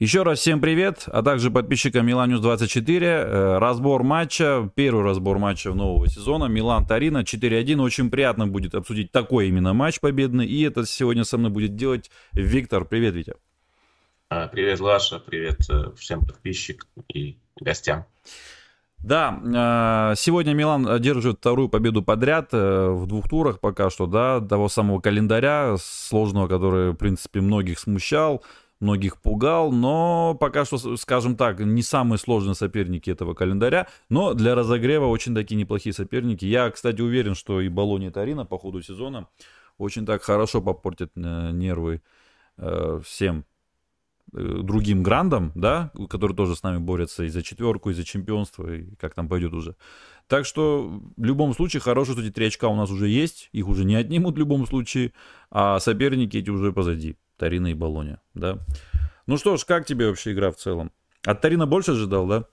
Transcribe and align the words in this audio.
Еще 0.00 0.22
раз 0.22 0.38
всем 0.38 0.62
привет, 0.62 1.04
а 1.08 1.22
также 1.22 1.50
подписчикам 1.50 2.06
Миланюс 2.06 2.40
24. 2.40 3.06
Э, 3.06 3.58
разбор 3.58 4.02
матча, 4.02 4.70
первый 4.74 5.04
разбор 5.04 5.38
матча 5.38 5.74
нового 5.74 6.08
сезона. 6.08 6.46
Милан-Тарина 6.46 7.18
4-1. 7.18 7.78
Очень 7.82 8.08
приятно 8.10 8.46
будет 8.46 8.74
обсудить 8.74 9.12
такой 9.12 9.48
именно 9.48 9.74
матч 9.74 10.00
победный. 10.00 10.46
И 10.46 10.62
это 10.62 10.86
сегодня 10.86 11.24
со 11.24 11.36
мной 11.36 11.50
будет 11.50 11.76
делать 11.76 12.10
Виктор. 12.32 12.86
Привет, 12.86 13.12
Витя. 13.12 13.34
А, 14.30 14.48
привет, 14.48 14.80
Лаша. 14.80 15.18
Привет 15.18 15.68
э, 15.68 15.92
всем 15.98 16.24
подписчикам 16.24 16.88
и 17.12 17.36
гостям. 17.60 18.06
Да, 19.00 20.12
э, 20.12 20.14
сегодня 20.16 20.54
Милан 20.54 20.98
держит 21.02 21.40
вторую 21.40 21.68
победу 21.68 22.02
подряд 22.02 22.54
в 22.54 23.04
двух 23.06 23.28
турах 23.28 23.60
пока 23.60 23.90
что, 23.90 24.06
да, 24.06 24.40
того 24.40 24.70
самого 24.70 25.00
календаря 25.00 25.76
сложного, 25.78 26.48
который, 26.48 26.92
в 26.92 26.96
принципе, 26.96 27.42
многих 27.42 27.78
смущал 27.78 28.42
многих 28.80 29.18
пугал, 29.18 29.70
но 29.70 30.36
пока 30.40 30.64
что, 30.64 30.96
скажем 30.96 31.36
так, 31.36 31.60
не 31.60 31.82
самые 31.82 32.18
сложные 32.18 32.54
соперники 32.54 33.10
этого 33.10 33.34
календаря, 33.34 33.86
но 34.08 34.34
для 34.34 34.54
разогрева 34.54 35.06
очень 35.06 35.34
такие 35.34 35.56
неплохие 35.56 35.92
соперники. 35.92 36.46
Я, 36.46 36.70
кстати, 36.70 37.00
уверен, 37.00 37.34
что 37.34 37.60
и 37.60 37.68
Болония 37.68 38.08
и 38.08 38.12
Тарина 38.12 38.44
по 38.46 38.58
ходу 38.58 38.82
сезона 38.82 39.28
очень 39.78 40.06
так 40.06 40.22
хорошо 40.22 40.62
попортят 40.62 41.10
э, 41.16 41.50
нервы 41.52 42.02
э, 42.56 43.00
всем 43.04 43.44
э, 44.32 44.60
другим 44.62 45.02
грандам, 45.02 45.52
да, 45.54 45.92
которые 46.08 46.36
тоже 46.36 46.56
с 46.56 46.62
нами 46.62 46.78
борются 46.78 47.24
и 47.24 47.28
за 47.28 47.42
четверку, 47.42 47.90
и 47.90 47.94
за 47.94 48.04
чемпионство, 48.04 48.72
и 48.72 48.94
как 48.96 49.14
там 49.14 49.28
пойдет 49.28 49.52
уже. 49.52 49.76
Так 50.26 50.46
что 50.46 51.00
в 51.16 51.24
любом 51.24 51.54
случае 51.54 51.80
хорошо, 51.80 52.12
что 52.12 52.22
эти 52.22 52.30
три 52.30 52.46
очка 52.46 52.68
у 52.68 52.76
нас 52.76 52.90
уже 52.90 53.08
есть, 53.08 53.48
их 53.52 53.68
уже 53.68 53.84
не 53.84 53.94
отнимут 53.94 54.36
в 54.36 54.38
любом 54.38 54.66
случае, 54.66 55.12
а 55.50 55.80
соперники 55.80 56.38
эти 56.38 56.50
уже 56.50 56.72
позади. 56.72 57.16
Тарина 57.40 57.68
и 57.68 57.74
Болония, 57.74 58.20
да. 58.34 58.58
Ну 59.26 59.38
что 59.38 59.56
ж, 59.56 59.64
как 59.64 59.86
тебе 59.86 60.08
вообще 60.08 60.32
игра 60.32 60.50
в 60.52 60.56
целом? 60.56 60.92
От 61.24 61.40
Тарина 61.40 61.66
больше 61.66 61.92
ожидал, 61.92 62.26
да? 62.26 62.44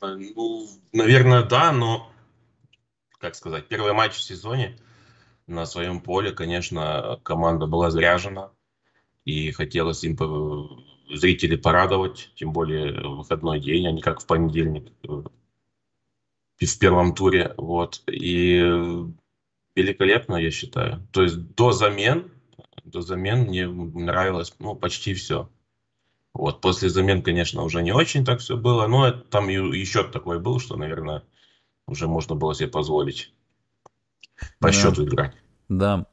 Ну, 0.00 0.68
наверное, 0.92 1.42
да, 1.42 1.72
но, 1.72 2.12
как 3.18 3.34
сказать, 3.34 3.66
первый 3.66 3.92
матч 3.94 4.12
в 4.12 4.22
сезоне 4.22 4.78
на 5.48 5.66
своем 5.66 6.00
поле, 6.00 6.30
конечно, 6.30 7.18
команда 7.24 7.66
была 7.66 7.90
заряжена, 7.90 8.52
и 9.24 9.50
хотелось 9.50 10.04
им 10.04 10.16
зрителей 11.12 11.56
порадовать, 11.56 12.30
тем 12.36 12.52
более 12.52 12.92
выходной 12.92 13.58
день, 13.58 13.88
а 13.88 13.90
не 13.90 14.00
как 14.00 14.20
в 14.20 14.26
понедельник 14.26 14.92
э, 15.02 15.22
в 16.60 16.78
первом 16.78 17.12
туре. 17.14 17.54
Вот. 17.56 18.02
И 18.06 18.60
великолепно, 19.74 20.36
я 20.36 20.52
считаю. 20.52 21.04
То 21.10 21.24
есть 21.24 21.56
до 21.56 21.72
замен 21.72 22.30
до 22.90 23.02
замен 23.02 23.42
мне 23.42 23.66
нравилось 23.66 24.54
ну, 24.58 24.74
почти 24.74 25.14
все. 25.14 25.48
Вот, 26.32 26.60
после 26.60 26.88
замен, 26.88 27.22
конечно, 27.22 27.62
уже 27.62 27.82
не 27.82 27.92
очень 27.92 28.24
так 28.24 28.40
все 28.40 28.56
было, 28.56 28.86
но 28.86 29.10
там 29.10 29.48
еще 29.48 30.04
такой 30.04 30.38
был, 30.38 30.60
что, 30.60 30.76
наверное, 30.76 31.24
уже 31.86 32.06
можно 32.06 32.36
было 32.36 32.54
себе 32.54 32.68
позволить 32.68 33.32
по 34.58 34.68
да. 34.68 34.72
счету 34.72 35.04
играть. 35.04 35.34
Да. 35.68 36.06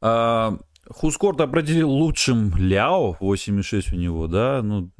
А, 0.00 0.58
Хускорт 0.88 1.40
определил 1.40 1.90
лучшим 1.90 2.54
Ляо, 2.56 3.16
8,6 3.20 3.94
у 3.94 3.96
него, 3.96 4.26
да, 4.26 4.60
ну, 4.62 4.90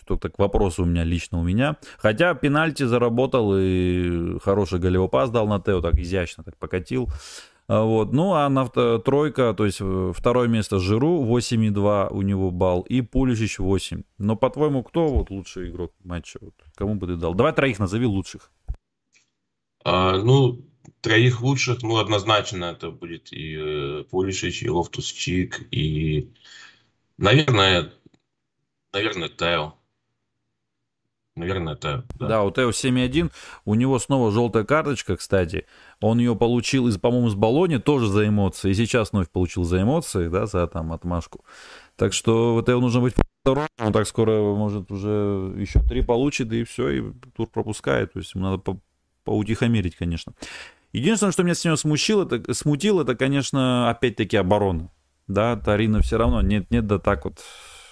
что 0.00 0.16
так 0.16 0.38
вопрос 0.38 0.78
у 0.78 0.84
меня 0.84 1.04
лично 1.04 1.38
у 1.38 1.42
меня. 1.42 1.76
Хотя 1.98 2.34
пенальти 2.34 2.82
заработал 2.82 3.54
и 3.56 4.38
хороший 4.40 4.80
голевой 4.80 5.08
пас 5.08 5.30
дал 5.30 5.46
на 5.46 5.60
Тео, 5.60 5.80
так 5.80 5.94
изящно 5.94 6.44
так 6.44 6.56
покатил. 6.58 7.08
А, 7.66 7.82
вот. 7.82 8.12
Ну, 8.12 8.34
а 8.34 8.48
на 8.48 8.68
тройка, 8.68 9.54
то 9.54 9.64
есть 9.64 9.78
э, 9.80 10.12
второе 10.14 10.48
место 10.48 10.78
Жиру, 10.78 11.24
8,2 11.24 12.08
у 12.10 12.22
него 12.22 12.50
балл, 12.50 12.82
и 12.82 13.00
Пулишич 13.00 13.58
8. 13.58 14.02
Но, 14.18 14.36
по-твоему, 14.36 14.82
кто 14.82 15.08
вот 15.08 15.30
лучший 15.30 15.70
игрок 15.70 15.92
матча? 16.04 16.38
Вот, 16.40 16.54
кому 16.74 16.96
бы 16.96 17.06
ты 17.06 17.16
дал? 17.16 17.34
Давай 17.34 17.52
троих 17.52 17.78
назови 17.78 18.06
лучших. 18.06 18.50
А, 19.84 20.16
ну, 20.18 20.64
троих 21.00 21.40
лучших, 21.42 21.82
ну, 21.82 21.96
однозначно 21.96 22.66
это 22.66 22.90
будет 22.90 23.32
и 23.32 23.56
э, 23.56 24.04
и 24.10 24.68
Лофтус-Чик, 24.68 25.66
и, 25.70 26.32
наверное, 27.16 27.92
наверное, 28.92 29.28
Тео. 29.28 29.74
Наверное, 31.36 31.74
это... 31.74 32.04
Да, 32.14 32.28
да 32.28 32.42
у 32.44 32.50
Тео 32.50 32.70
7.1. 32.70 33.32
У 33.64 33.74
него 33.74 33.98
снова 33.98 34.30
желтая 34.30 34.64
карточка, 34.64 35.16
кстати. 35.16 35.66
Он 36.00 36.18
ее 36.18 36.36
получил, 36.36 36.86
из, 36.86 36.96
по-моему, 36.98 37.28
с 37.28 37.34
Болони 37.34 37.78
тоже 37.78 38.06
за 38.06 38.28
эмоции. 38.28 38.70
И 38.70 38.74
сейчас 38.74 39.12
вновь 39.12 39.28
получил 39.30 39.64
за 39.64 39.82
эмоции, 39.82 40.28
да, 40.28 40.46
за 40.46 40.66
там 40.68 40.92
отмашку. 40.92 41.44
Так 41.96 42.12
что 42.12 42.62
Тео 42.64 42.80
нужно 42.80 43.00
быть. 43.00 43.14
Он 43.44 43.92
так 43.92 44.06
скоро, 44.06 44.54
может, 44.54 44.90
уже 44.90 45.52
еще 45.56 45.80
три 45.80 46.02
получит, 46.02 46.52
и 46.52 46.64
все, 46.64 46.88
и 46.88 47.02
тур 47.36 47.48
пропускает. 47.48 48.12
То 48.12 48.20
есть 48.20 48.34
ему 48.34 48.44
надо 48.44 48.58
по 48.58 48.80
поутихомирить, 49.24 49.96
конечно. 49.96 50.34
Единственное, 50.92 51.32
что 51.32 51.42
меня 51.42 51.54
сегодня 51.54 51.76
смущило, 51.76 52.24
это, 52.24 52.54
смутило, 52.54 53.02
это, 53.02 53.16
конечно, 53.16 53.90
опять-таки 53.90 54.36
оборона. 54.36 54.90
Да, 55.26 55.56
Тарина 55.56 56.00
все 56.02 56.18
равно 56.18 56.42
нет-нет, 56.42 56.86
да 56.86 56.98
так 56.98 57.24
вот 57.24 57.40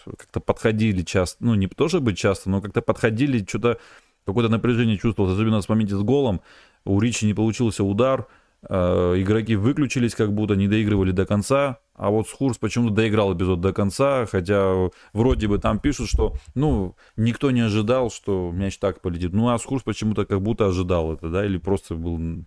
как-то 0.04 0.40
подходили 0.40 1.02
часто, 1.02 1.44
ну, 1.44 1.54
не 1.54 1.66
тоже 1.66 2.00
быть 2.00 2.18
часто, 2.18 2.50
но 2.50 2.60
как-то 2.60 2.82
подходили, 2.82 3.44
что-то 3.44 3.78
какое-то 4.26 4.50
напряжение 4.50 4.98
чувствовалось, 4.98 5.34
особенно 5.34 5.60
в 5.60 5.68
моменте 5.68 5.96
с 5.96 6.02
голом. 6.02 6.40
У 6.84 7.00
Ричи 7.00 7.26
не 7.26 7.34
получился 7.34 7.84
удар, 7.84 8.26
э, 8.68 9.14
игроки 9.18 9.56
выключились, 9.56 10.14
как 10.14 10.32
будто 10.32 10.54
не 10.54 10.68
доигрывали 10.68 11.12
до 11.12 11.26
конца, 11.26 11.78
а 11.94 12.10
вот 12.10 12.28
Схурс 12.28 12.58
почему-то 12.58 12.94
доиграл 12.94 13.36
эпизод 13.36 13.60
до 13.60 13.72
конца, 13.72 14.26
хотя 14.26 14.90
вроде 15.12 15.48
бы 15.48 15.58
там 15.58 15.78
пишут, 15.78 16.08
что, 16.08 16.34
ну, 16.54 16.96
никто 17.16 17.50
не 17.50 17.60
ожидал, 17.60 18.10
что 18.10 18.50
мяч 18.52 18.78
так 18.78 19.00
полетит. 19.00 19.32
Ну, 19.32 19.48
а 19.50 19.58
Схурс 19.58 19.82
почему-то 19.82 20.24
как 20.24 20.40
будто 20.40 20.66
ожидал 20.66 21.12
это, 21.12 21.28
да, 21.28 21.44
или 21.44 21.58
просто 21.58 21.94
был 21.94 22.44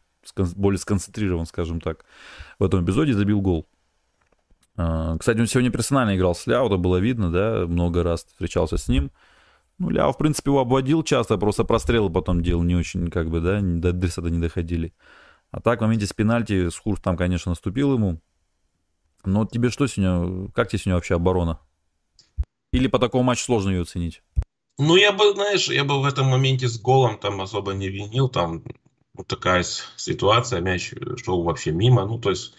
более 0.56 0.80
сконцентрирован, 0.80 1.46
скажем 1.46 1.80
так, 1.80 2.06
в 2.60 2.64
этом 2.64 2.84
эпизоде 2.84 3.14
забил 3.14 3.42
гол. 3.42 3.68
А, 4.78 5.18
кстати, 5.18 5.40
он 5.40 5.48
сегодня 5.48 5.72
персонально 5.72 6.16
играл 6.16 6.36
с 6.36 6.48
Ляо, 6.48 6.68
это 6.68 6.78
было 6.78 6.98
видно, 6.98 7.32
да, 7.32 7.66
много 7.68 8.04
раз 8.04 8.26
встречался 8.26 8.78
с 8.78 8.88
ним. 8.88 9.12
Ну, 9.78 9.90
Ляо, 9.90 10.12
в 10.12 10.18
принципе, 10.18 10.52
его 10.52 10.60
обводил 10.60 11.04
часто, 11.04 11.38
просто 11.38 11.64
прострелы 11.64 12.10
потом 12.10 12.42
делал 12.42 12.64
не 12.64 12.76
очень, 12.76 13.10
как 13.10 13.30
бы, 13.30 13.42
да, 13.42 13.60
до 13.62 13.90
адресата 13.90 14.30
не 14.30 14.40
доходили. 14.40 14.94
А 15.52 15.62
так, 15.62 15.80
в 15.80 15.82
моменте 15.84 16.06
с 16.06 16.14
пенальти, 16.14 16.70
Скурс 16.70 17.02
там, 17.02 17.16
конечно, 17.18 17.52
наступил 17.52 17.94
ему. 17.94 18.20
Но 19.24 19.46
тебе 19.46 19.70
что 19.70 19.88
сегодня, 19.88 20.52
как 20.52 20.70
тебе 20.70 20.80
сегодня 20.80 20.96
вообще 20.96 21.16
оборона? 21.16 21.60
Или 22.72 22.88
по 22.88 23.00
такому 23.00 23.24
матчу 23.24 23.44
сложно 23.44 23.72
ее 23.72 23.82
оценить? 23.82 24.22
Ну, 24.78 24.98
я 24.98 25.14
бы, 25.14 25.34
знаешь, 25.34 25.70
я 25.70 25.86
бы 25.86 26.02
в 26.02 26.06
этом 26.06 26.28
моменте 26.28 26.68
с 26.68 26.80
голом 26.80 27.18
там 27.18 27.40
особо 27.40 27.74
не 27.74 27.88
винил, 27.88 28.28
там 28.28 28.64
вот 29.14 29.28
такая 29.28 29.64
ситуация, 29.64 30.60
мяч 30.60 30.94
шел 31.24 31.44
вообще 31.44 31.72
мимо, 31.72 32.06
ну, 32.06 32.20
то 32.20 32.32
есть 32.32 32.54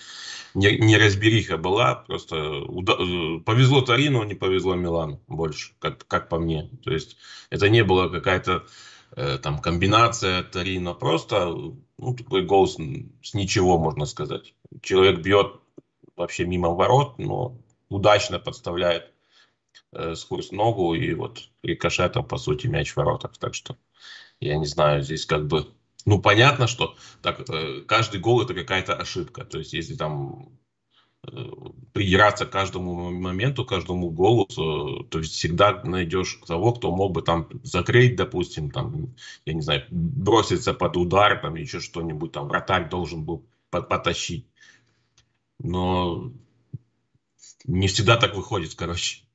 неразбериха 0.56 1.56
была, 1.58 1.94
просто 1.96 2.60
уда- 2.62 2.96
э, 2.98 3.40
повезло 3.40 3.82
Тарину, 3.82 4.22
не 4.24 4.34
повезло 4.34 4.74
Милану 4.74 5.20
больше, 5.28 5.72
как, 5.78 6.06
как 6.06 6.28
по 6.28 6.38
мне. 6.38 6.70
То 6.84 6.92
есть 6.92 7.16
это 7.50 7.68
не 7.68 7.84
была 7.84 8.08
какая-то 8.08 8.66
э, 9.16 9.38
там 9.38 9.60
комбинация 9.60 10.42
Тарина, 10.42 10.94
просто 10.94 11.46
ну, 11.98 12.14
такой 12.16 12.42
гол 12.44 12.66
с, 12.66 12.76
с 13.22 13.34
ничего, 13.34 13.78
можно 13.78 14.06
сказать. 14.06 14.54
Человек 14.82 15.20
бьет 15.20 15.60
вообще 16.16 16.44
мимо 16.46 16.70
ворот, 16.70 17.18
но 17.18 17.58
удачно 17.88 18.38
подставляет 18.38 19.12
э, 19.92 20.14
сквозь 20.14 20.52
ногу 20.52 20.94
и 20.94 21.14
вот 21.14 21.48
рикошетом, 21.62 22.24
по 22.26 22.38
сути, 22.38 22.66
мяч 22.66 22.92
в 22.92 22.96
воротах. 22.96 23.36
Так 23.38 23.54
что 23.54 23.76
я 24.40 24.56
не 24.58 24.66
знаю, 24.66 25.02
здесь 25.02 25.26
как 25.26 25.46
бы 25.46 25.68
ну, 26.06 26.20
понятно, 26.20 26.68
что 26.68 26.96
так, 27.20 27.50
э, 27.50 27.82
каждый 27.86 28.20
гол 28.20 28.40
это 28.40 28.54
какая-то 28.54 28.94
ошибка. 28.94 29.44
То 29.44 29.58
есть, 29.58 29.72
если 29.72 29.96
там 29.96 30.50
э, 31.26 31.30
придираться 31.92 32.46
к 32.46 32.50
каждому 32.50 33.10
моменту, 33.10 33.64
каждому 33.64 34.10
голу, 34.10 34.46
то 34.46 35.18
есть 35.18 35.32
всегда 35.34 35.82
найдешь 35.82 36.40
того, 36.46 36.72
кто 36.72 36.94
мог 36.94 37.12
бы 37.12 37.22
там 37.22 37.48
закрыть, 37.64 38.14
допустим, 38.14 38.70
там, 38.70 39.14
я 39.44 39.52
не 39.52 39.62
знаю, 39.62 39.84
броситься 39.90 40.74
под 40.74 40.96
удар, 40.96 41.40
там 41.40 41.56
еще 41.56 41.80
что-нибудь, 41.80 42.30
там 42.30 42.46
вратарь 42.46 42.88
должен 42.88 43.24
был 43.24 43.44
потащить. 43.70 44.46
Но 45.58 46.30
не 47.64 47.88
всегда 47.88 48.16
так 48.16 48.36
выходит, 48.36 48.76
короче. 48.76 49.25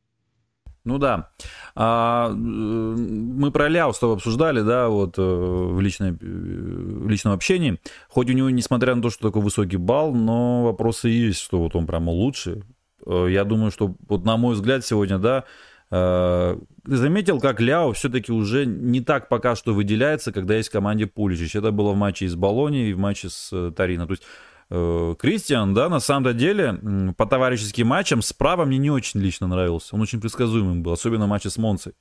Ну 0.83 0.97
да. 0.97 1.29
А, 1.75 2.29
мы 2.31 3.51
про 3.51 3.69
Ляо 3.69 3.91
с 3.91 3.99
тобой 3.99 4.15
обсуждали, 4.15 4.61
да, 4.61 4.89
вот 4.89 5.17
э, 5.17 5.21
в, 5.21 5.79
личной, 5.79 6.11
в 6.11 7.07
личном 7.07 7.33
общении. 7.33 7.79
Хоть 8.09 8.29
у 8.29 8.33
него, 8.33 8.49
несмотря 8.49 8.95
на 8.95 9.01
то, 9.01 9.11
что 9.11 9.27
такой 9.27 9.43
высокий 9.43 9.77
балл, 9.77 10.13
но 10.13 10.63
вопросы 10.63 11.09
есть, 11.09 11.39
что 11.39 11.59
вот 11.59 11.75
он 11.75 11.85
прямо 11.85 12.09
лучше. 12.09 12.63
Э, 13.05 13.27
я 13.29 13.43
думаю, 13.43 13.69
что 13.71 13.95
вот 14.07 14.25
на 14.25 14.37
мой 14.37 14.55
взгляд 14.55 14.83
сегодня, 14.83 15.19
да, 15.19 15.43
э, 15.91 16.57
ты 16.83 16.97
заметил, 16.97 17.39
как 17.39 17.61
Ляо 17.61 17.93
все-таки 17.93 18.31
уже 18.31 18.65
не 18.65 19.01
так 19.01 19.29
пока 19.29 19.55
что 19.55 19.75
выделяется, 19.75 20.31
когда 20.31 20.55
есть 20.55 20.69
в 20.69 20.73
команде 20.73 21.05
Пуличич. 21.05 21.55
Это 21.55 21.71
было 21.71 21.91
в 21.91 21.95
матче 21.95 22.27
с 22.27 22.35
Болонией 22.35 22.89
и 22.89 22.93
в 22.93 22.97
матче 22.97 23.29
с 23.29 23.71
Тарино. 23.75 24.07
То 24.07 24.13
есть 24.13 24.23
Э, 24.23 24.50
Кристиан, 24.71 25.73
да, 25.73 25.89
на 25.89 26.00
самом 26.00 26.38
деле, 26.38 27.13
по 27.18 27.25
товарищеским 27.25 27.88
матчам 27.88 28.21
справа 28.21 28.63
мне 28.63 28.77
не 28.77 28.89
очень 28.89 29.19
лично 29.19 29.47
нравился. 29.47 29.95
Он 29.95 30.01
очень 30.01 30.21
предсказуемым 30.21 30.81
был, 30.81 30.94
особенно 30.94 31.25
в 31.25 31.29
матче 31.29 31.50
с 31.50 31.57
Монцей. 31.57 31.91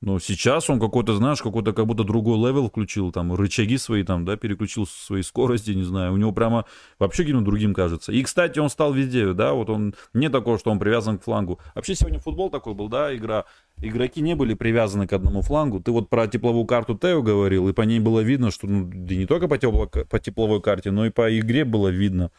Но 0.00 0.20
сейчас 0.20 0.70
он 0.70 0.78
какой-то, 0.78 1.16
знаешь, 1.16 1.42
какой-то 1.42 1.72
как 1.72 1.86
будто 1.86 2.04
другой 2.04 2.38
level 2.38 2.68
включил, 2.68 3.10
там, 3.10 3.34
рычаги 3.34 3.78
свои 3.78 4.04
там, 4.04 4.24
да, 4.24 4.36
переключил 4.36 4.86
свои 4.86 5.22
скорости, 5.22 5.72
не 5.72 5.82
знаю. 5.82 6.12
У 6.12 6.16
него 6.16 6.30
прямо 6.30 6.66
вообще 7.00 7.24
каким-то 7.24 7.44
другим 7.44 7.74
кажется. 7.74 8.12
И, 8.12 8.22
кстати, 8.22 8.60
он 8.60 8.70
стал 8.70 8.92
везде, 8.92 9.32
да, 9.32 9.54
вот 9.54 9.70
он, 9.70 9.94
не 10.14 10.28
такой, 10.28 10.56
что 10.58 10.70
он 10.70 10.78
привязан 10.78 11.18
к 11.18 11.24
флангу. 11.24 11.58
Вообще 11.74 11.96
сегодня 11.96 12.20
футбол 12.20 12.48
такой 12.48 12.74
был, 12.74 12.88
да, 12.88 13.14
игра. 13.14 13.44
Игроки 13.82 14.20
не 14.20 14.36
были 14.36 14.54
привязаны 14.54 15.08
к 15.08 15.12
одному 15.12 15.42
флангу. 15.42 15.80
Ты 15.80 15.90
вот 15.90 16.08
про 16.08 16.28
тепловую 16.28 16.66
карту 16.66 16.96
Тео 16.96 17.20
говорил, 17.20 17.68
и 17.68 17.72
по 17.72 17.82
ней 17.82 17.98
было 17.98 18.20
видно, 18.20 18.52
что, 18.52 18.68
ну, 18.68 18.88
да 18.92 19.16
не 19.16 19.26
только 19.26 19.48
по, 19.48 19.58
тепло, 19.58 19.86
по 19.86 20.18
тепловой 20.20 20.62
карте, 20.62 20.92
но 20.92 21.06
и 21.06 21.10
по 21.10 21.36
игре 21.36 21.64
было 21.64 21.88
видно. 21.88 22.30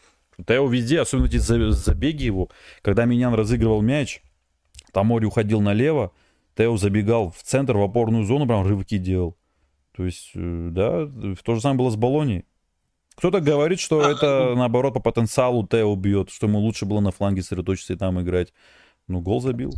Тео 0.47 0.65
везде, 0.67 1.01
особенно 1.01 1.27
эти 1.27 1.37
забеги 1.37 2.23
его, 2.23 2.49
когда 2.81 3.03
Минян 3.03 3.33
разыгрывал 3.33 3.81
мяч, 3.81 4.21
Тамори 4.93 5.25
уходил 5.25 5.59
налево, 5.59 6.13
Тео 6.59 6.75
забегал 6.75 7.31
в 7.31 7.41
центр, 7.41 7.77
в 7.77 7.81
опорную 7.81 8.25
зону, 8.25 8.45
прям 8.45 8.67
рывки 8.67 8.97
делал. 8.97 9.37
То 9.95 10.03
есть, 10.03 10.31
э, 10.35 10.67
да, 10.71 11.07
то 11.45 11.55
же 11.55 11.61
самое 11.61 11.77
было 11.77 11.89
с 11.89 11.95
Болонией. 11.95 12.43
Кто-то 13.15 13.39
говорит, 13.39 13.79
что 13.79 14.01
это, 14.01 14.55
наоборот, 14.55 14.93
по 14.93 14.99
потенциалу 14.99 15.65
Тео 15.65 15.95
бьет, 15.95 16.29
что 16.29 16.47
ему 16.47 16.59
лучше 16.59 16.85
было 16.85 16.99
на 16.99 17.11
фланге 17.11 17.43
сосредоточиться 17.43 17.93
и 17.93 17.95
там 17.95 18.19
играть. 18.19 18.53
Ну, 19.07 19.21
гол 19.21 19.39
забил. 19.39 19.73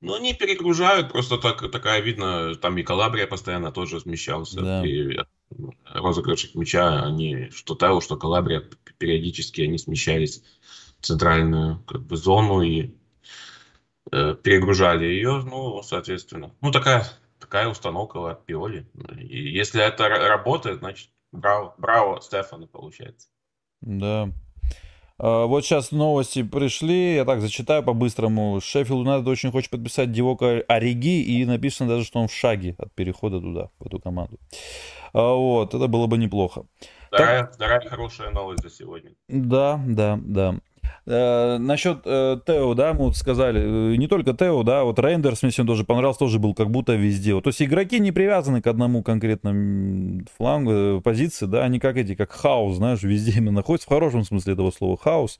Ну, 0.00 0.14
они 0.14 0.32
перегружают, 0.32 1.10
просто 1.10 1.38
так, 1.38 1.72
такая 1.72 2.00
видно, 2.00 2.54
там 2.54 2.78
и 2.78 2.84
Калабрия 2.84 3.26
постоянно 3.26 3.72
тоже 3.72 3.98
смещался. 3.98 4.60
Да. 4.60 4.86
И 4.86 5.18
розыгрышек 5.92 6.54
мяча, 6.54 7.02
они, 7.02 7.50
что 7.50 7.74
Тео, 7.74 8.00
что 8.00 8.16
Калабрия, 8.16 8.62
периодически 8.98 9.62
они 9.62 9.78
смещались 9.78 10.44
в 11.00 11.06
центральную 11.06 11.82
как 11.84 12.02
бы, 12.02 12.16
зону 12.16 12.62
и 12.62 12.92
перегружали 14.10 15.04
ее, 15.04 15.42
ну, 15.44 15.82
соответственно. 15.82 16.52
Ну, 16.60 16.70
такая, 16.70 17.04
такая 17.40 17.68
установка 17.68 18.18
от 18.30 18.46
Пиоли. 18.46 18.86
И 19.18 19.50
если 19.50 19.82
это 19.82 20.08
работает, 20.08 20.78
значит, 20.78 21.10
браво, 21.32 21.74
браво 21.78 22.20
Стефана 22.20 22.66
получается. 22.66 23.28
Да. 23.80 24.30
А, 25.18 25.46
вот 25.46 25.64
сейчас 25.64 25.92
новости 25.92 26.42
пришли, 26.42 27.14
я 27.14 27.24
так 27.24 27.40
зачитаю 27.40 27.82
по-быстрому. 27.82 28.60
Шеффилд 28.60 29.00
Юнайтед 29.00 29.28
очень 29.28 29.50
хочет 29.50 29.70
подписать 29.70 30.12
Дивока 30.12 30.62
Ориги, 30.68 31.22
и 31.22 31.44
написано 31.44 31.88
даже, 31.88 32.04
что 32.04 32.20
он 32.20 32.28
в 32.28 32.34
шаге 32.34 32.74
от 32.78 32.92
перехода 32.92 33.40
туда, 33.40 33.70
в 33.78 33.86
эту 33.86 33.98
команду. 33.98 34.38
А, 35.12 35.32
вот, 35.34 35.74
это 35.74 35.86
было 35.86 36.06
бы 36.06 36.18
неплохо. 36.18 36.66
Вторая, 37.08 37.44
так... 37.44 37.54
вторая 37.54 37.80
хорошая 37.80 38.30
новость 38.30 38.62
за 38.62 38.70
сегодня. 38.70 39.12
Да, 39.28 39.80
да, 39.86 40.18
да. 40.22 40.56
Э, 41.06 41.58
насчет 41.58 42.00
э, 42.04 42.38
Тео, 42.46 42.74
да, 42.74 42.92
мы 42.92 43.06
вот 43.06 43.16
сказали, 43.16 43.92
э, 43.92 43.96
не 43.96 44.08
только 44.08 44.32
Тео, 44.32 44.62
да, 44.62 44.84
вот 44.84 44.98
Рейндерс 44.98 45.42
мне 45.42 45.52
сегодня 45.52 45.72
тоже 45.72 45.84
понравился, 45.84 46.18
тоже 46.18 46.38
был 46.38 46.54
как 46.54 46.70
будто 46.70 46.94
везде. 46.94 47.34
Вот, 47.34 47.44
то 47.44 47.48
есть 47.48 47.62
игроки 47.62 48.00
не 48.00 48.12
привязаны 48.12 48.60
к 48.60 48.66
одному 48.66 49.02
конкретному 49.02 50.22
флангу, 50.36 50.70
э, 50.72 51.00
позиции, 51.00 51.46
да, 51.46 51.64
они 51.64 51.78
как 51.78 51.96
эти, 51.96 52.14
как 52.14 52.32
хаос, 52.32 52.76
знаешь, 52.76 53.02
везде 53.02 53.38
именно 53.38 53.52
находятся, 53.52 53.86
в 53.86 53.92
хорошем 53.92 54.24
смысле 54.24 54.54
этого 54.54 54.70
слова, 54.70 54.96
хаос. 54.96 55.38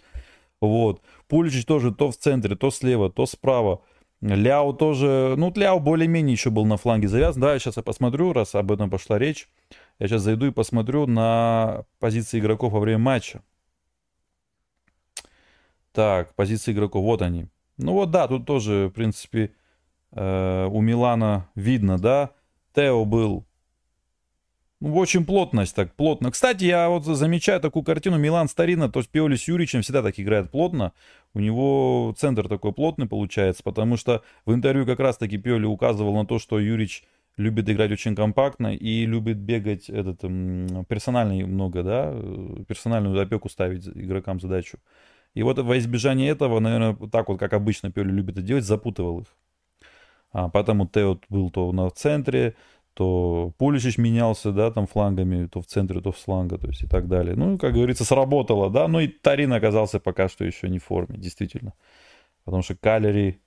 Вот. 0.60 1.02
Пуличич 1.28 1.66
тоже 1.66 1.92
то 1.92 2.10
в 2.10 2.16
центре, 2.16 2.56
то 2.56 2.70
слева, 2.70 3.10
то 3.10 3.26
справа. 3.26 3.80
Ляо 4.22 4.72
тоже, 4.72 5.34
ну, 5.36 5.52
Ляо 5.54 5.78
более-менее 5.78 6.32
еще 6.32 6.50
был 6.50 6.64
на 6.64 6.76
фланге 6.76 7.08
завязан. 7.08 7.42
Да, 7.42 7.58
сейчас 7.58 7.76
я 7.76 7.82
посмотрю, 7.82 8.32
раз 8.32 8.54
об 8.54 8.72
этом 8.72 8.88
пошла 8.88 9.18
речь. 9.18 9.48
Я 9.98 10.08
сейчас 10.08 10.22
зайду 10.22 10.46
и 10.46 10.50
посмотрю 10.50 11.06
на 11.06 11.84
позиции 12.00 12.38
игроков 12.38 12.72
во 12.72 12.80
время 12.80 12.98
матча. 12.98 13.42
Так, 15.96 16.34
позиции 16.34 16.72
игроков, 16.72 17.02
вот 17.02 17.22
они. 17.22 17.46
Ну 17.78 17.94
вот 17.94 18.10
да, 18.10 18.28
тут 18.28 18.44
тоже, 18.44 18.88
в 18.88 18.90
принципе, 18.90 19.54
э, 20.12 20.66
у 20.70 20.82
Милана 20.82 21.48
видно, 21.54 21.98
да. 21.98 22.32
Тео 22.74 23.06
был 23.06 23.46
ну, 24.78 24.94
очень 24.94 25.24
плотность, 25.24 25.74
так 25.74 25.94
плотно. 25.94 26.30
Кстати, 26.30 26.64
я 26.64 26.90
вот 26.90 27.06
замечаю 27.06 27.62
такую 27.62 27.82
картину. 27.82 28.18
Милан 28.18 28.46
старина, 28.46 28.90
то 28.90 28.98
есть 28.98 29.08
Пиоли 29.08 29.36
с 29.36 29.48
Юричем 29.48 29.80
всегда 29.80 30.02
так 30.02 30.20
играет 30.20 30.50
плотно. 30.50 30.92
У 31.32 31.40
него 31.40 32.14
центр 32.18 32.46
такой 32.46 32.74
плотный 32.74 33.06
получается, 33.06 33.62
потому 33.62 33.96
что 33.96 34.22
в 34.44 34.52
интервью 34.52 34.84
как 34.84 35.00
раз-таки 35.00 35.38
Пиоли 35.38 35.64
указывал 35.64 36.14
на 36.14 36.26
то, 36.26 36.38
что 36.38 36.60
Юрич 36.60 37.04
любит 37.38 37.70
играть 37.70 37.90
очень 37.90 38.14
компактно 38.14 38.76
и 38.76 39.06
любит 39.06 39.38
бегать 39.38 39.88
этот 39.88 40.20
персональный 40.88 41.44
много, 41.44 41.82
да, 41.82 42.10
э, 42.12 42.64
персональную 42.68 43.18
опеку 43.18 43.48
ставить 43.48 43.88
игрокам 43.88 44.40
задачу. 44.40 44.76
И 45.36 45.42
вот 45.42 45.58
во 45.58 45.76
избежание 45.76 46.30
этого, 46.30 46.60
наверное, 46.60 46.96
так 47.12 47.28
вот, 47.28 47.38
как 47.38 47.52
обычно 47.52 47.92
Пёли 47.92 48.10
любит 48.10 48.38
это 48.38 48.46
делать, 48.46 48.64
запутывал 48.64 49.20
их. 49.20 49.26
А, 50.32 50.48
поэтому 50.48 50.86
Тео 50.86 51.18
был 51.28 51.50
то 51.50 51.70
на 51.72 51.90
центре, 51.90 52.54
то 52.94 53.52
Пуличич 53.58 53.98
менялся, 53.98 54.50
да, 54.50 54.70
там 54.70 54.86
флангами, 54.86 55.46
то 55.46 55.60
в 55.60 55.66
центре, 55.66 56.00
то 56.00 56.10
в 56.10 56.16
фланга, 56.16 56.56
то 56.56 56.68
есть 56.68 56.84
и 56.84 56.86
так 56.86 57.06
далее. 57.06 57.36
Ну, 57.36 57.58
как 57.58 57.74
говорится, 57.74 58.06
сработало, 58.06 58.70
да, 58.70 58.88
ну 58.88 58.98
и 59.00 59.08
Тарин 59.08 59.52
оказался 59.52 60.00
пока 60.00 60.30
что 60.30 60.42
еще 60.46 60.70
не 60.70 60.78
в 60.78 60.84
форме, 60.84 61.18
действительно. 61.18 61.74
Потому 62.44 62.62
что 62.62 62.74
Калери, 62.74 63.38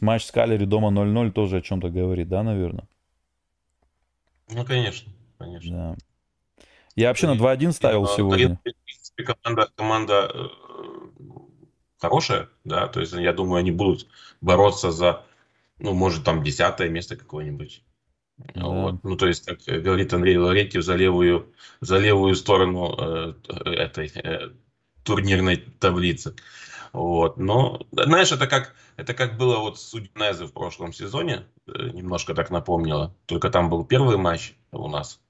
матч 0.00 0.24
с 0.24 0.32
Калери 0.32 0.64
дома 0.64 0.90
0-0 0.90 1.30
тоже 1.30 1.58
о 1.58 1.62
чем-то 1.62 1.88
говорит, 1.88 2.28
да, 2.28 2.42
наверное? 2.42 2.88
Ну, 4.50 4.64
конечно, 4.64 5.12
конечно. 5.38 5.70
Да. 5.70 6.64
Я 6.96 7.08
вообще 7.08 7.28
на 7.28 7.38
2-1 7.38 7.70
ставил 7.70 8.08
сегодня. 8.08 8.58
Команда, 9.24 9.70
команда 9.74 10.30
э, 10.32 10.48
хорошая, 12.00 12.48
да, 12.64 12.86
то 12.86 13.00
есть 13.00 13.12
я 13.12 13.32
думаю, 13.32 13.60
они 13.60 13.72
будут 13.72 14.06
бороться 14.40 14.90
за, 14.92 15.24
ну, 15.78 15.92
может, 15.92 16.24
там 16.24 16.42
десятое 16.42 16.88
место 16.88 17.16
какое-нибудь. 17.16 17.82
Да. 18.54 18.64
Вот. 18.64 19.02
Ну, 19.02 19.16
то 19.16 19.26
есть, 19.26 19.44
как 19.44 19.58
говорит 19.82 20.12
Андрей 20.12 20.36
Лаврентьев, 20.36 20.84
за 20.84 20.94
левую, 20.94 21.52
за 21.80 21.98
левую 21.98 22.36
сторону 22.36 22.94
э, 22.96 23.34
этой 23.64 24.06
э, 24.14 24.50
турнирной 25.02 25.56
таблицы. 25.56 26.36
Вот. 26.92 27.36
Но, 27.36 27.86
знаешь, 27.90 28.30
это 28.30 28.46
как, 28.46 28.74
это 28.96 29.14
как 29.14 29.36
было 29.36 29.58
вот 29.58 29.80
с 29.80 29.92
Удинезе 29.92 30.46
в 30.46 30.52
прошлом 30.52 30.92
сезоне, 30.92 31.46
э, 31.66 31.90
немножко 31.92 32.34
так 32.34 32.50
напомнило. 32.50 33.14
Только 33.26 33.50
там 33.50 33.70
был 33.70 33.84
первый 33.84 34.16
матч 34.16 34.54
у 34.70 34.88
нас. 34.88 35.20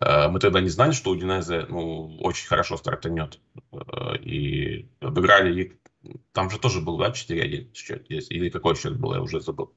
Э, 0.00 0.28
мы 0.28 0.40
тогда 0.40 0.60
не 0.60 0.68
знали, 0.68 0.92
что 0.92 1.10
Удинезе 1.10 1.66
ну, 1.68 2.16
очень 2.20 2.48
хорошо 2.48 2.76
стартанет. 2.76 3.38
Э, 3.72 4.16
и 4.16 4.88
обыграли 5.00 5.80
там 6.32 6.50
же 6.50 6.58
тоже 6.58 6.80
был, 6.80 6.96
да, 6.98 7.10
4-1 7.10 7.74
счет? 7.74 8.06
Или 8.10 8.48
какой 8.48 8.74
счет 8.76 8.98
был, 8.98 9.14
я 9.14 9.20
уже 9.20 9.40
забыл. 9.40 9.74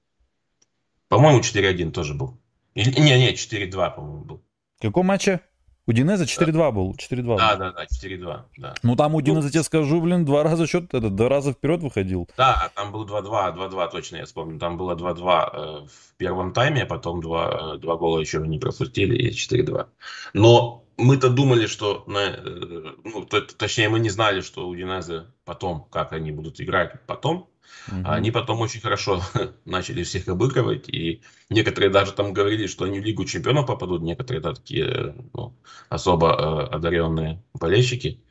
По-моему, 1.10 1.42
4-1 1.42 1.92
тоже 1.92 2.14
был. 2.14 2.40
Или, 2.76 3.00
не, 3.00 3.20
не, 3.20 3.34
4-2, 3.34 3.96
по-моему, 3.96 4.24
был. 4.24 4.44
В 4.78 4.82
каком 4.82 5.06
матче? 5.08 5.42
У 5.86 5.92
Динеза 5.92 6.24
4-2 6.24 6.52
да. 6.52 6.72
был. 6.72 6.94
4-2 6.94 7.38
да, 7.38 7.56
да, 7.56 7.72
да, 7.72 7.86
4-2. 7.86 8.42
Да. 8.58 8.74
Ну 8.84 8.96
там 8.96 9.16
у 9.16 9.22
Динеза, 9.22 9.48
ну, 9.48 9.52
тебе 9.52 9.64
скажу, 9.64 10.00
блин, 10.02 10.24
два 10.24 10.44
раза 10.44 10.66
счет, 10.66 10.94
это, 10.94 11.10
два 11.10 11.28
раза 11.28 11.52
вперед 11.52 11.82
выходил. 11.82 12.30
Да, 12.38 12.72
там 12.76 12.92
был 12.94 13.06
2-2, 13.06 13.56
2-2, 13.56 13.92
точно 13.92 14.18
я 14.18 14.26
вспомню. 14.26 14.60
Там 14.60 14.78
было 14.78 14.96
2-2 14.96 15.84
э, 15.84 15.88
в 15.88 16.16
первом 16.18 16.54
тайме, 16.54 16.84
а 16.84 16.86
потом 16.86 17.22
два, 17.22 17.76
э, 17.76 17.78
два 17.80 17.98
гола 17.98 18.20
еще 18.20 18.40
не 18.40 18.60
пропустили 18.60 19.18
и 19.18 19.32
4-2. 19.32 19.88
Но 20.34 20.83
мы-то 20.98 21.30
думали, 21.30 21.68
что, 21.68 22.04
на, 22.08 22.20
э, 22.20 22.94
ну, 23.04 23.26
точнее, 23.26 23.90
мы 23.90 24.00
не 24.00 24.10
знали, 24.10 24.42
что 24.42 24.68
у 24.68 24.76
Динеза 24.76 25.34
потом, 25.46 25.88
как 25.92 26.14
они 26.14 26.32
будут 26.32 26.62
играть 26.62 27.06
потом. 27.06 27.50
Угу. 27.88 28.02
А 28.06 28.16
они 28.16 28.32
потом 28.32 28.62
очень 28.62 28.82
хорошо 28.82 29.22
начали 29.66 30.04
всех 30.04 30.28
обыгрывать. 30.28 30.90
И 30.90 31.22
некоторые 31.50 31.90
даже 31.90 32.14
там 32.14 32.34
говорили, 32.34 32.68
что 32.68 32.86
они 32.86 33.00
в 33.00 33.04
Лигу 33.04 33.26
чемпионов 33.26 33.68
попадут. 33.68 34.02
Некоторые 34.02 34.42
да, 34.42 34.54
такие 34.54 35.16
ну, 35.34 35.56
особо 35.90 36.30
э, 36.30 36.76
одаренные 36.76 37.44
болельщики. 37.54 38.22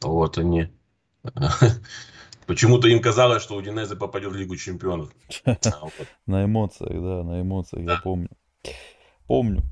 Вот 0.00 0.38
они. 0.38 0.68
Почему-то 2.46 2.88
им 2.88 3.00
казалось, 3.00 3.42
что 3.42 3.56
у 3.56 3.62
Динеза 3.62 3.96
попадет 3.96 4.32
в 4.32 4.36
Лигу 4.36 4.56
чемпионов. 4.56 5.10
На 6.26 6.44
эмоциях, 6.44 6.92
да, 6.92 7.24
на 7.24 7.42
эмоциях, 7.42 7.84
я 7.84 8.00
помню. 8.02 8.28
Помню. 9.26 9.62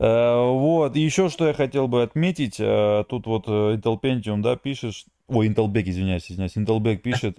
Э, 0.00 0.36
вот, 0.36 0.94
еще 0.96 1.28
что 1.28 1.48
я 1.48 1.54
хотел 1.54 1.88
бы 1.88 2.02
отметить, 2.02 2.56
э, 2.60 3.04
тут 3.08 3.26
вот 3.26 3.44
э, 3.48 3.76
Intel 3.76 4.00
Pentium, 4.00 4.42
да, 4.42 4.54
пишешь, 4.54 5.06
ой, 5.26 5.48
Intelback, 5.48 5.88
извиняюсь, 5.88 6.30
извиняюсь, 6.30 6.56
Intelback 6.56 6.98
пишет, 6.98 7.38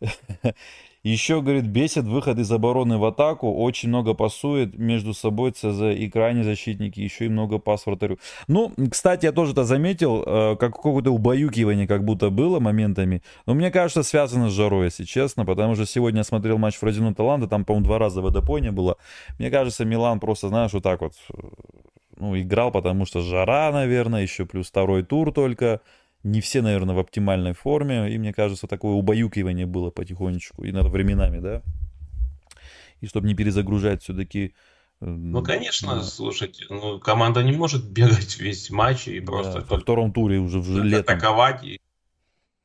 Еще, 1.02 1.40
говорит, 1.40 1.64
бесит 1.64 2.04
выход 2.04 2.38
из 2.38 2.52
обороны 2.52 2.98
в 2.98 3.06
атаку, 3.06 3.50
очень 3.54 3.88
много 3.88 4.12
пасует 4.12 4.76
между 4.76 5.14
собой 5.14 5.52
ЦЗ 5.52 5.96
и 5.96 6.10
крайние 6.10 6.44
защитники, 6.44 7.00
еще 7.00 7.24
и 7.24 7.28
много 7.30 7.58
пас 7.58 7.86
вратарю. 7.86 8.18
Ну, 8.48 8.70
кстати, 8.90 9.24
я 9.24 9.32
тоже 9.32 9.52
это 9.52 9.64
заметил, 9.64 10.22
как 10.58 10.74
какое-то 10.74 11.10
убаюкивание 11.10 11.86
как 11.86 12.04
будто 12.04 12.28
было 12.28 12.60
моментами, 12.60 13.22
но 13.46 13.54
мне 13.54 13.70
кажется, 13.70 14.02
связано 14.02 14.50
с 14.50 14.52
жарой, 14.52 14.86
если 14.86 15.04
честно, 15.04 15.46
потому 15.46 15.74
что 15.74 15.86
сегодня 15.86 16.18
я 16.18 16.24
смотрел 16.24 16.58
матч 16.58 16.76
Фродину 16.76 17.14
Таланта, 17.14 17.48
там, 17.48 17.64
по-моему, 17.64 17.86
два 17.86 17.98
раза 17.98 18.20
водопойня 18.20 18.70
было. 18.70 18.98
Мне 19.38 19.50
кажется, 19.50 19.86
Милан 19.86 20.20
просто, 20.20 20.48
знаешь, 20.48 20.74
вот 20.74 20.82
так 20.82 21.00
вот, 21.00 21.14
ну, 22.20 22.38
играл, 22.38 22.70
потому 22.70 23.06
что 23.06 23.20
жара, 23.20 23.72
наверное, 23.72 24.22
еще 24.22 24.46
плюс 24.46 24.68
второй 24.68 25.02
тур 25.02 25.32
только, 25.32 25.80
не 26.22 26.40
все, 26.40 26.62
наверное, 26.62 26.94
в 26.94 26.98
оптимальной 26.98 27.54
форме, 27.54 28.12
и 28.12 28.18
мне 28.18 28.32
кажется, 28.32 28.66
такое 28.66 28.92
убаюкивание 28.92 29.66
было 29.66 29.90
потихонечку, 29.90 30.64
и 30.64 30.72
надо 30.72 30.88
временами, 30.88 31.38
да, 31.38 31.62
и 33.00 33.06
чтобы 33.06 33.26
не 33.26 33.34
перезагружать 33.34 34.02
все-таки 34.02 34.54
ну, 35.02 35.42
конечно, 35.42 35.94
да. 35.94 36.02
слушайте, 36.02 36.66
ну, 36.68 37.00
команда 37.00 37.42
не 37.42 37.52
может 37.52 37.88
бегать 37.90 38.38
весь 38.38 38.68
матч 38.68 39.08
и 39.08 39.18
просто... 39.20 39.60
Да, 39.60 39.66
во 39.66 39.80
втором 39.80 40.12
туре 40.12 40.38
уже 40.38 40.60
в 40.60 40.84
летом. 40.84 41.16
Атаковать 41.16 41.64
и 41.64 41.72
ну, 41.72 41.89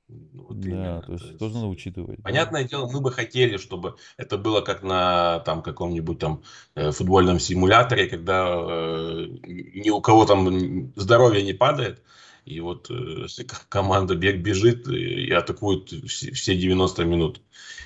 вот 0.08 0.60
да, 0.60 0.70
именно. 0.70 1.02
то 1.02 1.14
есть, 1.14 1.24
то 1.24 1.28
есть 1.30 1.40
тоже 1.40 1.56
надо 1.56 1.68
учитывать. 1.68 2.22
Понятное 2.22 2.64
да. 2.64 2.70
дело, 2.70 2.90
мы 2.92 3.02
бы 3.02 3.12
хотели, 3.12 3.58
чтобы 3.58 3.96
это 4.18 4.38
было 4.38 4.62
как 4.62 4.84
на 4.84 5.40
там 5.40 5.64
каком-нибудь 5.64 6.20
там 6.20 6.44
э, 6.76 6.92
футбольном 6.92 7.40
симуляторе, 7.40 8.08
когда 8.08 8.46
э, 8.48 9.28
ни 9.44 9.90
у 9.90 10.02
кого 10.02 10.26
там 10.26 10.94
здоровье 10.96 11.44
не 11.44 11.54
падает, 11.54 12.04
и 12.46 12.60
вот 12.60 12.92
э, 12.92 13.26
команда 13.70 14.16
бег 14.16 14.42
бежит 14.42 14.88
и, 14.88 15.26
и 15.26 15.32
атакует 15.32 15.90
все, 15.90 16.32
все 16.32 16.56
90 16.56 17.04
минут 17.06 17.42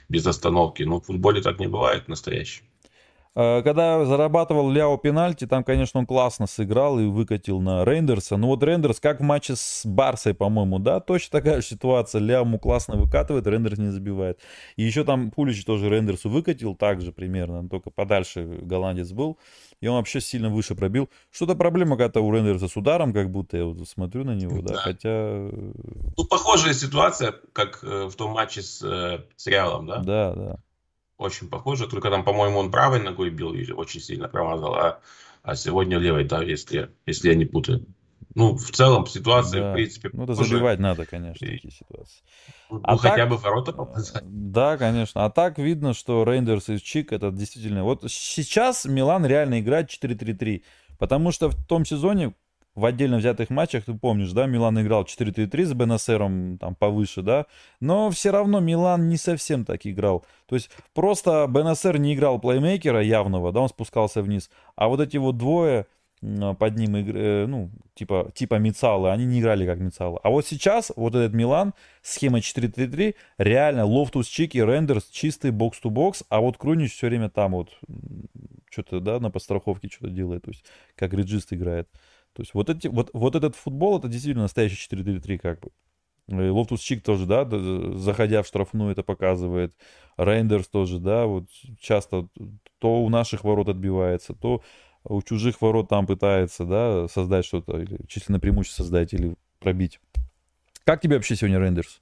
без 0.10 0.28
остановки. 0.28 0.84
Но 0.84 1.00
в 1.00 1.06
футболе 1.06 1.42
так 1.42 1.60
не 1.60 1.68
бывает 1.68 2.10
настоящий. 2.10 2.64
Э, 3.40 3.62
когда 3.64 4.04
зарабатывал 4.04 4.70
Ляо 4.70 4.98
пенальти, 4.98 5.48
там, 5.48 5.64
конечно, 5.64 6.02
он 6.02 6.06
классно 6.06 6.46
сыграл 6.46 7.00
и 7.00 7.06
выкатил 7.06 7.62
на 7.62 7.86
Рейндерса. 7.86 8.36
Но 8.36 8.48
вот 8.48 8.62
Рейндерс, 8.62 9.00
как 9.00 9.22
в 9.22 9.24
матче 9.24 9.56
с 9.56 9.86
Барсой, 9.86 10.34
по-моему, 10.34 10.78
да, 10.78 11.00
точно 11.00 11.40
такая 11.40 11.62
же 11.62 11.68
ситуация. 11.68 12.20
Ляо 12.20 12.42
ему 12.42 12.60
классно 12.60 12.98
выкатывает, 12.98 13.48
Рейндерс 13.48 13.78
не 13.78 13.92
забивает. 13.92 14.42
И 14.76 14.84
еще 14.84 15.06
там 15.06 15.32
Пулич 15.32 15.64
тоже 15.64 15.90
Рейндерсу 15.90 16.30
выкатил, 16.30 16.76
так 16.76 17.00
же 17.00 17.14
примерно, 17.14 17.70
только 17.70 17.92
подальше 17.92 18.44
голландец 18.62 19.12
был. 19.12 19.38
И 19.80 19.88
он 19.88 19.96
вообще 19.96 20.20
сильно 20.20 20.50
выше 20.50 20.76
пробил. 20.76 21.10
Что-то 21.32 21.56
проблема 21.56 21.96
какая-то 21.96 22.20
у 22.20 22.34
Рейндерса 22.34 22.68
с 22.68 22.76
ударом, 22.76 23.14
как 23.14 23.32
будто 23.32 23.56
я 23.56 23.64
вот 23.64 23.88
смотрю 23.88 24.26
на 24.26 24.36
него, 24.36 24.62
да, 24.62 24.74
да. 24.74 24.80
хотя... 24.82 25.10
Э, 25.10 25.72
ну, 26.18 26.26
похожая 26.26 26.74
ситуация, 26.74 27.36
как 27.54 27.80
э, 27.84 28.10
в 28.10 28.16
том 28.18 28.32
матче 28.32 28.62
с, 28.62 28.80
с 29.38 29.48
Реалом, 29.48 29.86
да? 29.86 30.00
Да, 30.00 30.34
да 30.36 30.60
очень 31.20 31.50
похоже, 31.50 31.88
только 31.88 32.10
там, 32.10 32.24
по-моему, 32.24 32.60
он 32.60 32.72
правой 32.72 33.04
ногой 33.04 33.30
бил 33.30 33.54
и 33.54 33.72
очень 33.72 34.00
сильно 34.00 34.30
промазал, 34.30 34.74
а, 34.74 35.00
а 35.44 35.56
сегодня 35.56 35.98
левой, 35.98 36.24
да, 36.24 36.42
если, 36.42 36.90
если 37.06 37.30
я 37.30 37.36
не 37.36 37.46
путаю. 37.46 37.86
Ну, 38.36 38.56
в 38.56 38.72
целом 38.72 39.06
ситуация, 39.06 39.62
да. 39.62 39.72
в 39.72 39.74
принципе, 39.74 40.10
Ну, 40.14 40.24
это 40.24 40.34
забивать 40.34 40.80
надо, 40.80 41.06
конечно, 41.06 41.46
и... 41.46 41.56
такие 41.56 41.74
ситуации. 41.74 42.24
Ну, 42.70 42.80
а 42.84 42.96
хотя 42.96 43.18
так, 43.18 43.30
бы 43.30 43.38
ворота 43.38 43.74
попадать. 43.74 44.24
Да, 44.24 44.78
конечно. 44.78 45.26
А 45.26 45.30
так 45.30 45.58
видно, 45.58 45.94
что 45.94 46.24
Рейндерс 46.24 46.70
и 46.70 46.80
Чик, 46.80 47.12
это 47.12 47.32
действительно... 47.32 47.84
Вот 47.84 48.04
сейчас 48.08 48.86
Милан 48.86 49.26
реально 49.26 49.60
играет 49.60 49.90
4-3-3, 49.90 50.64
потому 50.98 51.32
что 51.32 51.50
в 51.50 51.66
том 51.66 51.86
сезоне 51.86 52.34
в 52.80 52.86
отдельно 52.86 53.18
взятых 53.18 53.50
матчах, 53.50 53.86
ты 53.86 53.94
помнишь, 53.94 54.32
да, 54.32 54.46
Милан 54.46 54.82
играл 54.82 55.04
4-3-3 55.04 55.66
с 55.66 55.74
Бенасером 55.74 56.58
там 56.58 56.76
повыше, 56.76 57.22
да, 57.22 57.46
но 57.80 58.10
все 58.10 58.32
равно 58.32 58.60
Милан 58.60 59.08
не 59.10 59.18
совсем 59.18 59.66
так 59.66 59.86
играл. 59.86 60.26
То 60.48 60.56
есть 60.56 60.70
просто 60.94 61.46
Бенасер 61.50 62.00
не 62.00 62.16
играл 62.16 62.40
плеймейкера 62.40 63.04
явного, 63.04 63.52
да, 63.52 63.60
он 63.62 63.70
спускался 63.70 64.22
вниз, 64.22 64.50
а 64.76 64.88
вот 64.88 65.02
эти 65.02 65.18
вот 65.18 65.38
двое 65.38 65.86
под 66.22 66.76
ним, 66.76 66.96
э, 66.96 67.46
ну, 67.48 67.72
типа, 67.94 68.32
типа 68.36 68.56
меццалы, 68.56 69.10
они 69.12 69.26
не 69.26 69.40
играли 69.40 69.66
как 69.66 69.80
меццалы. 69.80 70.20
А 70.22 70.30
вот 70.30 70.46
сейчас 70.46 70.92
вот 70.98 71.16
этот 71.16 71.34
Милан, 71.34 71.74
схема 72.02 72.40
4-3-3, 72.40 73.16
реально 73.38 73.86
Лофтус-Чик 73.86 74.28
и 74.28 74.58
Рейндерс, 74.58 75.08
чистый 75.10 75.52
box-to-box, 75.52 76.24
а 76.30 76.42
вот 76.42 76.58
Крунич 76.58 76.94
все 76.94 77.08
время 77.08 77.30
там 77.30 77.54
вот 77.54 77.70
что-то, 78.70 79.00
да, 79.00 79.20
на 79.20 79.32
подстраховке 79.32 79.88
что-то 79.88 80.12
делает, 80.12 80.44
то 80.44 80.52
есть 80.52 80.66
как 80.96 81.14
regista 81.14 81.54
играет. 81.54 81.88
То 82.40 82.44
есть 82.44 82.54
вот, 82.54 82.70
эти, 82.70 82.88
вот, 82.88 83.10
вот 83.12 83.36
этот 83.36 83.58
футбол, 83.58 84.00
это 84.00 84.08
действительно 84.08 84.44
настоящий 84.44 84.78
4-3-3 84.96 85.40
как 85.40 85.60
бы. 85.60 85.72
Лофтус-Чик 86.54 87.04
тоже, 87.04 87.26
да, 87.26 87.46
заходя 87.98 88.44
в 88.44 88.48
штрафную 88.48 88.94
это 88.94 89.04
показывает. 89.04 89.76
Рейндерс 90.16 90.70
тоже, 90.70 91.00
да, 91.00 91.26
вот 91.26 91.50
часто 91.82 92.30
то 92.78 93.04
у 93.04 93.10
наших 93.10 93.44
ворот 93.44 93.68
отбивается, 93.68 94.34
то 94.34 94.64
у 95.04 95.22
чужих 95.22 95.62
ворот 95.62 95.90
там 95.90 96.08
пытается, 96.08 96.64
да, 96.64 97.10
создать 97.10 97.44
что-то, 97.44 97.78
или 97.78 98.00
численное 98.08 98.40
преимущество 98.40 98.84
создать 98.84 99.14
или 99.14 99.36
пробить. 99.60 100.00
Как 100.86 101.02
тебе 101.02 101.18
вообще 101.18 101.36
сегодня 101.36 101.60
Рейндерс? 101.60 102.00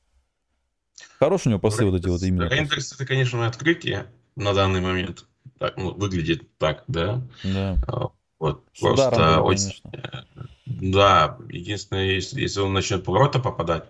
Хороший 1.18 1.48
у 1.48 1.50
него 1.50 1.60
пасы 1.60 1.84
вот 1.84 2.00
эти 2.00 2.10
вот 2.10 2.22
именно. 2.22 2.48
Рейндерс 2.48 2.94
это, 2.94 3.08
конечно, 3.08 3.48
открытие 3.48 4.06
на 4.36 4.54
данный 4.54 4.82
момент. 4.82 5.26
Так, 5.58 5.78
ну, 5.78 5.96
выглядит 5.96 6.56
так, 6.60 6.84
да. 6.88 7.24
Да. 7.44 8.12
Вот, 8.40 8.64
С 8.74 8.80
просто 8.80 9.10
ударом, 9.10 9.46
очень... 9.46 9.82
Э, 9.94 10.24
да, 10.66 11.38
единственное, 11.50 12.12
если, 12.12 12.42
если 12.42 12.60
он 12.60 12.74
начнет 12.74 13.04
поворота 13.04 13.40
попадать, 13.40 13.90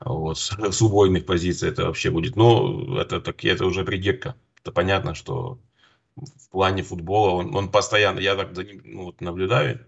вот, 0.00 0.38
с, 0.38 0.50
с 0.50 0.82
убойных 0.82 1.24
позиций 1.24 1.70
это 1.70 1.86
вообще 1.86 2.10
будет. 2.10 2.36
Ну, 2.36 2.96
это, 2.98 3.20
так, 3.20 3.44
это 3.44 3.64
уже 3.64 3.84
придирка. 3.84 4.34
Это 4.60 4.72
понятно, 4.72 5.14
что 5.14 5.58
в 6.16 6.50
плане 6.50 6.82
футбола 6.82 7.30
он, 7.30 7.54
он 7.56 7.70
постоянно, 7.70 8.20
я 8.20 8.36
так 8.36 8.54
за 8.54 8.64
ним 8.64 8.82
ну, 8.84 9.04
вот 9.04 9.20
наблюдаю, 9.20 9.86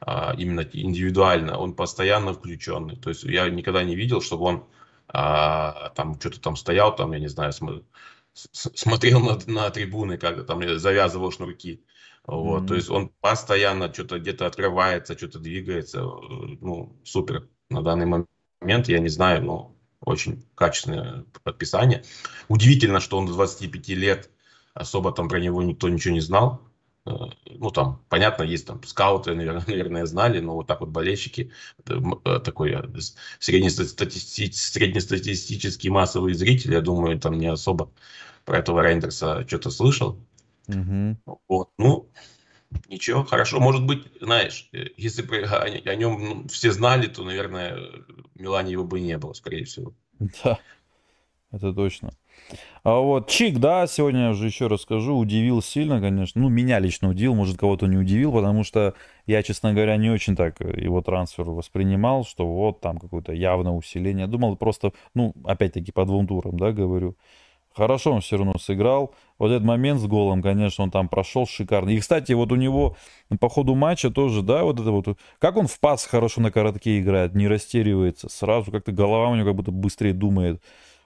а, 0.00 0.34
именно 0.36 0.66
индивидуально, 0.72 1.58
он 1.58 1.74
постоянно 1.74 2.32
включенный. 2.32 2.96
То 2.96 3.10
есть 3.10 3.24
я 3.24 3.48
никогда 3.50 3.84
не 3.84 3.94
видел, 3.96 4.20
чтобы 4.20 4.44
он 4.44 4.64
а, 5.08 5.90
там 5.90 6.18
что-то 6.18 6.40
там 6.40 6.56
стоял, 6.56 6.94
там, 6.94 7.12
я 7.12 7.18
не 7.18 7.28
знаю, 7.28 7.52
см, 7.52 7.84
смотрел 8.32 9.20
на, 9.20 9.38
на 9.46 9.70
трибуны, 9.70 10.16
как 10.16 10.46
там 10.46 10.78
завязывал 10.78 11.30
шнурки. 11.32 11.84
Вот, 12.30 12.62
mm-hmm. 12.62 12.66
То 12.68 12.74
есть 12.74 12.90
он 12.90 13.08
постоянно 13.20 13.92
что-то 13.92 14.18
где-то 14.20 14.46
открывается, 14.46 15.16
что-то 15.16 15.40
двигается. 15.40 16.02
Ну, 16.02 16.96
супер. 17.04 17.48
На 17.70 17.82
данный 17.82 18.06
момент, 18.06 18.88
я 18.88 19.00
не 19.00 19.08
знаю, 19.08 19.44
но 19.44 19.76
очень 20.00 20.44
качественное 20.54 21.24
подписание. 21.42 22.04
Удивительно, 22.48 23.00
что 23.00 23.18
он 23.18 23.26
до 23.26 23.32
25 23.32 23.88
лет 23.88 24.30
особо 24.74 25.12
там 25.12 25.28
про 25.28 25.40
него 25.40 25.62
никто 25.62 25.88
ничего 25.88 26.14
не 26.14 26.20
знал. 26.20 26.62
Э, 27.04 27.10
ну, 27.46 27.70
там, 27.70 28.04
понятно, 28.08 28.44
есть 28.44 28.66
там 28.66 28.82
скауты, 28.84 29.34
наверное, 29.34 30.06
знали, 30.06 30.40
но 30.40 30.54
вот 30.54 30.66
так 30.68 30.80
вот 30.80 30.90
болельщики, 30.90 31.50
э, 31.86 32.40
такой 32.44 32.72
э, 32.72 32.82
среднестатистический, 33.38 34.52
среднестатистический 34.52 35.90
массовый 35.90 36.34
зритель, 36.34 36.74
я 36.74 36.80
думаю, 36.80 37.18
там 37.18 37.38
не 37.38 37.48
особо 37.48 37.90
про 38.44 38.58
этого 38.58 38.82
Рейндерса 38.82 39.44
что-то 39.46 39.70
слышал. 39.70 40.18
Угу. 40.76 41.36
Вот, 41.48 41.70
ну, 41.78 42.10
ничего, 42.88 43.24
хорошо. 43.24 43.60
Может 43.60 43.86
быть, 43.86 44.06
знаешь, 44.20 44.68
э, 44.72 44.86
если 44.96 45.22
бы 45.22 45.38
о, 45.38 45.64
о 45.64 45.94
нем 45.94 46.24
ну, 46.24 46.48
все 46.48 46.72
знали, 46.72 47.06
то, 47.06 47.22
наверное, 47.24 47.78
Милане 48.34 48.72
его 48.72 48.84
бы 48.84 49.00
не 49.00 49.18
было, 49.18 49.32
скорее 49.32 49.64
всего. 49.64 49.94
Да, 50.44 50.58
это 51.52 51.72
точно. 51.72 52.12
А 52.82 52.98
вот 52.98 53.28
Чик, 53.28 53.58
да, 53.58 53.86
сегодня 53.86 54.24
я 54.24 54.30
уже 54.30 54.46
еще 54.46 54.66
расскажу, 54.66 55.16
удивил 55.16 55.62
сильно, 55.62 56.00
конечно. 56.00 56.40
Ну, 56.40 56.48
меня 56.48 56.78
лично 56.78 57.10
удивил, 57.10 57.34
может, 57.34 57.58
кого-то 57.58 57.86
не 57.86 57.96
удивил, 57.96 58.32
потому 58.32 58.64
что 58.64 58.94
я, 59.26 59.42
честно 59.42 59.72
говоря, 59.72 59.96
не 59.96 60.10
очень 60.10 60.36
так 60.36 60.60
его 60.60 61.02
трансфер 61.02 61.44
воспринимал, 61.44 62.24
что 62.24 62.46
вот 62.46 62.80
там 62.80 62.98
какое-то 62.98 63.32
явное 63.32 63.72
усиление. 63.72 64.26
Думал 64.26 64.56
просто, 64.56 64.92
ну, 65.14 65.34
опять-таки 65.44 65.92
по 65.92 66.04
двум 66.06 66.26
турам, 66.26 66.58
да, 66.58 66.72
говорю. 66.72 67.16
Хорошо 67.74 68.12
он 68.12 68.20
все 68.20 68.36
равно 68.36 68.54
сыграл. 68.58 69.14
Вот 69.38 69.50
этот 69.50 69.64
момент 69.64 70.00
с 70.00 70.06
голом, 70.06 70.42
конечно, 70.42 70.84
он 70.84 70.90
там 70.90 71.08
прошел 71.08 71.46
шикарно. 71.46 71.90
И, 71.90 71.98
кстати, 71.98 72.32
вот 72.32 72.52
у 72.52 72.56
него 72.56 72.96
по 73.38 73.48
ходу 73.48 73.74
матча 73.74 74.10
тоже, 74.10 74.42
да, 74.42 74.64
вот 74.64 74.80
это 74.80 74.90
вот, 74.90 75.16
как 75.38 75.56
он 75.56 75.66
в 75.66 75.78
пас 75.78 76.04
хорошо 76.04 76.40
на 76.40 76.50
коротке 76.50 77.00
играет, 77.00 77.34
не 77.34 77.46
растеривается, 77.48 78.28
сразу 78.28 78.72
как-то 78.72 78.92
голова 78.92 79.28
у 79.28 79.36
него 79.36 79.46
как 79.46 79.56
будто 79.56 79.70
быстрее 79.70 80.12
думает. 80.12 80.60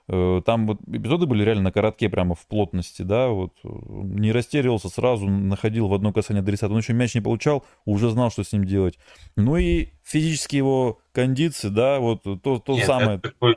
Э, 0.06 0.42
там 0.44 0.66
вот 0.66 0.80
эпизоды 0.86 1.26
были 1.26 1.44
реально 1.44 1.64
на 1.64 1.72
коротке, 1.72 2.08
прямо 2.08 2.34
в 2.34 2.46
плотности, 2.46 3.02
да, 3.02 3.28
вот 3.28 3.52
не 3.62 4.32
растеривался 4.32 4.88
сразу, 4.88 5.28
находил 5.28 5.88
в 5.88 5.94
одно 5.94 6.12
касание 6.12 6.40
адресата. 6.40 6.72
Он 6.72 6.80
еще 6.80 6.92
мяч 6.92 7.14
не 7.14 7.20
получал, 7.20 7.64
уже 7.84 8.10
знал, 8.10 8.30
что 8.30 8.42
с 8.42 8.52
ним 8.52 8.64
делать. 8.64 8.98
Ну 9.36 9.56
и 9.56 9.88
физические 10.02 10.58
его 10.58 10.98
кондиции, 11.12 11.68
да, 11.68 12.00
вот 12.00 12.22
то, 12.22 12.58
то 12.58 12.74
Нет, 12.74 12.84
самое. 12.84 13.18
Это 13.18 13.30
такой 13.30 13.56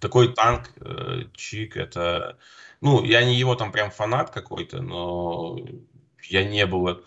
такой 0.00 0.34
танк, 0.34 0.70
э, 0.80 1.22
чик, 1.34 1.76
это... 1.76 2.38
Ну, 2.80 3.02
я 3.04 3.24
не 3.24 3.34
его 3.36 3.54
там 3.54 3.72
прям 3.72 3.90
фанат 3.90 4.30
какой-то, 4.30 4.82
но 4.82 5.58
я 6.24 6.44
не 6.44 6.66
был 6.66 7.02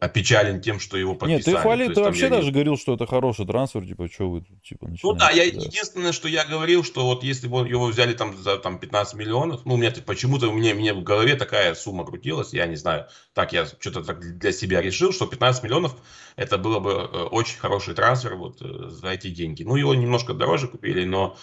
опечален 0.00 0.60
тем, 0.60 0.80
что 0.80 0.96
его 0.96 1.14
подписали. 1.14 1.36
Нет, 1.36 1.44
ты 1.44 1.56
хвалил, 1.56 1.94
ты 1.94 2.00
вообще 2.00 2.28
даже 2.28 2.46
не... 2.46 2.52
говорил, 2.52 2.76
что 2.76 2.94
это 2.94 3.06
хороший 3.06 3.46
трансфер, 3.46 3.86
типа, 3.86 4.08
что 4.08 4.28
вы 4.28 4.40
тут, 4.40 4.62
типа, 4.62 4.88
начинаете? 4.88 5.06
Ну 5.06 5.12
да, 5.14 5.30
я 5.30 5.50
да. 5.50 5.60
единственное, 5.60 6.12
что 6.12 6.26
я 6.28 6.44
говорил, 6.44 6.82
что 6.82 7.04
вот 7.06 7.22
если 7.22 7.46
бы 7.46 7.68
его 7.68 7.86
взяли 7.86 8.12
там 8.12 8.36
за 8.36 8.58
там 8.58 8.78
15 8.78 9.14
миллионов, 9.14 9.64
ну, 9.64 9.74
у 9.74 9.76
меня 9.76 9.92
почему-то 10.04 10.48
у 10.48 10.52
меня, 10.52 10.74
мне 10.74 10.92
в 10.92 11.02
голове 11.02 11.36
такая 11.36 11.74
сумма 11.74 12.04
крутилась, 12.04 12.52
я 12.52 12.66
не 12.66 12.76
знаю, 12.76 13.06
так 13.34 13.52
я 13.52 13.66
что-то 13.66 14.02
так 14.02 14.38
для 14.38 14.52
себя 14.52 14.82
решил, 14.82 15.12
что 15.12 15.26
15 15.26 15.62
миллионов 15.62 15.96
это 16.34 16.58
было 16.58 16.80
бы 16.80 16.90
э, 16.90 17.22
очень 17.30 17.58
хороший 17.58 17.94
трансфер 17.94 18.34
вот 18.34 18.60
э, 18.62 18.88
за 18.90 19.10
эти 19.10 19.30
деньги. 19.30 19.62
Ну, 19.62 19.76
его 19.76 19.94
немножко 19.94 20.34
дороже 20.34 20.66
купили, 20.66 21.04
но 21.04 21.36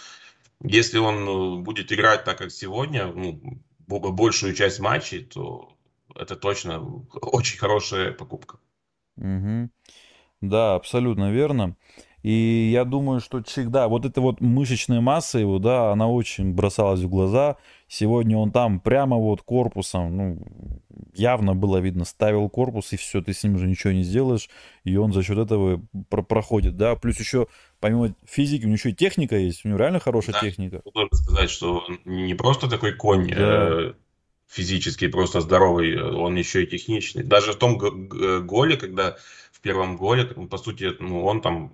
если 0.61 0.97
он 0.97 1.27
э, 1.27 1.63
будет 1.63 1.93
играть 1.93 2.25
так, 2.25 2.37
как 2.37 2.51
сегодня, 2.51 3.07
ну, 3.07 3.61
большую 3.87 4.53
часть 4.53 4.79
матчей, 4.79 5.23
то 5.23 5.69
это 6.15 6.35
точно 6.35 6.81
очень 7.13 7.57
хорошая 7.57 8.11
покупка. 8.11 8.57
Угу. 9.17 9.69
Да, 10.41 10.75
абсолютно 10.75 11.31
верно. 11.31 11.75
И 12.23 12.69
я 12.71 12.85
думаю, 12.85 13.19
что 13.19 13.41
Чик, 13.41 13.69
да, 13.69 13.87
вот 13.87 14.05
эта 14.05 14.21
вот 14.21 14.41
мышечная 14.41 15.01
масса 15.01 15.39
его, 15.39 15.57
да, 15.57 15.91
она 15.91 16.07
очень 16.07 16.53
бросалась 16.53 16.99
в 16.99 17.09
глаза. 17.09 17.57
Сегодня 17.87 18.37
он 18.37 18.51
там 18.51 18.79
прямо 18.79 19.17
вот 19.17 19.41
корпусом, 19.41 20.15
ну, 20.15 20.47
явно 21.15 21.55
было 21.55 21.77
видно, 21.77 22.05
ставил 22.05 22.47
корпус, 22.47 22.93
и 22.93 22.97
все, 22.97 23.21
ты 23.21 23.33
с 23.33 23.43
ним 23.43 23.55
уже 23.55 23.67
ничего 23.67 23.91
не 23.91 24.03
сделаешь, 24.03 24.49
и 24.83 24.95
он 24.97 25.13
за 25.13 25.23
счет 25.23 25.39
этого 25.39 25.81
про 26.09 26.21
проходит, 26.21 26.77
да. 26.77 26.95
Плюс 26.95 27.19
еще, 27.19 27.47
помимо 27.79 28.13
физики, 28.25 28.63
у 28.63 28.67
него 28.67 28.75
еще 28.75 28.91
и 28.91 28.95
техника 28.95 29.35
есть, 29.35 29.65
у 29.65 29.69
него 29.69 29.79
реально 29.79 29.99
хорошая 29.99 30.33
да, 30.33 30.41
техника. 30.41 30.81
Можно 30.93 31.17
сказать, 31.17 31.49
что 31.49 31.79
он 31.79 31.99
не 32.05 32.35
просто 32.35 32.69
такой 32.69 32.93
конь, 32.93 33.29
да. 33.29 33.35
э, 33.35 33.93
физически 34.51 35.07
просто 35.07 35.41
здоровый, 35.41 36.01
он 36.01 36.35
еще 36.35 36.63
и 36.63 36.67
техничный. 36.67 37.23
Даже 37.23 37.53
в 37.53 37.55
том 37.55 37.77
голе, 37.77 38.77
когда 38.77 39.15
в 39.51 39.61
первом 39.61 39.97
голе, 39.97 40.25
по 40.25 40.57
сути, 40.57 40.91
ну, 40.99 41.25
он 41.25 41.41
там 41.41 41.71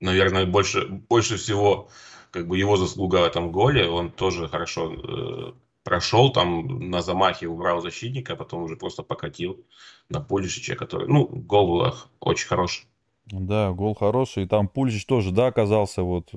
наверное, 0.00 0.46
больше, 0.46 0.86
больше 0.86 1.36
всего 1.36 1.88
как 2.30 2.46
бы 2.46 2.58
его 2.58 2.76
заслуга 2.76 3.16
в 3.16 3.24
этом 3.24 3.52
голе. 3.52 3.88
Он 3.88 4.10
тоже 4.10 4.48
хорошо 4.48 4.92
э, 4.92 5.52
прошел, 5.82 6.32
там 6.32 6.90
на 6.90 7.02
замахе 7.02 7.46
убрал 7.46 7.80
защитника, 7.80 8.34
а 8.34 8.36
потом 8.36 8.62
уже 8.62 8.76
просто 8.76 9.02
покатил 9.02 9.64
на 10.08 10.20
Пулишича, 10.20 10.76
который, 10.76 11.08
ну, 11.08 11.26
гол 11.26 11.66
был 11.68 11.94
очень 12.20 12.48
хороший. 12.48 12.86
Да, 13.26 13.72
гол 13.72 13.94
хороший. 13.94 14.44
И 14.44 14.46
там 14.46 14.68
Пуличич 14.68 15.06
тоже, 15.06 15.32
да, 15.32 15.46
оказался 15.46 16.02
вот... 16.02 16.30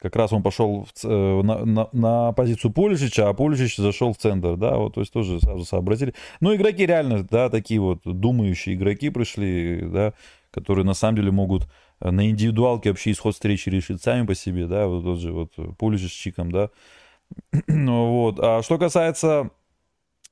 Э, 0.00 0.02
как 0.02 0.16
раз 0.16 0.32
он 0.32 0.42
пошел 0.42 0.84
в, 0.84 1.04
э, 1.04 1.42
на, 1.42 1.64
на, 1.64 1.88
на 1.92 2.32
позицию 2.32 2.72
Пуличича, 2.72 3.28
а 3.28 3.34
Пуличич 3.34 3.76
зашел 3.76 4.12
в 4.12 4.18
центр, 4.18 4.56
да, 4.56 4.76
вот, 4.76 4.94
то 4.94 5.00
есть 5.00 5.12
тоже 5.12 5.40
сразу 5.40 5.64
сообразили. 5.64 6.14
Ну, 6.40 6.54
игроки 6.54 6.86
реально, 6.86 7.24
да, 7.24 7.48
такие 7.48 7.80
вот 7.80 8.00
думающие 8.04 8.74
игроки 8.74 9.10
пришли, 9.10 9.82
да, 9.82 10.12
которые 10.50 10.84
на 10.84 10.94
самом 10.94 11.16
деле 11.16 11.30
могут 11.30 11.68
на 12.00 12.28
индивидуалке 12.28 12.90
вообще 12.90 13.12
исход 13.12 13.34
встречи 13.34 13.68
решит 13.68 14.02
сами 14.02 14.26
по 14.26 14.34
себе, 14.34 14.66
да, 14.66 14.86
вот 14.86 15.04
тот 15.04 15.18
же 15.18 15.32
вот 15.32 15.52
Пулич 15.76 16.08
с 16.08 16.10
Чиком, 16.10 16.50
да. 16.50 16.70
ну, 17.66 18.10
вот. 18.10 18.40
А 18.40 18.62
что 18.62 18.78
касается 18.78 19.50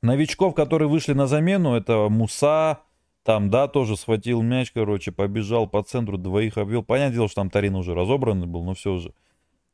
новичков, 0.02 0.54
которые 0.54 0.88
вышли 0.88 1.12
на 1.12 1.26
замену, 1.26 1.74
это 1.74 2.08
Муса, 2.08 2.80
там, 3.22 3.50
да, 3.50 3.68
тоже 3.68 3.96
схватил 3.96 4.40
мяч, 4.42 4.70
короче, 4.72 5.12
побежал 5.12 5.66
по 5.66 5.82
центру, 5.82 6.16
двоих 6.16 6.56
обвел. 6.56 6.82
Понятное 6.82 7.14
дело, 7.14 7.28
что 7.28 7.42
там 7.42 7.50
Тарин 7.50 7.74
уже 7.74 7.94
разобранный 7.94 8.46
был, 8.46 8.64
но 8.64 8.74
все 8.74 8.96
же. 8.96 9.12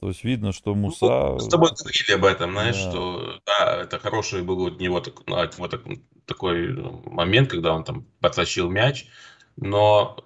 То 0.05 0.09
есть 0.09 0.23
видно, 0.23 0.53
что 0.53 0.75
ну, 0.75 0.83
Муса... 0.83 1.07
Ну, 1.07 1.39
с 1.39 1.49
тобой 1.49 1.71
говорили 1.71 2.13
об 2.13 2.27
этом, 2.27 2.53
знаешь, 2.53 2.77
да. 2.77 2.91
что 2.91 3.41
да, 3.47 3.81
это 3.85 3.99
хороший 3.99 4.43
был 4.43 4.67
от 4.67 4.79
него 4.79 5.01
так, 5.01 5.23
от 5.27 5.57
него 5.57 5.67
так, 5.67 5.81
такой 6.27 6.75
момент, 7.07 7.49
когда 7.49 7.73
он 7.73 7.85
там 7.85 8.05
подтащил 8.21 8.69
мяч, 8.69 9.07
но 9.57 10.23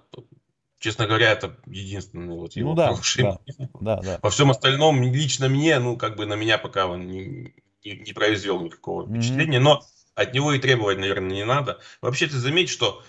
честно 0.79 1.07
говоря, 1.07 1.31
это 1.31 1.55
единственный 1.65 2.35
вот 2.35 2.57
его 2.57 2.71
ну, 2.71 2.75
да, 2.75 2.87
хороший 2.87 3.23
да, 3.23 3.39
да, 3.79 4.01
да. 4.01 4.19
Во 4.21 4.29
всем 4.29 4.51
остальном, 4.51 5.01
лично 5.01 5.47
мне, 5.47 5.79
ну, 5.79 5.95
как 5.95 6.17
бы 6.17 6.25
на 6.25 6.33
меня 6.33 6.57
пока 6.57 6.85
он 6.87 7.07
не, 7.07 7.53
не, 7.85 7.99
не 7.99 8.11
произвел 8.11 8.59
никакого 8.59 9.03
mm-hmm. 9.03 9.13
впечатления, 9.13 9.59
но 9.61 9.81
от 10.13 10.33
него 10.33 10.51
и 10.51 10.59
требовать, 10.59 10.97
наверное, 10.97 11.31
не 11.31 11.45
надо. 11.45 11.79
Вообще, 12.01 12.27
ты 12.27 12.37
заметь, 12.37 12.67
что, 12.67 13.01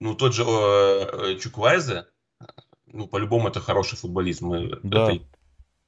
ну, 0.00 0.14
тот 0.14 0.32
же 0.34 0.44
э, 0.48 1.34
э 1.34 1.38
Чуквайзе, 1.38 2.06
ну, 2.86 3.06
по-любому 3.06 3.48
это 3.48 3.60
хороший 3.60 3.98
футболист, 3.98 4.40
мы 4.40 4.80
да. 4.82 5.12
это 5.12 5.22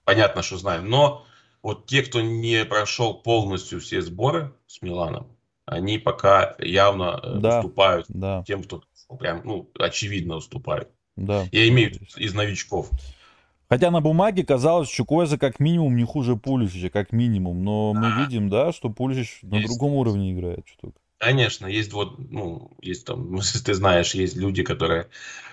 понятно, 0.09 0.41
что 0.41 0.57
знаем, 0.57 0.89
но 0.89 1.27
вот 1.63 1.85
те, 1.85 2.03
кто 2.03 2.23
не 2.23 2.65
прошел 2.65 3.13
полностью 3.13 3.79
все 3.79 4.01
сборы 4.01 4.55
с 4.67 4.81
Миланом, 4.81 5.27
они 5.67 5.99
пока 5.99 6.57
явно 6.61 7.21
э, 7.23 7.39
да, 7.41 7.59
уступают 7.59 8.07
да. 8.09 8.43
тем, 8.47 8.63
кто 8.63 8.83
прям, 9.19 9.43
ну, 9.45 9.69
очевидно 9.79 10.37
уступают. 10.37 10.89
Да. 11.17 11.45
Я 11.53 11.69
имею 11.69 11.93
из 12.17 12.33
новичков. 12.33 12.89
Хотя 13.69 13.91
на 13.91 14.01
бумаге 14.01 14.47
казалось, 14.47 14.89
что 14.89 14.97
Чукойза 14.97 15.37
как 15.37 15.61
минимум 15.61 15.95
не 15.95 16.05
хуже 16.05 16.37
Пулишича, 16.37 16.89
как 16.89 17.13
минимум. 17.13 17.63
Но 17.63 17.93
мы 17.93 18.07
а, 18.07 18.21
видим, 18.21 18.49
да, 18.49 18.73
что 18.73 18.89
Пулишич 18.89 19.41
на 19.43 19.61
другом 19.61 19.93
уровне 19.93 20.33
играет. 20.33 20.67
Что 20.67 20.93
Конечно, 21.19 21.67
есть 21.67 21.93
вот, 21.93 22.17
ну, 22.19 22.77
есть 22.81 23.05
там, 23.05 23.33
ну, 23.33 23.41
ты 23.65 23.75
знаешь, 23.75 24.15
есть 24.15 24.37
люди, 24.37 24.63
которые 24.63 25.09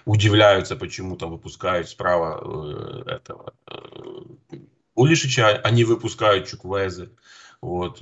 удивляются, 0.05 0.75
почему 0.75 1.17
там 1.17 1.31
выпускают 1.31 1.89
справа 1.89 3.03
э, 3.05 3.09
этого 3.09 3.53
э, 3.67 4.57
Пулишича, 4.93 5.57
они 5.63 5.83
выпускают 5.83 6.47
Чуквезы. 6.47 7.11
Вот. 7.61 8.01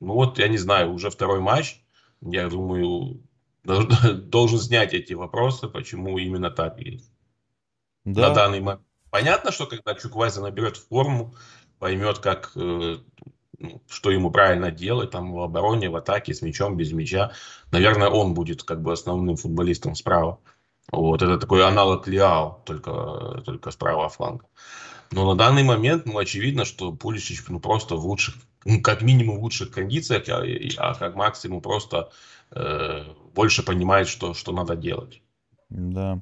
Ну 0.00 0.14
вот, 0.14 0.38
я 0.38 0.48
не 0.48 0.58
знаю, 0.58 0.92
уже 0.92 1.10
второй 1.10 1.40
матч, 1.40 1.80
я 2.22 2.48
думаю, 2.48 3.22
должен 3.64 4.58
снять 4.58 4.94
эти 4.94 5.12
вопросы, 5.12 5.68
почему 5.68 6.18
именно 6.18 6.50
так 6.50 6.80
есть. 6.80 7.10
Да. 8.04 8.28
На 8.28 8.34
данный 8.34 8.60
момент. 8.60 8.82
Понятно, 9.10 9.52
что 9.52 9.66
когда 9.66 9.94
Чуквайза 9.94 10.40
наберет 10.42 10.76
форму, 10.76 11.34
поймет, 11.78 12.18
как, 12.18 12.52
э, 12.56 12.98
что 13.88 14.10
ему 14.10 14.30
правильно 14.30 14.70
делать, 14.70 15.10
там 15.10 15.32
в 15.32 15.40
обороне, 15.40 15.90
в 15.90 15.96
атаке, 15.96 16.34
с 16.34 16.42
мячом, 16.42 16.76
без 16.76 16.92
мяча. 16.92 17.32
Наверное, 17.72 18.08
он 18.08 18.34
будет 18.34 18.62
как 18.62 18.82
бы 18.82 18.92
основным 18.92 19.36
футболистом 19.36 19.94
справа. 19.94 20.38
Вот, 20.92 21.22
это 21.22 21.38
такой 21.38 21.66
аналог 21.66 22.06
Лиао, 22.06 22.62
только, 22.64 23.42
только 23.44 23.70
справа 23.70 24.08
фланга. 24.08 24.46
Но 25.10 25.32
на 25.32 25.38
данный 25.38 25.62
момент, 25.62 26.06
ну, 26.06 26.18
очевидно, 26.18 26.64
что 26.64 26.92
Пуличич 26.92 27.42
ну, 27.48 27.60
просто 27.60 27.96
в 27.96 28.04
лучших, 28.06 28.36
ну, 28.64 28.80
как 28.80 29.02
минимум 29.02 29.38
в 29.38 29.42
лучших 29.42 29.70
кондициях, 29.70 30.28
а, 30.28 30.90
а 30.90 30.94
как 30.94 31.14
максимум 31.14 31.60
просто 31.60 32.10
э, 32.50 33.04
больше 33.34 33.64
понимает, 33.64 34.08
что, 34.08 34.34
что 34.34 34.52
надо 34.52 34.76
делать. 34.76 35.22
Да. 35.68 36.20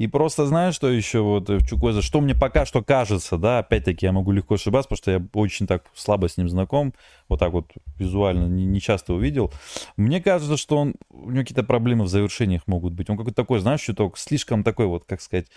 И 0.00 0.06
просто 0.06 0.46
знаешь, 0.46 0.74
что 0.76 0.88
еще 0.88 1.20
вот 1.20 1.50
в 1.50 1.66
Чукозе, 1.66 2.00
что 2.00 2.22
мне 2.22 2.34
пока 2.34 2.64
что 2.64 2.82
кажется, 2.82 3.36
да, 3.36 3.58
опять-таки 3.58 4.06
я 4.06 4.12
могу 4.12 4.32
легко 4.32 4.54
ошибаться, 4.54 4.88
потому 4.88 4.96
что 4.96 5.10
я 5.10 5.22
очень 5.34 5.66
так 5.66 5.84
слабо 5.94 6.26
с 6.30 6.38
ним 6.38 6.48
знаком, 6.48 6.94
вот 7.28 7.40
так 7.40 7.52
вот 7.52 7.66
визуально 7.98 8.46
не, 8.46 8.64
не 8.64 8.80
часто 8.80 9.12
увидел. 9.12 9.52
Мне 9.98 10.22
кажется, 10.22 10.56
что 10.56 10.78
он, 10.78 10.94
у 11.10 11.30
него 11.30 11.42
какие-то 11.42 11.64
проблемы 11.64 12.06
в 12.06 12.08
завершениях 12.08 12.62
могут 12.66 12.94
быть. 12.94 13.10
Он 13.10 13.18
какой-то 13.18 13.36
такой, 13.36 13.60
знаешь, 13.60 13.82
чуток, 13.82 14.16
слишком 14.16 14.64
такой 14.64 14.86
вот, 14.86 15.04
как 15.04 15.20
сказать, 15.20 15.48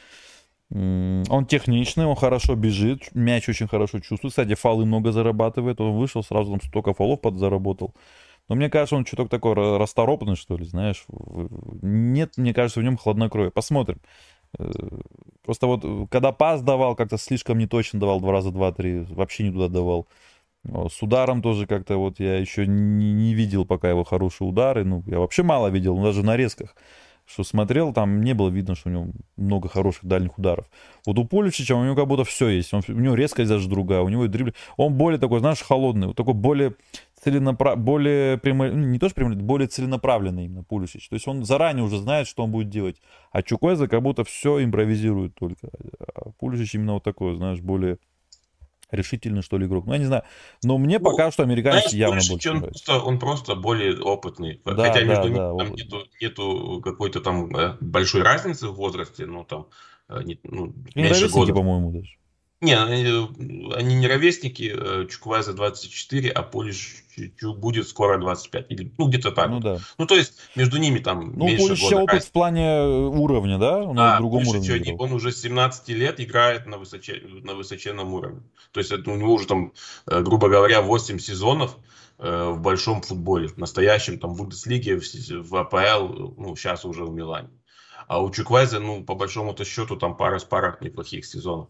он 0.70 1.46
техничный, 1.48 2.06
он 2.06 2.18
хорошо 2.18 2.56
бежит, 2.56 3.16
мяч 3.16 3.48
очень 3.48 3.70
хорошо 3.70 4.00
чувствует. 4.00 4.34
Кстати, 4.34 4.56
фолы 4.56 4.86
много 4.86 5.14
зарабатывает. 5.14 5.80
Он 5.80 5.98
вышел, 5.98 6.22
сразу 6.22 6.52
там 6.52 6.62
столько 6.68 6.94
фолов 6.94 7.22
подзаработал. 7.22 7.94
Но 8.50 8.56
мне 8.56 8.70
кажется, 8.70 8.96
он 8.96 9.06
чуток 9.06 9.30
такой 9.30 9.54
расторопный, 9.54 10.36
что 10.36 10.58
ли, 10.58 10.66
знаешь. 10.66 11.06
Нет, 11.82 12.34
мне 12.38 12.54
кажется, 12.54 12.82
в 12.82 12.84
нем 12.84 12.98
хладнокровие. 12.98 13.52
Посмотрим. 13.52 14.00
Э, 14.60 14.72
просто 15.44 15.68
вот, 15.68 16.10
когда 16.10 16.32
пас 16.32 16.62
давал, 16.62 16.96
как-то 16.96 17.18
слишком 17.18 17.58
не 17.58 17.68
точно 17.68 18.00
давал, 18.00 18.20
два 18.20 18.32
раза 18.32 18.52
два-три, 18.52 19.02
вообще 19.10 19.44
не 19.44 19.52
туда 19.52 19.68
давал. 19.68 20.08
С 20.66 21.02
ударом 21.02 21.42
тоже 21.42 21.68
как-то 21.68 21.98
вот 21.98 22.20
я 22.20 22.38
еще 22.38 22.66
не, 22.66 23.12
не 23.14 23.34
видел 23.34 23.66
пока 23.66 23.90
его 23.90 24.06
хорошие 24.06 24.48
удары. 24.48 24.86
Ну, 24.86 25.04
я 25.08 25.20
вообще 25.20 25.44
мало 25.44 25.68
видел, 25.68 25.98
ну, 25.98 26.04
даже 26.04 26.24
на 26.24 26.38
резках 26.38 26.76
что 27.26 27.44
смотрел, 27.44 27.94
там 27.94 28.22
не 28.22 28.34
было 28.34 28.50
видно, 28.50 28.76
что 28.76 28.90
у 28.90 28.92
него 28.92 29.08
много 29.38 29.70
хороших 29.70 30.06
дальних 30.06 30.38
ударов. 30.38 30.66
Вот 31.06 31.18
у 31.18 31.26
Пуличича 31.26 31.76
у 31.76 31.84
него 31.84 31.96
как 31.96 32.08
будто 32.08 32.24
все 32.24 32.50
есть. 32.50 32.74
Он, 32.74 32.82
у 32.88 33.00
него 33.00 33.16
резкость 33.16 33.50
даже 33.50 33.70
другая, 33.70 34.02
у 34.02 34.10
него 34.10 34.28
дрибли. 34.28 34.54
Он 34.78 34.94
более 34.94 35.20
такой, 35.20 35.40
знаешь, 35.40 35.62
холодный, 35.62 36.08
вот 36.08 36.16
такой 36.16 36.34
более 36.34 36.76
целенаправленный, 37.24 37.84
более 37.84 38.38
прямо, 38.38 38.70
ну, 38.70 38.86
не 38.86 39.00
то 39.00 39.08
что 39.08 39.16
прямо, 39.16 39.36
более 39.36 39.68
целенаправленный 39.68 40.46
именно 40.46 40.64
Пуличич. 40.64 41.08
То 41.10 41.16
есть 41.16 41.28
он 41.28 41.46
заранее 41.46 41.84
уже 41.84 41.98
знает, 41.98 42.28
что 42.28 42.44
он 42.44 42.52
будет 42.52 42.70
делать. 42.70 42.98
А 43.32 43.42
Чукойза 43.42 43.88
как 43.88 44.02
будто 44.02 44.24
все 44.24 44.64
импровизирует 44.64 45.36
только. 45.36 45.70
А 46.16 46.30
Пуличич 46.40 46.76
именно 46.76 46.94
вот 46.94 47.04
такой, 47.04 47.36
знаешь, 47.36 47.62
более 47.62 47.98
решительный, 48.92 49.42
что 49.42 49.58
ли, 49.58 49.66
игрок. 49.66 49.86
Ну, 49.86 49.94
я 49.94 50.00
не 50.00 50.06
знаю. 50.06 50.24
Но 50.64 50.78
мне 50.78 51.00
ну, 51.00 51.06
пока 51.06 51.32
что 51.32 51.44
американец 51.44 51.90
знаешь, 51.90 51.94
явно 51.94 52.22
больше 52.30 52.52
он 52.52 52.62
просто, 52.62 53.00
он 53.00 53.20
просто 53.20 53.56
более 53.56 54.00
опытный. 54.00 54.62
Да, 54.66 54.76
Хотя 54.76 55.02
да, 55.02 55.06
между 55.06 55.30
да, 55.30 55.30
ними 55.30 55.82
нету, 55.82 56.08
нету 56.22 56.82
какой-то 56.84 57.22
там 57.22 57.56
э, 57.56 57.78
большой 57.82 58.22
разницы 58.22 58.68
в 58.68 58.76
возрасте. 58.76 59.26
Ну, 59.26 59.44
там, 59.44 59.68
э, 60.10 60.22
не, 60.24 60.40
ну, 60.44 60.74
меньше 60.96 61.30
года. 61.30 61.54
по-моему, 61.54 61.92
даже. 61.92 62.18
Не, 62.64 62.78
они, 62.78 63.74
они 63.76 63.96
не 63.96 64.08
ровесники, 64.08 64.74
э, 64.74 65.06
Чуквайза 65.10 65.54
24, 65.54 66.30
а 66.30 66.44
Полиш 66.44 67.04
будет 67.42 67.90
скоро 67.90 68.18
25. 68.18 68.68
Или, 68.70 68.90
ну, 68.98 69.10
где-то 69.10 69.32
так. 69.32 69.50
Ну, 69.50 69.60
да. 69.60 69.80
ну, 69.98 70.08
то 70.08 70.16
есть, 70.16 70.36
между 70.56 70.78
ними 70.78 71.00
там 71.00 71.34
Ну, 71.36 71.46
меньше 71.46 71.76
года. 71.76 72.04
опыт 72.04 72.24
в 72.24 72.32
плане 72.32 72.66
э, 72.66 72.88
уровня, 72.88 73.58
да? 73.58 73.84
Он 73.84 73.98
да, 73.98 74.14
на 74.14 74.18
другом 74.20 74.46
Полиш 74.46 74.70
уровне. 74.70 74.96
он 74.98 75.12
уже 75.12 75.34
с 75.34 75.42
17 75.42 75.90
лет 75.90 76.22
играет 76.22 76.66
на, 76.66 76.78
высоче, 76.78 77.22
на 77.44 77.54
высоченном 77.54 78.14
уровне. 78.14 78.42
То 78.72 78.80
есть, 78.80 78.94
это 78.94 79.12
у 79.12 79.16
него 79.18 79.34
уже 79.34 79.46
там, 79.46 79.74
э, 80.08 80.22
грубо 80.22 80.48
говоря, 80.48 80.82
8 80.82 81.20
сезонов 81.20 81.78
в 82.18 82.60
большом 82.60 83.02
футболе, 83.02 83.48
в 83.48 83.58
настоящем 83.58 84.20
там 84.20 84.36
Бундеслиге, 84.36 84.98
в, 84.98 85.04
в 85.04 85.56
АПЛ, 85.58 86.34
ну, 86.38 86.56
сейчас 86.56 86.86
уже 86.86 87.04
в 87.04 87.12
Милане. 87.12 87.50
А 88.08 88.22
у 88.22 88.30
Чуквайза, 88.30 88.80
ну, 88.80 89.04
по 89.04 89.16
большому-то 89.16 89.66
счету, 89.66 89.98
там 89.98 90.16
пара 90.16 90.40
с 90.40 90.44
пара 90.44 90.78
неплохих 90.80 91.26
сезонов. 91.26 91.68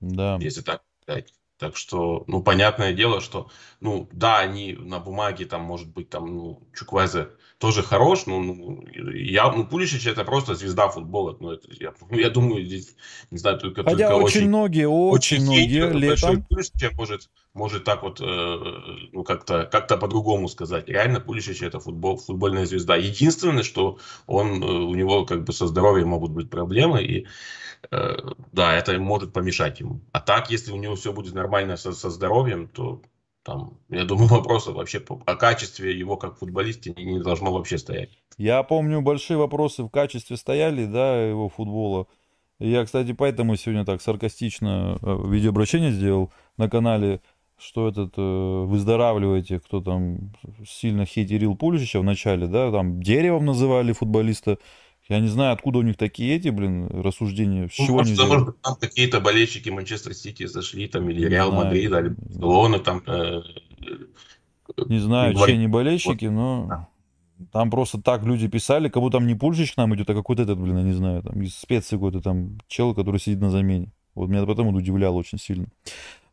Да. 0.00 0.38
Если 0.40 0.62
так 0.62 0.82
сказать. 1.02 1.32
Так 1.60 1.76
что, 1.76 2.24
ну, 2.26 2.42
понятное 2.42 2.94
дело, 2.94 3.20
что, 3.20 3.50
ну, 3.80 4.08
да, 4.12 4.38
они 4.38 4.72
на 4.72 4.98
бумаге, 4.98 5.44
там, 5.44 5.60
может 5.60 5.88
быть, 5.88 6.08
там, 6.08 6.34
ну, 6.34 6.62
Чуквезе 6.74 7.28
тоже 7.58 7.82
хорош, 7.82 8.24
но 8.24 8.40
ну, 8.40 8.82
я, 9.12 9.52
ну, 9.52 9.66
Пулишич 9.66 10.06
это 10.06 10.24
просто 10.24 10.54
звезда 10.54 10.88
футбола. 10.88 11.36
Ну, 11.38 11.50
это, 11.50 11.68
я, 11.78 11.92
я 12.18 12.30
думаю, 12.30 12.64
здесь, 12.64 12.96
не 13.30 13.36
знаю, 13.36 13.58
только... 13.58 13.84
Хотя 13.84 14.08
только 14.08 14.14
очень, 14.14 14.24
очень 14.24 14.48
многие, 14.48 14.88
очень, 14.88 15.36
очень 15.36 15.44
многие 15.44 15.92
летом... 15.98 16.42
Пулишич 16.44 16.92
может, 16.96 17.28
может 17.52 17.84
так 17.84 18.02
вот, 18.04 18.22
э, 18.22 19.04
ну, 19.12 19.22
как-то 19.22 19.64
как 19.70 19.86
по-другому 20.00 20.48
сказать. 20.48 20.88
Реально, 20.88 21.20
Пулишич 21.20 21.60
это 21.60 21.78
футбол, 21.78 22.16
футбольная 22.16 22.64
звезда. 22.64 22.96
Единственное, 22.96 23.64
что 23.64 23.98
он, 24.26 24.62
э, 24.62 24.66
у 24.66 24.94
него 24.94 25.26
как 25.26 25.44
бы 25.44 25.52
со 25.52 25.66
здоровьем 25.66 26.08
могут 26.08 26.30
быть 26.30 26.48
проблемы, 26.48 27.02
и 27.02 27.26
да, 27.90 28.76
это 28.76 28.98
может 28.98 29.32
помешать 29.32 29.80
ему. 29.80 30.00
А 30.12 30.20
так, 30.20 30.50
если 30.50 30.72
у 30.72 30.76
него 30.76 30.96
все 30.96 31.12
будет 31.12 31.34
нормально 31.34 31.76
со, 31.76 31.92
со 31.92 32.10
здоровьем, 32.10 32.68
то 32.68 33.02
там, 33.42 33.78
я 33.88 34.04
думаю, 34.04 34.28
вопросов 34.30 34.74
вообще 34.74 35.02
о 35.26 35.34
качестве 35.34 35.98
его 35.98 36.16
как 36.16 36.38
футболиста 36.38 36.90
не, 36.90 37.04
не 37.04 37.20
должно 37.20 37.52
вообще 37.52 37.78
стоять. 37.78 38.10
Я 38.36 38.62
помню, 38.62 39.00
большие 39.00 39.36
вопросы 39.36 39.82
в 39.82 39.88
качестве 39.88 40.36
стояли, 40.36 40.86
да, 40.86 41.22
его 41.22 41.48
футбола. 41.48 42.06
Я, 42.58 42.84
кстати, 42.84 43.12
поэтому 43.12 43.56
сегодня 43.56 43.86
так 43.86 44.02
саркастично 44.02 44.98
э, 45.00 45.28
видеообращение 45.28 45.92
сделал 45.92 46.30
на 46.58 46.68
канале, 46.68 47.22
что 47.58 47.88
этот 47.88 48.12
э, 48.18 48.64
выздоравливаете, 48.66 49.60
кто 49.60 49.80
там 49.80 50.32
сильно 50.66 51.06
хейтерил 51.06 51.56
Пуличича 51.56 52.00
в 52.00 52.04
начале, 52.04 52.46
да, 52.46 52.70
там 52.70 53.02
деревом 53.02 53.46
называли 53.46 53.92
футболиста 53.92 54.58
я 55.10 55.20
не 55.20 55.28
знаю, 55.28 55.52
откуда 55.52 55.80
у 55.80 55.82
них 55.82 55.96
такие 55.96 56.36
эти, 56.36 56.48
блин, 56.48 56.86
рассуждения. 56.86 57.68
С 57.68 57.78
ну, 57.78 57.86
чего 57.86 57.98
может, 57.98 58.18
они 58.18 58.28
может, 58.28 58.60
там 58.62 58.76
какие-то 58.76 59.20
болельщики 59.20 59.68
Манчестер 59.68 60.14
Сити 60.14 60.46
зашли, 60.46 60.86
там, 60.86 61.10
или 61.10 61.26
Реал 61.26 61.52
Мадрид, 61.52 61.84
или 61.84 62.08
Барселона, 62.08 62.78
там... 62.78 63.02
Э, 63.06 63.42
не 64.86 65.00
знаю, 65.00 65.34
чьи 65.34 65.54
они 65.54 65.66
болельщики, 65.66 66.26
вот. 66.26 66.32
но... 66.32 66.66
Да. 66.68 66.88
Там 67.52 67.70
просто 67.70 68.00
так 68.00 68.22
люди 68.22 68.48
писали, 68.48 68.88
как 68.88 69.02
будто 69.02 69.16
там 69.18 69.26
не 69.26 69.34
Пульшич 69.34 69.72
к 69.72 69.76
нам 69.78 69.94
идет, 69.94 70.10
а 70.10 70.14
какой-то 70.14 70.42
этот, 70.42 70.60
блин, 70.60 70.76
я 70.76 70.82
не 70.82 70.92
знаю, 70.92 71.22
там 71.22 71.40
из 71.40 71.54
специи 71.56 71.96
какой-то 71.96 72.20
там 72.20 72.58
чел, 72.68 72.94
который 72.94 73.18
сидит 73.18 73.40
на 73.40 73.50
замене. 73.50 73.92
Вот 74.14 74.28
меня 74.28 74.44
потом 74.44 74.68
это 74.68 74.76
удивляло 74.76 75.14
очень 75.14 75.38
сильно. 75.38 75.66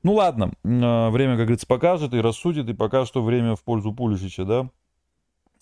Ну 0.04 0.14
ладно, 0.14 0.52
а, 0.66 1.10
время, 1.10 1.38
как 1.38 1.46
говорится, 1.46 1.66
покажет 1.66 2.14
и 2.14 2.20
рассудит, 2.20 2.68
и 2.70 2.74
пока 2.74 3.06
что 3.06 3.24
время 3.24 3.56
в 3.56 3.64
пользу 3.64 3.94
Пулишича, 3.94 4.44
да. 4.44 4.70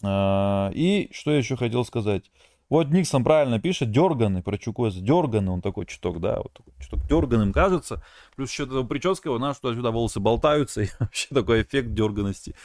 А, 0.04 0.72
и 0.74 1.10
что 1.14 1.32
я 1.32 1.38
еще 1.38 1.56
хотел 1.56 1.86
сказать. 1.86 2.32
Вот 2.68 2.90
Никсон 2.90 3.24
правильно 3.24 3.60
пишет, 3.60 3.92
дерганый 3.92 4.42
про 4.42 4.58
Чукоза, 4.58 5.00
дерганый 5.00 5.52
он 5.52 5.62
такой 5.62 5.86
чуток, 5.86 6.20
да, 6.20 6.38
вот 6.38 6.60
чуток 6.80 7.06
дерганым 7.08 7.54
кажется. 7.54 8.04
Плюс 8.36 8.50
еще 8.50 8.64
эта 8.64 8.82
прическа, 8.82 9.28
у 9.28 9.38
нас 9.38 9.60
туда-сюда 9.60 9.92
волосы 9.92 10.20
болтаются, 10.20 10.82
и 10.84 10.88
вообще 11.00 11.28
такой 11.30 11.62
эффект 11.62 11.94
дерганости 11.94 12.56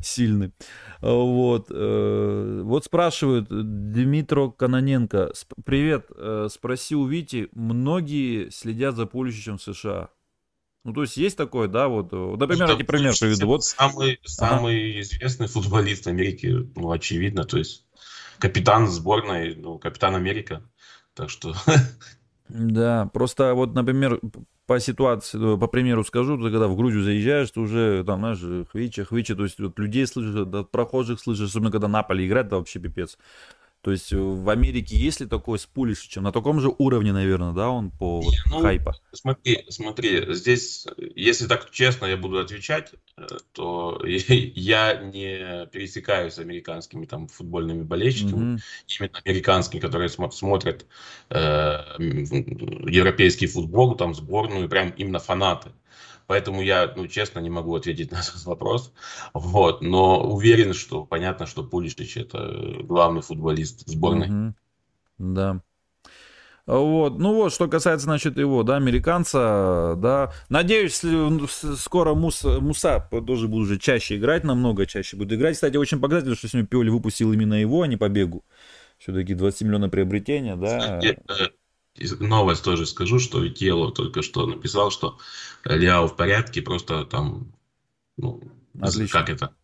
сильный. 0.00 0.52
Вот, 1.00 1.66
э, 1.70 2.60
вот 2.64 2.84
спрашивают 2.84 3.48
Дмитро 3.48 4.50
Каноненко, 4.50 5.32
привет, 5.64 6.06
э, 6.16 6.46
спроси 6.50 6.94
у 6.94 7.06
Вити, 7.06 7.48
многие 7.52 8.50
следят 8.50 8.94
за 8.94 9.06
Пуличичем 9.06 9.58
в 9.58 9.62
США? 9.62 10.10
Ну, 10.84 10.94
то 10.94 11.02
есть 11.02 11.16
есть 11.16 11.36
такое, 11.36 11.66
да, 11.66 11.88
вот, 11.88 12.12
например, 12.12 12.70
эти 12.70 12.84
пример 12.84 13.12
приведу. 13.18 13.48
Вот. 13.48 13.64
Самый, 13.64 14.20
самый 14.24 14.92
ага. 14.92 15.00
известный 15.00 15.48
футболист 15.48 16.06
Америки, 16.06 16.70
ну, 16.76 16.92
очевидно, 16.92 17.44
то 17.44 17.58
есть 17.58 17.87
капитан 18.38 18.88
сборной, 18.88 19.54
ну, 19.54 19.78
капитан 19.78 20.14
Америка. 20.14 20.62
Так 21.14 21.30
что... 21.30 21.54
Да, 22.48 23.10
просто 23.12 23.52
вот, 23.52 23.74
например, 23.74 24.20
по 24.66 24.80
ситуации, 24.80 25.38
по 25.58 25.66
примеру 25.66 26.02
скажу, 26.02 26.38
ты 26.38 26.50
когда 26.50 26.66
в 26.66 26.76
Грузию 26.76 27.02
заезжаешь, 27.02 27.50
ты 27.50 27.60
уже 27.60 28.04
там, 28.04 28.20
знаешь, 28.20 28.66
хвича, 28.70 29.04
хвича, 29.04 29.34
то 29.34 29.42
есть 29.42 29.60
вот 29.60 29.78
людей 29.78 30.06
слышишь, 30.06 30.34
от 30.34 30.70
прохожих 30.70 31.20
слышишь, 31.20 31.50
особенно 31.50 31.70
когда 31.70 31.88
Наполе 31.88 32.26
играет, 32.26 32.46
это 32.46 32.56
вообще 32.56 32.78
пипец. 32.78 33.18
То 33.82 33.92
есть 33.92 34.12
э, 34.12 34.16
в 34.16 34.50
Америке 34.50 34.96
есть 34.96 35.20
ли 35.20 35.26
такой 35.26 35.58
с 35.58 35.66
Пулишичем? 35.66 36.24
На 36.24 36.32
таком 36.32 36.60
же 36.60 36.72
уровне, 36.78 37.12
наверное, 37.12 37.52
да, 37.52 37.70
он 37.70 37.90
по 37.90 38.20
вот, 38.20 38.34
ну, 38.50 38.60
хайпа? 38.60 38.94
Смотри, 39.12 39.64
смотри, 39.68 40.34
здесь, 40.34 40.86
если 41.14 41.46
так 41.46 41.70
честно 41.70 42.06
я 42.06 42.16
буду 42.16 42.40
отвечать, 42.40 42.92
э, 43.16 43.26
то 43.52 44.02
я 44.04 44.94
не 44.94 45.66
пересекаюсь 45.66 46.34
с 46.34 46.38
американскими 46.40 47.06
там 47.06 47.28
футбольными 47.28 47.82
болельщиками, 47.82 48.56
mm-hmm. 48.56 48.60
именно 48.98 49.20
американскими, 49.24 49.80
которые 49.80 50.08
смотрят 50.08 50.84
э, 51.30 51.36
европейский 51.98 53.46
футбол, 53.46 53.94
там 53.94 54.12
сборную, 54.12 54.68
прям 54.68 54.90
именно 54.90 55.20
фанаты. 55.20 55.70
Поэтому 56.28 56.60
я, 56.60 56.92
ну, 56.94 57.08
честно, 57.08 57.40
не 57.40 57.48
могу 57.48 57.74
ответить 57.74 58.10
на 58.12 58.16
этот 58.16 58.44
вопрос. 58.44 58.92
Вот. 59.32 59.80
Но 59.80 60.20
уверен, 60.20 60.74
что 60.74 61.04
понятно, 61.04 61.46
что 61.46 61.64
Пулишич 61.64 62.18
это 62.18 62.82
главный 62.82 63.22
футболист 63.22 63.88
сборной. 63.88 64.28
Угу. 64.28 64.54
Да. 65.18 65.62
Вот, 66.66 67.18
ну 67.18 67.32
вот, 67.32 67.54
что 67.54 67.66
касается, 67.66 68.04
значит, 68.04 68.36
его, 68.36 68.62
да, 68.62 68.76
американца, 68.76 69.94
да, 69.96 70.34
надеюсь, 70.50 71.02
скоро 71.80 72.12
Муса, 72.12 72.60
Муса 72.60 73.08
тоже 73.26 73.48
будет 73.48 73.62
уже 73.62 73.78
чаще 73.78 74.16
играть, 74.16 74.44
намного 74.44 74.84
чаще 74.84 75.16
будет 75.16 75.32
играть. 75.32 75.54
Кстати, 75.54 75.78
очень 75.78 75.98
показательно, 75.98 76.36
что 76.36 76.46
сегодня 76.46 76.68
Пиоли 76.68 76.90
выпустил 76.90 77.32
именно 77.32 77.54
его, 77.54 77.80
а 77.80 77.86
не 77.86 77.96
по 77.96 78.10
бегу. 78.10 78.44
Все-таки 78.98 79.32
20 79.32 79.62
миллионов 79.62 79.90
приобретения, 79.90 80.56
да. 80.56 80.78
Кстати, 80.78 81.18
э, 81.26 81.46
новость 82.20 82.64
тоже 82.64 82.86
скажу, 82.86 83.18
что 83.18 83.48
Тело 83.48 83.92
только 83.92 84.22
что 84.22 84.46
написал, 84.46 84.90
что 84.90 85.18
Ляо 85.64 86.06
в 86.06 86.16
порядке, 86.16 86.62
просто 86.62 87.04
там, 87.04 87.52
ну, 88.16 88.42
Отлично. 88.80 89.18
как 89.18 89.30
это? 89.30 89.54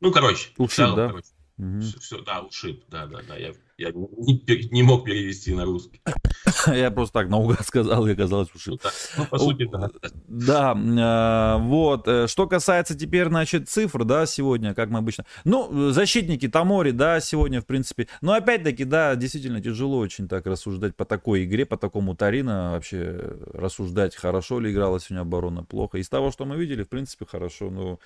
Ну, 0.00 0.12
короче. 0.12 0.50
Ушиб, 0.56 0.94
да? 0.94 1.08
Короче, 1.08 1.28
угу. 1.60 1.80
все, 1.80 1.98
все, 2.00 2.22
да, 2.22 2.40
ушиб, 2.40 2.84
да, 2.88 3.06
да, 3.06 3.20
да. 3.26 3.36
Я 3.36 3.52
я 3.80 3.92
не, 3.92 4.72
не 4.72 4.82
мог 4.82 5.06
перевести 5.06 5.54
на 5.54 5.64
русский. 5.64 6.02
Я 6.66 6.90
просто 6.90 7.20
так 7.20 7.30
наугад 7.30 7.66
сказал, 7.66 8.06
и 8.06 8.12
оказалось 8.12 8.50
ушиб. 8.54 8.78
Ну, 8.84 8.90
ну, 9.16 9.24
по 9.24 9.38
сути, 9.38 9.66
да. 9.72 9.88
Да, 10.28 10.74
а, 10.76 11.56
вот. 11.56 12.06
Э, 12.06 12.26
что 12.26 12.46
касается 12.46 12.94
теперь, 12.94 13.28
значит, 13.28 13.70
цифр, 13.70 14.04
да, 14.04 14.26
сегодня, 14.26 14.74
как 14.74 14.90
мы 14.90 14.98
обычно... 14.98 15.24
Ну, 15.44 15.92
защитники 15.92 16.46
Тамори, 16.46 16.90
да, 16.90 17.20
сегодня, 17.20 17.62
в 17.62 17.66
принципе... 17.66 18.06
Но 18.20 18.34
опять-таки, 18.34 18.84
да, 18.84 19.16
действительно 19.16 19.62
тяжело 19.62 19.96
очень 19.96 20.28
так 20.28 20.44
рассуждать 20.46 20.94
по 20.94 21.06
такой 21.06 21.44
игре, 21.44 21.64
по 21.64 21.78
такому 21.78 22.14
Тарина, 22.14 22.72
вообще 22.72 23.34
рассуждать, 23.54 24.14
хорошо 24.14 24.60
ли 24.60 24.72
играла 24.72 25.00
сегодня 25.00 25.22
оборона, 25.22 25.64
плохо. 25.64 25.96
Из 25.96 26.08
того, 26.10 26.30
что 26.30 26.44
мы 26.44 26.58
видели, 26.58 26.82
в 26.82 26.88
принципе, 26.88 27.24
хорошо, 27.24 27.70
но 27.70 27.98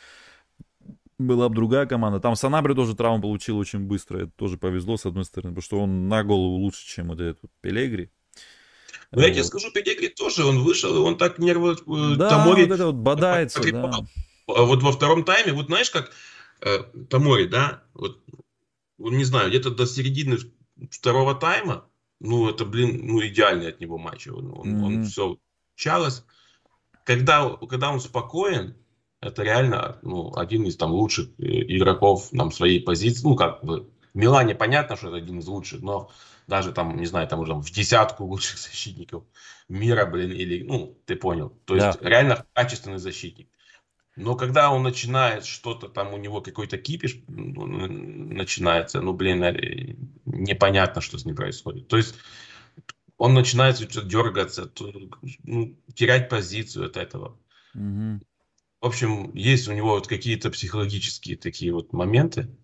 была 1.19 1.49
бы 1.49 1.55
другая 1.55 1.87
команда. 1.87 2.21
Там 2.21 2.37
Санабри 2.37 2.75
тоже 2.75 2.95
травму 2.95 3.23
получил 3.23 3.59
очень 3.59 3.81
быстро. 3.81 4.19
Это 4.19 4.33
тоже 4.37 4.57
повезло, 4.57 4.97
с 4.97 5.07
одной 5.07 5.25
стороны, 5.25 5.55
потому 5.55 5.63
что 5.63 5.81
он 5.81 6.09
на 6.09 6.25
голову 6.25 6.57
лучше, 6.57 6.87
чем 6.87 7.09
вот 7.09 7.21
этот 7.21 7.51
Пелегри. 7.61 8.11
Ну, 9.13 9.21
я 9.21 9.31
тебе 9.31 9.45
скажу, 9.45 9.71
Пелегри 9.73 10.09
тоже, 10.09 10.45
он 10.45 10.63
вышел, 10.63 11.05
он 11.05 11.17
так 11.17 11.39
нервно... 11.39 11.73
Э, 11.73 12.17
да, 12.17 12.31
Тамори, 12.31 12.65
вот 12.65 12.75
это 12.75 12.87
вот 12.87 12.97
бодается, 12.97 13.63
да. 13.71 13.93
А 14.47 14.63
вот 14.63 14.83
во 14.83 14.93
втором 14.93 15.25
тайме, 15.25 15.53
вот 15.53 15.67
знаешь, 15.67 15.91
как 15.91 16.11
э, 16.61 16.83
Тамори, 17.09 17.47
да, 17.47 17.83
вот, 17.95 18.21
не 18.99 19.25
знаю, 19.25 19.49
где-то 19.49 19.71
до 19.71 19.87
середины 19.87 20.39
второго 20.91 21.35
тайма, 21.35 21.87
ну, 22.21 22.49
это, 22.49 22.65
блин, 22.65 23.01
ну, 23.05 23.25
идеальный 23.27 23.69
от 23.69 23.81
него 23.81 23.99
матч. 23.99 24.27
Он, 24.29 24.47
mm-hmm. 24.47 24.85
он 24.85 25.05
все 25.05 25.37
чалось. 25.75 26.25
Когда, 27.05 27.49
когда 27.69 27.91
он 27.91 28.01
спокоен, 28.01 28.77
это 29.25 29.43
реально 29.43 29.99
ну, 30.03 30.33
один 30.37 30.65
из 30.65 30.77
там 30.77 30.93
лучших 30.93 31.29
э, 31.39 31.43
игроков 31.43 32.33
нам 32.33 32.53
своей 32.53 32.81
позиции. 32.81 33.27
Ну, 33.27 33.37
как 33.37 33.65
бы, 33.65 33.89
в 34.13 34.17
Милане 34.17 34.55
понятно, 34.55 34.97
что 34.97 35.09
это 35.09 35.17
один 35.17 35.39
из 35.39 35.47
лучших, 35.47 35.81
но 35.81 36.11
даже 36.47 36.73
там, 36.73 36.97
не 36.97 37.07
знаю, 37.07 37.27
там 37.27 37.41
уже 37.41 37.55
в 37.55 37.71
десятку 37.71 38.25
лучших 38.25 38.59
защитников 38.59 39.25
мира, 39.69 40.05
блин, 40.05 40.31
или, 40.31 40.63
ну, 40.63 40.99
ты 41.07 41.17
понял. 41.17 41.51
То 41.65 41.75
есть 41.75 42.01
да. 42.01 42.09
реально 42.09 42.45
качественный 42.53 42.99
защитник. 42.99 43.49
Но 44.17 44.37
когда 44.37 44.71
он 44.71 44.83
начинает 44.83 45.45
что-то, 45.45 45.89
там 45.89 46.13
у 46.15 46.19
него 46.19 46.41
какой-то 46.41 46.79
кипиш 46.79 47.17
ну, 47.27 47.67
начинается, 47.67 49.01
ну, 49.01 49.13
блин, 49.13 49.43
э, 49.43 49.97
непонятно, 50.27 51.01
что 51.01 51.19
с 51.19 51.25
ним 51.25 51.35
происходит. 51.35 51.89
То 51.89 51.97
есть 51.97 52.15
он 53.17 53.33
начинает 53.35 53.79
дергаться, 53.79 54.71
ну, 55.43 55.77
терять 55.95 56.29
позицию 56.29 56.87
от 56.87 56.97
этого. 56.97 57.39
Угу. 57.75 58.21
В 58.85 58.87
общем, 58.87 59.35
есть 59.35 59.67
у 59.67 59.73
него 59.73 59.93
вот 59.93 60.07
какие-то 60.07 60.51
психологические 60.51 61.39
такие 61.39 61.73
вот 61.73 61.95
моменты, 61.95 62.55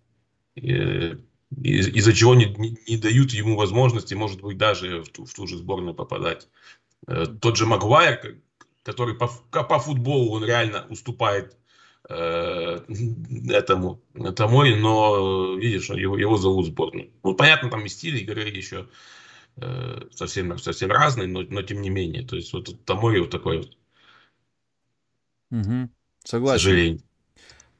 э, 0.55 1.15
из-за 1.49 2.13
чего 2.13 2.35
не, 2.35 2.45
не, 2.87 2.97
дают 2.97 3.31
ему 3.31 3.55
возможности, 3.55 4.13
может 4.13 4.39
быть, 4.39 4.55
даже 4.55 5.01
в 5.01 5.09
ту, 5.09 5.25
в 5.25 5.33
ту 5.33 5.47
же 5.47 5.57
сборную 5.57 5.95
попадать. 5.95 6.47
Э, 7.07 7.25
тот 7.25 7.57
же 7.57 7.65
Магуайр, 7.65 8.39
который 8.83 9.15
по, 9.15 9.29
по 9.49 9.79
футболу 9.79 10.33
он 10.33 10.45
реально 10.45 10.85
уступает 10.89 11.57
э, 12.07 12.81
этому 13.49 14.03
Тамори, 14.35 14.75
но 14.75 15.55
видишь, 15.55 15.89
его, 15.89 16.19
его 16.19 16.37
зовут 16.37 16.67
сборную. 16.67 17.09
Ну, 17.23 17.33
понятно, 17.33 17.71
там 17.71 17.83
и 17.83 17.89
стиль 17.89 18.17
игры 18.17 18.47
еще 18.47 18.87
э, 19.55 20.01
совсем, 20.11 20.55
совсем 20.59 20.91
разный, 20.91 21.25
но, 21.25 21.41
но 21.41 21.63
тем 21.63 21.81
не 21.81 21.89
менее. 21.89 22.23
То 22.27 22.35
есть 22.35 22.53
вот 22.53 22.85
Тамори 22.85 23.21
вот 23.21 23.31
такой 23.31 23.57
вот 23.57 23.75
Угу. 25.51 25.89
Согласен. 26.23 26.59
К 26.59 26.63
сожалению. 26.63 27.01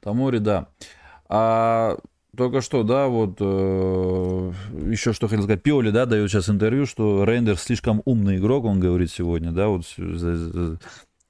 Тамори, 0.00 0.38
да. 0.38 0.68
А 1.28 1.96
только 2.36 2.60
что, 2.60 2.82
да, 2.82 3.08
вот 3.08 3.36
э, 3.40 4.52
еще 4.90 5.12
что 5.12 5.28
хотел 5.28 5.44
сказать, 5.44 5.62
Пиоли, 5.62 5.90
да, 5.90 6.06
дает 6.06 6.30
сейчас 6.30 6.48
интервью, 6.48 6.86
что 6.86 7.24
Рейндер 7.24 7.58
слишком 7.58 8.02
умный 8.04 8.38
игрок, 8.38 8.64
он 8.64 8.80
говорит 8.80 9.10
сегодня, 9.10 9.52
да, 9.52 9.68
вот 9.68 9.84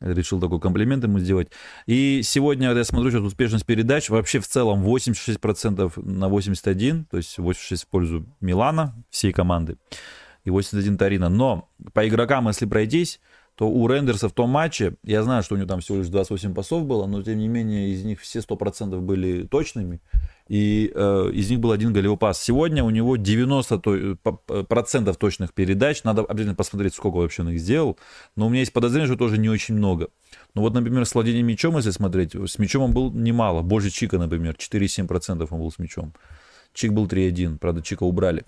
решил 0.03 0.41
такой 0.41 0.61
комплимент 0.61 1.05
ему 1.05 1.19
сделать. 1.19 1.49
И 1.87 2.23
сегодня, 2.23 2.73
я 2.73 2.85
смотрю 2.85 3.11
сейчас 3.11 3.23
успешность 3.23 3.67
передач, 3.67 4.11
вообще 4.11 4.41
в 4.41 4.47
целом 4.47 4.85
86% 4.85 5.93
на 6.05 6.29
81, 6.29 7.05
то 7.07 7.17
есть 7.17 7.39
86 7.39 7.85
в 7.85 7.89
пользу 7.89 8.27
Милана, 8.41 8.95
всей 9.11 9.33
команды, 9.33 9.77
и 10.45 10.51
81 10.51 10.99
Тарина. 10.99 11.29
Но 11.29 11.69
по 11.93 12.09
игрокам, 12.09 12.49
если 12.49 12.67
пройтись, 12.67 13.21
то 13.55 13.69
у 13.69 13.87
Рендерса 13.87 14.29
в 14.29 14.33
том 14.33 14.51
матче, 14.51 14.95
я 15.05 15.23
знаю, 15.23 15.43
что 15.43 15.55
у 15.55 15.59
него 15.59 15.69
там 15.69 15.81
всего 15.81 15.99
лишь 15.99 16.09
28 16.09 16.55
пасов 16.55 16.87
было, 16.87 17.07
но 17.07 17.23
тем 17.23 17.39
не 17.39 17.49
менее 17.49 17.91
из 17.91 18.03
них 18.03 18.21
все 18.21 18.39
100% 18.39 18.99
были 19.01 19.47
точными, 19.47 20.01
и 20.49 20.91
э, 20.95 21.31
из 21.35 21.51
них 21.51 21.61
был 21.61 21.71
один 21.71 21.93
голевой 21.93 22.17
пас. 22.17 22.41
Сегодня 22.41 22.83
у 22.83 22.91
него 22.91 23.17
90% 23.17 24.17
то, 24.23 24.65
процентов 24.65 25.19
точных 25.19 25.53
передач, 25.53 26.03
надо 26.03 26.23
обязательно 26.23 26.55
посмотреть, 26.55 26.95
сколько 26.95 27.17
вообще 27.17 27.43
он 27.43 27.51
их 27.51 27.61
сделал, 27.61 27.99
но 28.37 28.47
у 28.47 28.49
меня 28.49 28.61
есть 28.61 28.73
подозрение, 28.73 29.07
что 29.07 29.17
тоже 29.17 29.37
не 29.37 29.51
очень 29.51 29.75
много. 29.75 30.09
Ну 30.55 30.63
вот, 30.63 30.73
например, 30.73 31.05
с 31.05 31.15
владением 31.15 31.47
мячом, 31.47 31.77
если 31.77 31.91
смотреть, 31.91 32.35
с 32.35 32.59
мячом 32.59 32.85
он 32.85 32.93
был 32.93 33.13
немало, 33.13 33.61
больше 33.61 33.91
Чика, 33.91 34.19
например, 34.19 34.57
4,7% 34.59 35.47
он 35.51 35.59
был 35.59 35.71
с 35.71 35.79
мячом. 35.79 36.15
Чик 36.73 36.93
был 36.93 37.07
3,1, 37.07 37.59
правда, 37.59 37.83
Чика 37.83 38.05
убрали. 38.05 38.45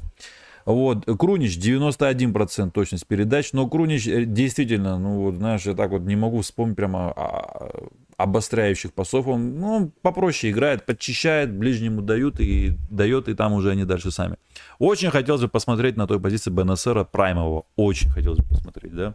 Вот, 0.64 1.05
Крунич 1.18 1.59
91% 1.59 2.70
точность 2.70 3.07
передач, 3.07 3.53
но 3.53 3.68
Крунич 3.68 4.07
э, 4.07 4.24
действительно, 4.24 4.98
ну 4.98 5.20
вот, 5.20 5.35
знаешь, 5.35 5.62
я 5.66 5.74
так 5.74 5.90
вот 5.90 6.03
не 6.03 6.16
могу 6.16 6.40
вспомнить 6.40 6.77
прямо 6.77 7.12
а, 7.14 7.70
обостряющих 8.16 8.94
пасов. 8.94 9.27
Он, 9.29 9.59
ну, 9.59 9.92
попроще 10.00 10.53
играет, 10.53 10.87
подчищает, 10.87 11.55
ближнему 11.55 12.00
дают 12.00 12.40
и 12.40 12.79
дает, 12.90 13.29
и 13.29 13.35
там 13.35 13.53
уже 13.53 13.72
они 13.72 13.85
дальше 13.85 14.11
сами. 14.11 14.37
Очень 14.79 15.11
хотелось 15.11 15.42
бы 15.42 15.48
посмотреть 15.48 15.96
на 15.96 16.07
той 16.07 16.18
позиции 16.18 16.50
Бенесера 16.50 17.05
Праймового. 17.05 17.66
Очень 17.77 18.11
хотелось 18.11 18.38
бы 18.38 18.48
посмотреть, 18.48 18.94
да? 18.94 19.14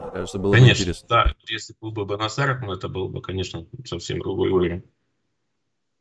Мне 0.00 0.10
кажется, 0.12 0.38
было 0.38 0.52
конечно, 0.52 0.72
бы 0.72 0.80
интересно. 0.80 1.08
Да, 1.08 1.34
если 1.48 1.74
был 1.80 1.90
бы 1.90 2.06
Бенесер, 2.06 2.60
ну, 2.64 2.72
это 2.72 2.88
был 2.88 3.08
бы, 3.08 3.20
конечно, 3.20 3.66
совсем 3.84 4.20
другой 4.20 4.50
уровень. 4.50 4.84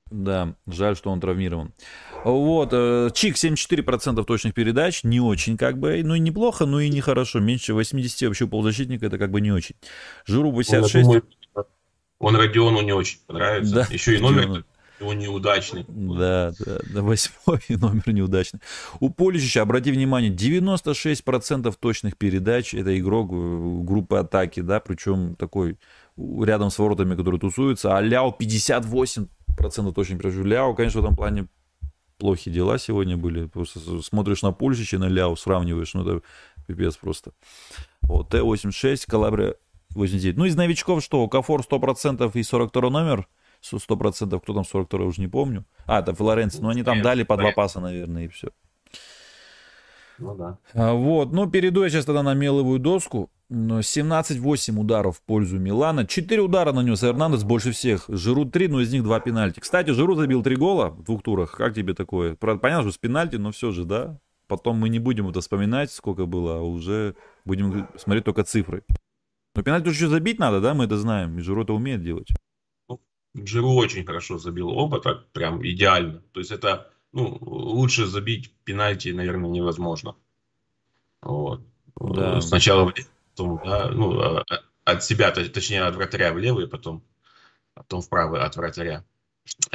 Да, 0.10 0.56
жаль, 0.68 0.96
что 0.96 1.12
он 1.12 1.20
травмирован. 1.20 1.74
Вот, 2.24 2.70
э, 2.72 3.10
Чик 3.14 3.36
74% 3.36 4.24
точных 4.26 4.54
передач, 4.54 5.04
не 5.04 5.20
очень 5.20 5.58
как 5.58 5.78
бы, 5.78 6.02
ну 6.04 6.16
и 6.16 6.20
неплохо, 6.20 6.66
но 6.66 6.80
и 6.80 6.90
нехорошо. 6.90 7.40
Меньше 7.40 7.74
80 7.74 8.28
вообще 8.28 8.48
полузащитника, 8.48 9.06
это 9.06 9.18
как 9.18 9.32
бы 9.32 9.42
не 9.42 9.52
очень. 9.52 9.76
Жиру 10.26 10.52
86. 10.52 10.96
Он, 10.96 11.04
думаю, 11.04 11.24
он 12.20 12.36
Родиону 12.36 12.82
не 12.82 12.92
очень 12.92 13.20
понравится. 13.26 13.74
Да, 13.76 13.88
Еще 13.90 14.18
и 14.18 14.20
номер 14.20 14.66
его 15.00 15.14
неудачный. 15.14 15.86
Да, 15.88 16.52
да, 16.60 16.80
да, 16.94 17.02
восьмой 17.02 17.62
номер 17.70 18.12
неудачный. 18.12 18.60
У 19.00 19.10
Полищича, 19.10 19.62
обрати 19.62 19.92
внимание, 19.92 20.32
96% 20.32 21.74
точных 21.80 22.18
передач, 22.18 22.74
это 22.74 22.98
игрок 23.00 23.32
э, 23.32 23.82
группы 23.84 24.18
атаки, 24.18 24.60
да, 24.60 24.80
причем 24.80 25.36
такой 25.36 25.78
рядом 26.18 26.70
с 26.70 26.78
воротами, 26.78 27.16
который 27.16 27.40
тусуется, 27.40 27.96
а 27.96 28.02
Ляо 28.02 28.32
58 28.32 29.28
процентов 29.60 29.96
точно 29.96 30.14
не 30.14 30.20
прижу. 30.20 30.44
Ляо, 30.44 30.74
конечно, 30.74 31.02
в 31.02 31.04
этом 31.04 31.16
плане 31.16 31.48
плохие 32.18 32.54
дела 32.54 32.78
сегодня 32.78 33.18
были. 33.18 33.46
Просто 33.46 33.80
смотришь 34.02 34.42
на 34.42 34.52
Пульшича 34.52 34.98
и 34.98 35.00
на 35.00 35.08
Ляо, 35.08 35.36
сравниваешь, 35.36 35.94
ну 35.94 36.02
это 36.02 36.26
пипец 36.68 36.98
просто. 36.98 37.32
Вот, 38.02 38.30
Т-86, 38.30 39.04
Калабрия 39.08 39.56
89. 39.92 40.38
Ну, 40.38 40.46
из 40.46 40.56
новичков 40.56 41.04
что? 41.04 41.28
Кафор 41.28 41.62
100% 41.62 42.32
и 42.34 42.44
42 42.44 42.90
номер. 42.90 43.28
100%, 43.62 44.40
кто 44.40 44.54
там 44.54 44.64
42 44.64 45.06
уже 45.06 45.22
не 45.22 45.28
помню. 45.28 45.66
А, 45.86 46.00
это 46.00 46.14
Флоренция. 46.14 46.62
Ну, 46.62 46.70
они 46.70 46.84
там 46.84 47.02
дали 47.02 47.24
по 47.24 47.36
два 47.38 47.52
паса, 47.52 47.80
наверное, 47.80 48.26
и 48.26 48.28
все. 48.28 48.50
Ну 50.18 50.36
да. 50.36 50.58
А, 50.74 50.94
вот, 50.94 51.32
ну 51.32 51.50
перейду 51.50 51.84
я 51.84 51.90
сейчас 51.90 52.06
тогда 52.06 52.24
на 52.24 52.34
меловую 52.34 52.80
доску. 52.80 53.30
17-8 53.52 54.80
ударов 54.80 55.18
в 55.18 55.22
пользу 55.22 55.58
Милана. 55.58 56.06
4 56.06 56.42
удара 56.42 56.72
нанес 56.72 57.04
Эрнандес 57.04 57.44
больше 57.44 57.72
всех. 57.72 58.06
Жиру 58.08 58.46
3, 58.46 58.68
но 58.68 58.82
из 58.82 58.94
них 58.94 59.04
2 59.04 59.20
пенальти. 59.22 59.60
Кстати, 59.60 59.92
Жиру 59.92 60.16
забил 60.16 60.44
3 60.44 60.56
гола 60.56 60.90
в 60.90 61.04
двух 61.04 61.24
турах. 61.24 61.52
Как 61.52 61.74
тебе 61.74 61.94
такое? 61.94 62.36
Понятно, 62.36 62.84
что 62.84 62.92
с 62.92 62.98
пенальти, 62.98 63.38
но 63.38 63.52
все 63.52 63.72
же, 63.72 63.86
да? 63.86 64.20
Потом 64.48 64.78
мы 64.78 64.90
не 64.90 65.00
будем 65.00 65.28
это 65.28 65.42
вспоминать, 65.42 65.92
сколько 65.92 66.26
было, 66.26 66.58
а 66.58 66.62
уже 66.62 67.16
будем 67.46 67.88
смотреть 67.98 68.26
только 68.26 68.44
цифры. 68.44 68.84
Но 69.56 69.64
пенальти 69.64 69.90
еще 69.90 70.08
забить 70.08 70.40
надо, 70.40 70.62
да? 70.62 70.74
Мы 70.74 70.86
это 70.86 70.98
знаем. 70.98 71.38
И 71.40 71.42
Жиру 71.42 71.64
это 71.64 71.74
умеет 71.74 72.04
делать. 72.04 72.30
Ну, 72.88 73.00
Жиру 73.34 73.74
очень 73.74 74.06
хорошо 74.06 74.38
забил 74.38 74.70
оба, 74.70 75.00
так 75.00 75.28
прям 75.32 75.66
идеально. 75.66 76.22
То 76.34 76.40
есть 76.40 76.52
это 76.52 76.92
ну, 77.14 77.38
лучше 77.42 78.06
забить 78.06 78.54
пенальти, 78.64 79.10
наверное, 79.10 79.50
невозможно. 79.50 80.16
Вот. 81.22 81.62
Да. 82.00 82.42
Сначала 82.42 82.94
потом, 83.40 83.62
да, 83.64 83.90
ну, 83.90 84.20
а, 84.20 84.44
а, 84.50 84.92
от 84.92 85.04
себя, 85.04 85.32
точнее, 85.32 85.84
от 85.84 85.96
вратаря 85.96 86.34
в 86.34 86.38
левый, 86.38 86.68
потом, 86.68 87.04
потом 87.74 88.02
в 88.02 88.10
правый 88.10 88.42
от 88.42 88.56
вратаря. 88.56 89.04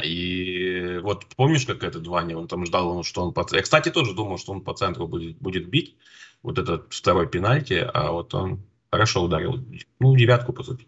И 0.03 0.99
вот 1.01 1.25
помнишь, 1.35 1.65
как 1.65 1.83
этот 1.83 2.07
Ваня, 2.07 2.37
он 2.37 2.47
там 2.47 2.65
ждал, 2.65 3.03
что 3.03 3.23
он 3.23 3.33
по... 3.33 3.45
Я, 3.51 3.61
кстати, 3.61 3.89
тоже 3.89 4.13
думал, 4.13 4.37
что 4.37 4.53
он 4.53 4.61
по 4.61 4.73
центру 4.73 5.07
будет, 5.07 5.37
будет 5.37 5.67
бить, 5.69 5.97
вот 6.43 6.57
этот 6.59 6.93
второй 6.93 7.27
пенальти, 7.27 7.85
а 7.93 8.11
вот 8.11 8.33
он 8.33 8.61
хорошо 8.91 9.23
ударил. 9.23 9.59
Ну, 9.99 10.15
девятку, 10.15 10.53
по 10.53 10.63
сути. 10.63 10.87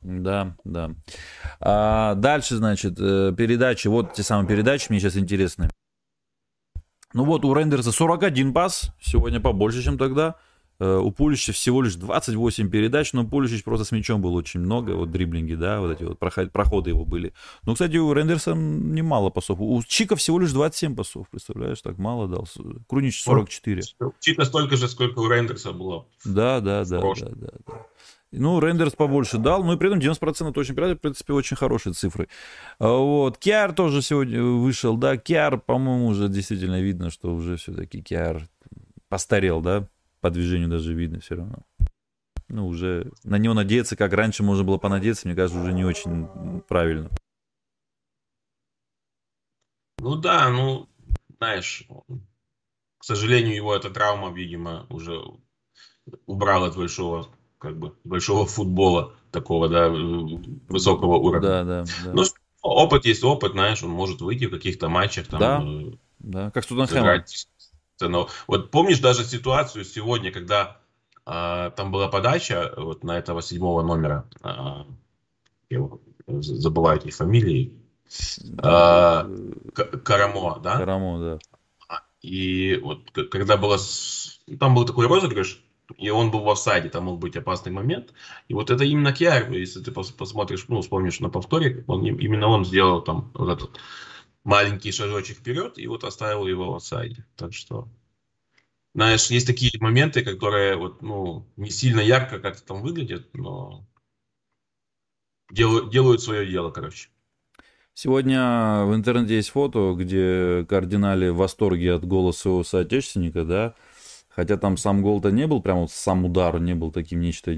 Да, 0.00 0.56
да. 0.64 0.90
А 1.60 2.14
дальше, 2.14 2.56
значит, 2.56 2.98
э, 2.98 3.34
передачи, 3.36 3.88
вот 3.88 4.14
те 4.14 4.22
самые 4.22 4.48
передачи, 4.48 4.86
мне 4.88 5.00
сейчас 5.00 5.16
интересны. 5.16 5.70
Ну 7.12 7.24
вот, 7.24 7.44
у 7.44 7.52
Рендерса 7.54 7.92
41 7.92 8.52
пас, 8.52 8.92
сегодня 9.00 9.40
побольше, 9.40 9.82
чем 9.82 9.98
тогда. 9.98 10.36
Э, 10.80 10.98
у 10.98 11.10
Пулича 11.10 11.52
всего 11.52 11.82
лишь 11.82 11.96
28 11.96 12.70
передач, 12.70 13.12
но 13.12 13.26
Пуличич 13.26 13.64
просто 13.64 13.84
с 13.84 13.90
мячом 13.90 14.22
был 14.22 14.34
очень 14.34 14.60
много, 14.60 14.92
вот 14.92 15.10
дриблинги, 15.10 15.54
да, 15.54 15.80
вот 15.80 15.90
эти 15.92 16.04
вот 16.04 16.18
проходы 16.18 16.90
его 16.90 17.04
были. 17.04 17.34
Но, 17.64 17.72
кстати, 17.72 17.96
у 17.96 18.12
Рендерса 18.12 18.54
немало 18.54 19.30
пасов. 19.30 19.58
У 19.60 19.82
Чика 19.86 20.14
всего 20.14 20.38
лишь 20.38 20.52
27 20.52 20.94
пасов, 20.94 21.28
представляешь, 21.30 21.82
так 21.82 21.98
мало 21.98 22.28
дал. 22.28 22.46
Крунич 22.86 23.22
44. 23.22 23.82
Чика 24.20 24.44
столько 24.44 24.76
же, 24.76 24.88
сколько 24.88 25.18
у 25.18 25.28
Рендерса 25.28 25.72
было. 25.72 26.06
Да, 26.24 26.60
да, 26.60 26.84
да, 26.84 27.00
да, 27.00 27.28
да, 27.30 27.48
да. 27.66 27.74
Ну, 28.30 28.60
Рендерс 28.60 28.92
побольше 28.92 29.38
дал, 29.38 29.64
ну 29.64 29.72
и 29.72 29.76
при 29.78 29.88
этом 29.88 30.00
90% 30.00 30.52
точно 30.52 30.74
в 30.74 30.96
принципе, 30.96 31.32
очень 31.32 31.56
хорошие 31.56 31.94
цифры. 31.94 32.28
А 32.78 32.88
вот, 32.88 33.38
Киар 33.38 33.72
тоже 33.72 34.02
сегодня 34.02 34.42
вышел, 34.42 34.98
да, 34.98 35.16
Киар, 35.16 35.58
по-моему, 35.58 36.08
уже 36.08 36.28
действительно 36.28 36.80
видно, 36.80 37.10
что 37.10 37.34
уже 37.34 37.56
все-таки 37.56 38.02
Киар 38.02 38.46
постарел, 39.08 39.62
да, 39.62 39.88
по 40.28 40.34
движению 40.34 40.68
даже 40.68 40.92
видно 40.92 41.20
все 41.20 41.36
равно. 41.36 41.64
Ну, 42.48 42.66
уже 42.66 43.10
на 43.24 43.38
него 43.38 43.54
надеяться, 43.54 43.96
как 43.96 44.12
раньше 44.12 44.42
можно 44.42 44.62
было 44.62 44.76
понадеяться, 44.76 45.26
мне 45.26 45.34
кажется, 45.34 45.60
уже 45.60 45.72
не 45.72 45.84
очень 45.84 46.60
правильно. 46.68 47.10
Ну 50.00 50.16
да, 50.16 50.50
ну, 50.50 50.86
знаешь, 51.38 51.84
к 52.98 53.04
сожалению, 53.04 53.54
его 53.54 53.74
эта 53.74 53.90
травма, 53.90 54.30
видимо, 54.30 54.86
уже 54.90 55.18
убрала 56.26 56.68
от 56.68 56.76
большого, 56.76 57.28
как 57.58 57.78
бы, 57.78 57.94
большого 58.04 58.46
футбола 58.46 59.14
такого, 59.30 59.68
да, 59.68 59.88
высокого 59.88 61.16
уровня. 61.16 61.48
Да, 61.48 61.64
да, 61.64 61.84
да. 62.04 62.12
Ну, 62.12 62.22
опыт 62.62 63.06
есть 63.06 63.24
опыт, 63.24 63.52
знаешь, 63.52 63.82
он 63.82 63.90
может 63.90 64.20
выйти 64.20 64.44
в 64.44 64.50
каких-то 64.50 64.90
матчах, 64.90 65.26
там, 65.28 65.40
да, 65.40 65.62
э, 65.62 65.92
да, 66.18 66.50
как 66.50 66.64
с 66.64 66.66
Тоттенхэмом. 66.66 67.24
Но 68.00 68.28
вот 68.46 68.70
помнишь 68.70 69.00
даже 69.00 69.24
ситуацию 69.24 69.84
сегодня, 69.84 70.30
когда 70.30 70.78
а, 71.26 71.70
там 71.70 71.90
была 71.90 72.08
подача 72.08 72.72
вот 72.76 73.02
на 73.02 73.18
этого 73.18 73.42
седьмого 73.42 73.82
номера, 73.82 74.28
а, 74.42 74.86
я 75.70 75.80
забываю 76.26 77.00
эти 77.00 77.10
фамилии, 77.10 77.74
а, 78.62 79.28
Карамо, 80.04 80.60
да? 80.62 80.78
Карамо, 80.78 81.18
да. 81.18 81.38
И 82.22 82.76
вот 82.82 83.10
когда 83.30 83.56
было, 83.56 83.78
там 84.58 84.74
был 84.74 84.84
такой 84.84 85.06
розыгрыш, 85.06 85.62
и 85.96 86.10
он 86.10 86.30
был 86.30 86.40
в 86.40 86.50
офсайде, 86.50 86.88
там 86.88 87.04
мог 87.04 87.18
быть 87.18 87.36
опасный 87.36 87.72
момент. 87.72 88.12
И 88.48 88.54
вот 88.54 88.70
это 88.70 88.84
именно 88.84 89.12
Киар, 89.12 89.50
если 89.52 89.80
ты 89.80 89.90
посмотришь, 89.92 90.66
ну, 90.68 90.80
вспомнишь 90.80 91.20
на 91.20 91.30
повторе, 91.30 91.84
он, 91.86 92.04
именно 92.04 92.48
он 92.48 92.64
сделал 92.64 93.02
там 93.02 93.30
вот 93.34 93.50
этот 93.50 93.78
маленький 94.48 94.92
шажочек 94.92 95.36
вперед 95.36 95.76
и 95.76 95.86
вот 95.86 96.04
оставил 96.04 96.46
его 96.46 96.72
в 96.72 96.76
офсайде. 96.76 97.26
Так 97.36 97.52
что, 97.52 97.86
знаешь, 98.94 99.26
есть 99.26 99.46
такие 99.46 99.70
моменты, 99.78 100.24
которые 100.24 100.76
вот, 100.76 101.02
ну, 101.02 101.46
не 101.56 101.68
сильно 101.68 102.00
ярко 102.00 102.38
как-то 102.40 102.66
там 102.66 102.80
выглядят, 102.80 103.28
но 103.34 103.86
делают, 105.52 105.92
делают 105.92 106.22
свое 106.22 106.50
дело, 106.50 106.70
короче. 106.70 107.10
Сегодня 107.92 108.84
в 108.86 108.94
интернете 108.94 109.34
есть 109.34 109.50
фото, 109.50 109.94
где 109.94 110.64
кардинали 110.66 111.28
в 111.28 111.36
восторге 111.36 111.92
от 111.92 112.06
голоса 112.06 112.40
своего 112.40 112.64
соотечественника, 112.64 113.44
да, 113.44 113.74
Хотя 114.30 114.56
там 114.56 114.76
сам 114.76 115.02
гол-то 115.02 115.30
не 115.30 115.48
был, 115.48 115.60
прям 115.60 115.80
вот 115.80 115.90
сам 115.90 116.24
удар 116.24 116.60
не 116.60 116.72
был 116.72 116.92
таким 116.92 117.20
нечто 117.20 117.52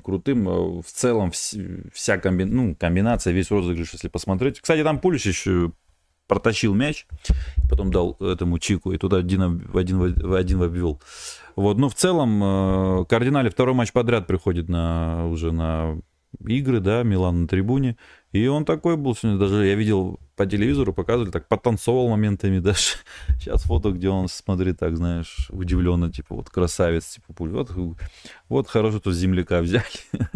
крутым. 0.00 0.48
А 0.48 0.80
в 0.80 0.86
целом 0.86 1.32
вся 1.32 2.18
комби... 2.18 2.44
ну, 2.44 2.76
комбинация, 2.76 3.32
весь 3.32 3.50
розыгрыш, 3.50 3.94
если 3.94 4.06
посмотреть. 4.06 4.60
Кстати, 4.60 4.84
там 4.84 5.00
Пулич 5.00 5.26
протащил 6.30 6.74
мяч, 6.74 7.08
потом 7.68 7.90
дал 7.90 8.16
этому 8.20 8.60
Чику, 8.60 8.92
и 8.92 8.98
туда 8.98 9.16
один 9.16 9.42
один, 9.74 10.14
в 10.14 10.34
один 10.34 10.62
обвел. 10.62 11.02
Вот, 11.56 11.76
но 11.76 11.88
в 11.88 11.94
целом 11.96 12.40
э, 13.02 13.04
кардинали 13.06 13.48
второй 13.48 13.74
матч 13.74 13.92
подряд 13.92 14.28
приходит 14.28 14.68
на, 14.68 15.26
уже 15.26 15.50
на 15.50 15.98
игры, 16.46 16.78
да, 16.78 17.02
Милан 17.02 17.42
на 17.42 17.48
трибуне. 17.48 17.96
И 18.30 18.46
он 18.46 18.64
такой 18.64 18.96
был 18.96 19.16
сегодня, 19.16 19.40
даже 19.40 19.66
я 19.66 19.74
видел 19.74 20.20
по 20.36 20.46
телевизору, 20.46 20.92
показывали, 20.92 21.32
так 21.32 21.48
потанцовал 21.48 22.08
моментами 22.08 22.58
даже. 22.60 22.98
Сейчас 23.40 23.64
фото, 23.64 23.90
где 23.90 24.08
он 24.08 24.28
смотрит 24.28 24.78
так, 24.78 24.96
знаешь, 24.96 25.48
удивленно, 25.50 26.12
типа, 26.12 26.36
вот 26.36 26.48
красавец, 26.48 27.06
типа, 27.14 27.34
вот, 27.38 27.72
вот 28.48 28.68
хорошо, 28.68 29.00
то 29.00 29.12
земляка 29.12 29.60
взяли. 29.60 29.84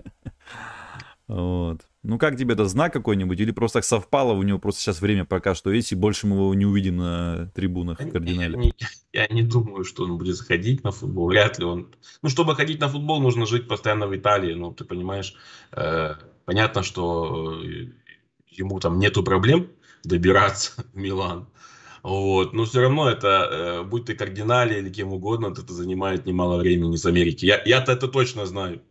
Вот. 1.26 1.80
Ну, 2.04 2.18
как 2.18 2.36
тебе 2.36 2.52
это, 2.52 2.66
знак 2.66 2.92
какой-нибудь? 2.92 3.40
Или 3.40 3.50
просто 3.50 3.78
так 3.78 3.84
совпало, 3.84 4.34
у 4.34 4.42
него 4.42 4.58
просто 4.58 4.82
сейчас 4.82 5.00
время 5.00 5.24
пока 5.24 5.54
что 5.54 5.72
есть, 5.72 5.90
и 5.90 5.94
больше 5.94 6.26
мы 6.26 6.36
его 6.36 6.54
не 6.54 6.66
увидим 6.66 6.98
на 6.98 7.50
трибунах 7.54 7.96
кардинале? 7.96 8.52
Я 8.52 8.58
не, 8.58 8.74
я 9.14 9.26
не 9.28 9.42
думаю, 9.42 9.84
что 9.84 10.04
он 10.04 10.18
будет 10.18 10.38
ходить 10.38 10.84
на 10.84 10.92
футбол. 10.92 11.28
Вряд 11.28 11.58
ли 11.58 11.64
он... 11.64 11.94
Ну, 12.20 12.28
чтобы 12.28 12.54
ходить 12.56 12.78
на 12.78 12.88
футбол, 12.88 13.22
нужно 13.22 13.46
жить 13.46 13.66
постоянно 13.68 14.06
в 14.06 14.14
Италии. 14.14 14.52
Ну, 14.52 14.70
ты 14.70 14.84
понимаешь, 14.84 15.34
э, 15.72 16.16
понятно, 16.44 16.82
что 16.82 17.62
э, 17.62 17.86
ему 18.50 18.80
там 18.80 18.98
нету 18.98 19.22
проблем 19.22 19.70
добираться 20.04 20.84
в 20.92 20.96
Милан. 20.96 21.48
Вот. 22.02 22.52
Но 22.52 22.66
все 22.66 22.82
равно 22.82 23.08
это, 23.08 23.48
э, 23.50 23.82
будь 23.82 24.04
ты 24.04 24.14
кардинале 24.14 24.78
или 24.78 24.90
кем 24.90 25.10
угодно, 25.14 25.46
это 25.46 25.72
занимает 25.72 26.26
немало 26.26 26.58
времени 26.58 26.96
с 26.96 27.06
Америки. 27.06 27.46
Я, 27.46 27.62
я-то 27.64 27.92
это 27.92 28.08
точно 28.08 28.44
знаю. 28.44 28.82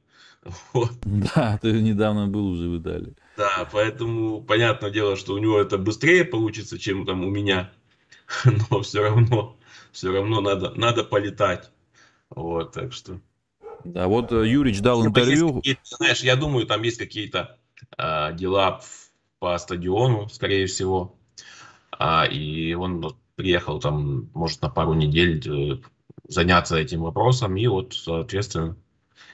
Вот. 0.74 0.92
Да, 1.04 1.58
ты 1.62 1.72
недавно 1.72 2.28
был 2.28 2.48
уже 2.48 2.68
в 2.68 2.82
Италии. 2.82 3.16
Да, 3.38 3.68
поэтому 3.72 4.42
понятное 4.42 4.90
дело, 4.90 5.16
что 5.16 5.34
у 5.34 5.38
него 5.38 5.60
это 5.60 5.78
быстрее 5.78 6.26
получится, 6.26 6.78
чем 6.78 7.06
там 7.06 7.24
у 7.24 7.30
меня. 7.30 7.72
Но 8.70 8.82
все 8.82 9.04
равно, 9.04 9.58
все 9.92 10.12
равно 10.12 10.42
надо, 10.42 10.74
надо 10.76 11.04
полетать. 11.04 11.72
Вот, 12.30 12.74
так 12.74 12.94
что. 12.94 13.20
Да, 13.84 14.08
вот 14.08 14.32
э, 14.32 14.48
Юрич 14.48 14.80
дал 14.82 15.06
интервью. 15.06 15.62
Знаешь, 15.84 16.22
я 16.22 16.36
думаю, 16.36 16.66
там 16.66 16.84
есть 16.84 16.98
какие-то 16.98 17.58
а, 17.98 18.32
дела 18.32 18.82
по 19.40 19.58
стадиону, 19.58 20.30
скорее 20.30 20.68
всего. 20.68 21.16
А, 21.92 22.26
и 22.26 22.74
он 22.74 23.16
приехал 23.36 23.80
там, 23.80 24.30
может, 24.34 24.62
на 24.62 24.70
пару 24.70 24.94
недель 24.94 25.44
э, 25.46 25.78
заняться 26.28 26.78
этим 26.78 27.02
вопросом. 27.02 27.58
И 27.58 27.68
вот, 27.68 27.94
соответственно, 27.94 28.78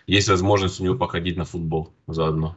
есть 0.08 0.30
возможность 0.30 0.80
у 0.80 0.84
него 0.84 0.96
походить 0.96 1.38
на 1.38 1.46
футбол 1.46 1.94
заодно. 2.08 2.56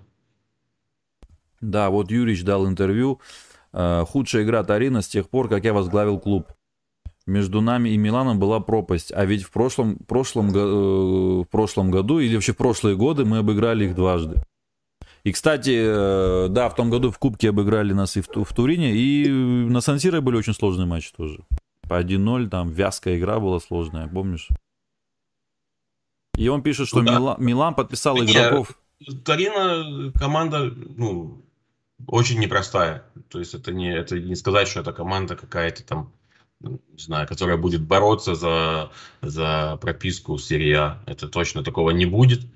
Да, 1.61 1.90
вот 1.90 2.11
Юрич 2.11 2.45
дал 2.45 2.66
интервью. 2.66 3.21
Э, 3.73 4.05
худшая 4.07 4.42
игра 4.42 4.64
Тарина 4.64 5.01
с 5.01 5.09
тех 5.09 5.29
пор, 5.29 5.49
как 5.49 5.64
я 5.64 5.73
возглавил 5.73 6.18
клуб. 6.18 6.53
Между 7.27 7.61
нами 7.61 7.90
и 7.90 7.97
Миланом 7.97 8.40
была 8.40 8.59
пропасть. 8.61 9.12
А 9.12 9.25
ведь 9.25 9.45
в 9.45 9.51
прошлом, 9.51 9.97
прошлом, 9.97 10.51
э, 10.51 11.42
в 11.42 11.45
прошлом 11.45 11.90
году 11.90 12.18
или 12.18 12.35
вообще 12.35 12.53
в 12.53 12.57
прошлые 12.57 12.97
годы 12.97 13.25
мы 13.25 13.38
обыграли 13.38 13.85
их 13.85 13.95
дважды. 13.95 14.42
И, 15.23 15.31
кстати, 15.31 15.83
э, 15.85 16.49
да, 16.49 16.68
в 16.68 16.75
том 16.75 16.90
году 16.90 17.12
в 17.12 17.18
Кубке 17.18 17.51
обыграли 17.51 17.92
нас 17.92 18.16
и 18.16 18.23
в, 18.23 18.27
в 18.29 18.55
Турине, 18.55 18.92
и 18.92 19.29
на 19.29 19.81
сан 19.81 19.99
были 20.21 20.37
очень 20.37 20.53
сложные 20.53 20.87
матчи 20.87 21.12
тоже. 21.16 21.38
По 21.88 22.01
1-0, 22.01 22.49
там 22.49 22.71
вязкая 22.71 23.18
игра 23.18 23.38
была 23.38 23.61
сложная, 23.61 24.09
помнишь? 24.09 24.49
И 26.37 26.49
он 26.49 26.62
пишет, 26.62 26.88
что 26.88 27.01
ну, 27.01 27.07
да. 27.07 27.12
Мила, 27.12 27.37
Милан 27.38 27.75
подписал 27.75 28.16
Нет, 28.16 28.31
игроков. 28.31 28.79
Тарина 29.25 30.12
команда, 30.12 30.73
ну, 30.97 31.45
очень 32.07 32.38
непростая. 32.38 33.05
То 33.29 33.38
есть 33.38 33.55
это 33.55 33.73
не, 33.73 33.92
это 33.92 34.18
не 34.18 34.35
сказать, 34.35 34.68
что 34.68 34.81
это 34.81 34.92
команда 34.92 35.37
какая-то 35.37 35.85
там, 35.85 36.12
не 36.61 36.79
знаю, 36.97 37.29
которая 37.29 37.57
будет 37.57 37.83
бороться 37.83 38.35
за, 38.35 38.90
за 39.21 39.79
прописку 39.81 40.38
серии 40.38 40.75
А. 40.75 41.03
Это 41.07 41.29
точно 41.29 41.62
такого 41.62 41.90
не 41.90 42.07
будет. 42.07 42.47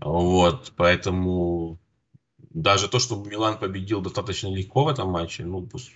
Вот, 0.00 0.72
поэтому 0.76 1.78
даже 2.50 2.88
то, 2.88 2.98
что 2.98 3.22
Милан 3.22 3.58
победил 3.58 4.00
достаточно 4.00 4.48
легко 4.48 4.84
в 4.84 4.88
этом 4.88 5.10
матче, 5.10 5.44
ну, 5.44 5.62
пусть, 5.62 5.90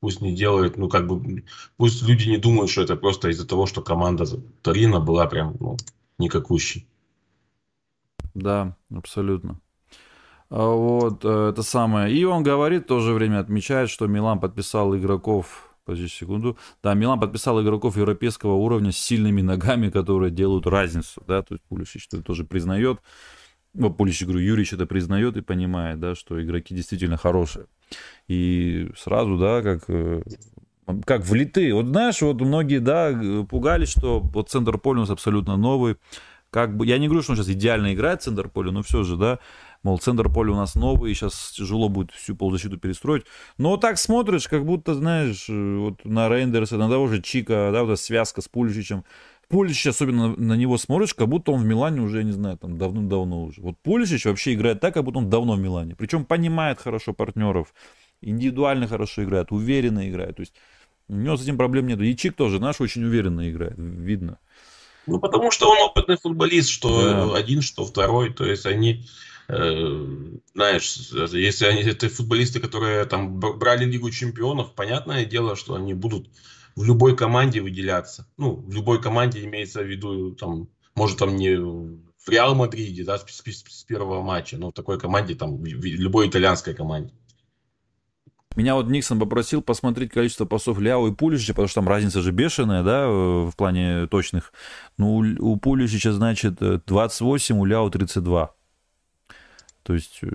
пусть 0.00 0.20
не 0.20 0.34
делают, 0.34 0.76
ну, 0.76 0.88
как 0.88 1.06
бы, 1.06 1.44
пусть 1.76 2.02
люди 2.02 2.28
не 2.28 2.38
думают, 2.38 2.70
что 2.70 2.82
это 2.82 2.96
просто 2.96 3.28
из-за 3.28 3.46
того, 3.46 3.66
что 3.66 3.82
команда 3.82 4.24
Торина 4.62 4.98
была 4.98 5.26
прям, 5.26 5.56
ну, 5.60 5.76
никакущей. 6.18 6.88
Да, 8.34 8.76
абсолютно. 8.94 9.60
А 10.50 10.66
вот, 10.66 11.24
э, 11.24 11.48
это 11.50 11.62
самое. 11.62 12.14
И 12.14 12.24
он 12.24 12.42
говорит, 12.42 12.84
в 12.84 12.88
то 12.88 13.00
же 13.00 13.12
время 13.12 13.40
отмечает, 13.40 13.90
что 13.90 14.06
Милан 14.06 14.40
подписал 14.40 14.96
игроков 14.96 15.72
Подожди 15.84 16.06
секунду. 16.08 16.56
Да, 16.82 16.94
Милан 16.94 17.18
подписал 17.18 17.60
игроков 17.60 17.96
европейского 17.96 18.54
уровня 18.54 18.92
с 18.92 18.98
сильными 18.98 19.42
ногами, 19.42 19.90
которые 19.90 20.30
делают 20.30 20.66
разницу, 20.66 21.22
да, 21.26 21.42
то 21.42 21.54
есть 21.54 21.64
Пулишич 21.64 22.06
это 22.12 22.22
тоже 22.22 22.44
признает. 22.44 23.00
Ну, 23.74 23.92
Пулич, 23.92 24.22
говорю, 24.22 24.40
Юрич 24.40 24.74
это 24.74 24.86
признает 24.86 25.36
и 25.36 25.40
понимает, 25.40 25.98
да, 25.98 26.14
что 26.14 26.42
игроки 26.42 26.74
действительно 26.74 27.16
хорошие. 27.16 27.66
И 28.28 28.90
сразу, 28.96 29.38
да, 29.38 29.62
как 29.62 29.84
э, 29.88 30.22
как 31.04 31.24
влиты. 31.24 31.72
Вот 31.74 31.86
знаешь, 31.86 32.20
вот 32.22 32.40
многие, 32.40 32.78
да, 32.78 33.12
пугались, 33.48 33.90
что 33.90 34.20
вот 34.20 34.50
центр 34.50 34.78
поля 34.78 34.98
у 34.98 35.00
нас 35.02 35.10
абсолютно 35.10 35.56
новый. 35.56 35.96
Как 36.50 36.76
бы, 36.76 36.86
я 36.86 36.98
не 36.98 37.06
говорю, 37.06 37.22
что 37.22 37.32
он 37.32 37.38
сейчас 37.38 37.48
идеально 37.48 37.94
играет 37.94 38.22
центр 38.22 38.48
поля, 38.48 38.72
но 38.72 38.82
все 38.82 39.04
же, 39.04 39.16
да, 39.16 39.38
мол, 39.82 39.98
центр 39.98 40.28
поля 40.30 40.52
у 40.52 40.56
нас 40.56 40.74
новый, 40.74 41.10
и 41.10 41.14
сейчас 41.14 41.52
тяжело 41.56 41.88
будет 41.88 42.10
всю 42.10 42.36
полузащиту 42.36 42.76
перестроить. 42.76 43.24
Но 43.56 43.78
так 43.78 43.96
смотришь, 43.96 44.48
как 44.48 44.66
будто, 44.66 44.94
знаешь, 44.94 45.46
вот 45.48 46.04
на 46.04 46.28
Рейндерса, 46.28 46.76
на 46.76 46.90
того 46.90 47.08
же 47.08 47.22
Чика, 47.22 47.70
да, 47.72 47.84
вот 47.84 47.92
эта 47.92 48.02
связка 48.02 48.42
с 48.42 48.48
Пуличичем. 48.48 49.04
Пуличич, 49.48 49.86
особенно 49.86 50.34
на, 50.36 50.54
него 50.54 50.78
смотришь, 50.78 51.14
как 51.14 51.28
будто 51.28 51.52
он 51.52 51.62
в 51.62 51.64
Милане 51.64 52.00
уже, 52.00 52.18
я 52.18 52.24
не 52.24 52.32
знаю, 52.32 52.56
там 52.58 52.78
давно-давно 52.78 53.44
уже. 53.44 53.60
Вот 53.60 53.76
Пуличич 53.82 54.24
вообще 54.24 54.54
играет 54.54 54.80
так, 54.80 54.94
как 54.94 55.04
будто 55.04 55.18
он 55.18 55.28
давно 55.30 55.54
в 55.54 55.60
Милане. 55.60 55.94
Причем 55.94 56.24
понимает 56.24 56.80
хорошо 56.80 57.12
партнеров, 57.12 57.74
индивидуально 58.22 58.88
хорошо 58.88 59.24
играет, 59.24 59.52
уверенно 59.52 60.08
играет. 60.08 60.36
То 60.36 60.40
есть 60.40 60.54
у 61.08 61.14
него 61.14 61.36
с 61.36 61.42
этим 61.42 61.58
проблем 61.58 61.86
нет. 61.86 62.00
И 62.00 62.16
Чик 62.16 62.34
тоже 62.34 62.60
наш 62.60 62.80
очень 62.80 63.04
уверенно 63.04 63.50
играет, 63.50 63.74
видно. 63.76 64.38
Ну, 65.06 65.18
потому 65.18 65.50
что 65.50 65.68
он 65.70 65.78
опытный 65.78 66.16
футболист, 66.16 66.68
что 66.68 67.02
да. 67.02 67.36
один, 67.36 67.60
что 67.60 67.84
второй. 67.84 68.32
То 68.32 68.44
есть 68.44 68.66
они, 68.66 69.04
э, 69.48 70.06
знаешь, 70.54 70.96
если 71.32 71.66
они 71.66 71.82
это 71.82 72.08
футболисты, 72.08 72.60
которые 72.60 73.04
там 73.04 73.40
брали 73.40 73.84
Лигу 73.84 74.10
чемпионов, 74.10 74.74
понятное 74.74 75.24
дело, 75.24 75.56
что 75.56 75.74
они 75.74 75.94
будут 75.94 76.28
в 76.76 76.84
любой 76.84 77.16
команде 77.16 77.60
выделяться. 77.60 78.26
Ну, 78.36 78.54
в 78.54 78.72
любой 78.72 79.02
команде 79.02 79.44
имеется 79.44 79.82
в 79.82 79.86
виду, 79.86 80.34
там, 80.34 80.68
может, 80.94 81.18
там 81.18 81.36
не 81.36 81.56
в 81.56 82.28
Реал 82.28 82.54
Мадриде, 82.54 83.04
да, 83.04 83.18
с, 83.18 83.24
с, 83.24 83.42
с 83.44 83.84
первого 83.84 84.22
матча, 84.22 84.56
но 84.56 84.70
в 84.70 84.72
такой 84.72 84.98
команде, 84.98 85.34
там, 85.34 85.56
в, 85.56 85.62
в 85.62 85.84
любой 85.84 86.28
итальянской 86.28 86.74
команде. 86.74 87.12
Меня 88.56 88.74
вот 88.74 88.88
Никсон 88.88 89.18
попросил 89.18 89.62
посмотреть 89.62 90.12
количество 90.12 90.44
пасов 90.44 90.78
Ляо 90.78 91.08
и 91.08 91.12
Пулишича, 91.12 91.52
потому 91.52 91.68
что 91.68 91.80
там 91.80 91.88
разница 91.88 92.20
же 92.20 92.32
бешеная, 92.32 92.82
да, 92.82 93.08
в 93.08 93.52
плане 93.56 94.06
точных. 94.08 94.52
Ну, 94.98 95.24
у 95.38 95.56
Пулишича, 95.56 96.12
значит, 96.12 96.56
28, 96.86 97.58
у 97.58 97.64
Ляо 97.64 97.88
32. 97.88 98.54
То 99.82 99.94
есть 99.94 100.20
э, 100.22 100.28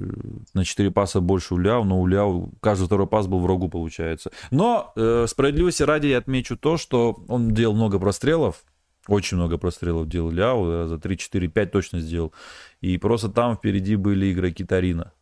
на 0.53 0.65
4 0.65 0.91
паса 0.91 1.21
больше 1.21 1.53
у 1.53 1.57
Ляо, 1.57 1.83
но 1.83 2.01
у 2.01 2.07
Ляо 2.07 2.49
каждый 2.59 2.85
второй 2.85 3.07
пас 3.07 3.27
был 3.27 3.39
врагу, 3.39 3.69
получается. 3.69 4.31
Но 4.51 4.91
э, 4.95 5.25
справедливости 5.27 5.83
ради 5.83 6.07
я 6.07 6.17
отмечу 6.17 6.57
то, 6.57 6.77
что 6.77 7.23
он 7.27 7.53
делал 7.53 7.75
много 7.75 7.97
прострелов, 7.97 8.63
очень 9.07 9.37
много 9.37 9.57
прострелов 9.57 10.09
делал 10.09 10.31
Ляо, 10.31 10.87
за 10.87 10.97
3, 10.97 11.17
4, 11.17 11.47
5 11.47 11.71
точно 11.71 11.99
сделал. 12.01 12.33
И 12.81 12.97
просто 12.97 13.29
там 13.29 13.55
впереди 13.55 13.95
были 13.95 14.31
игроки 14.33 14.65
Тарина. 14.65 15.13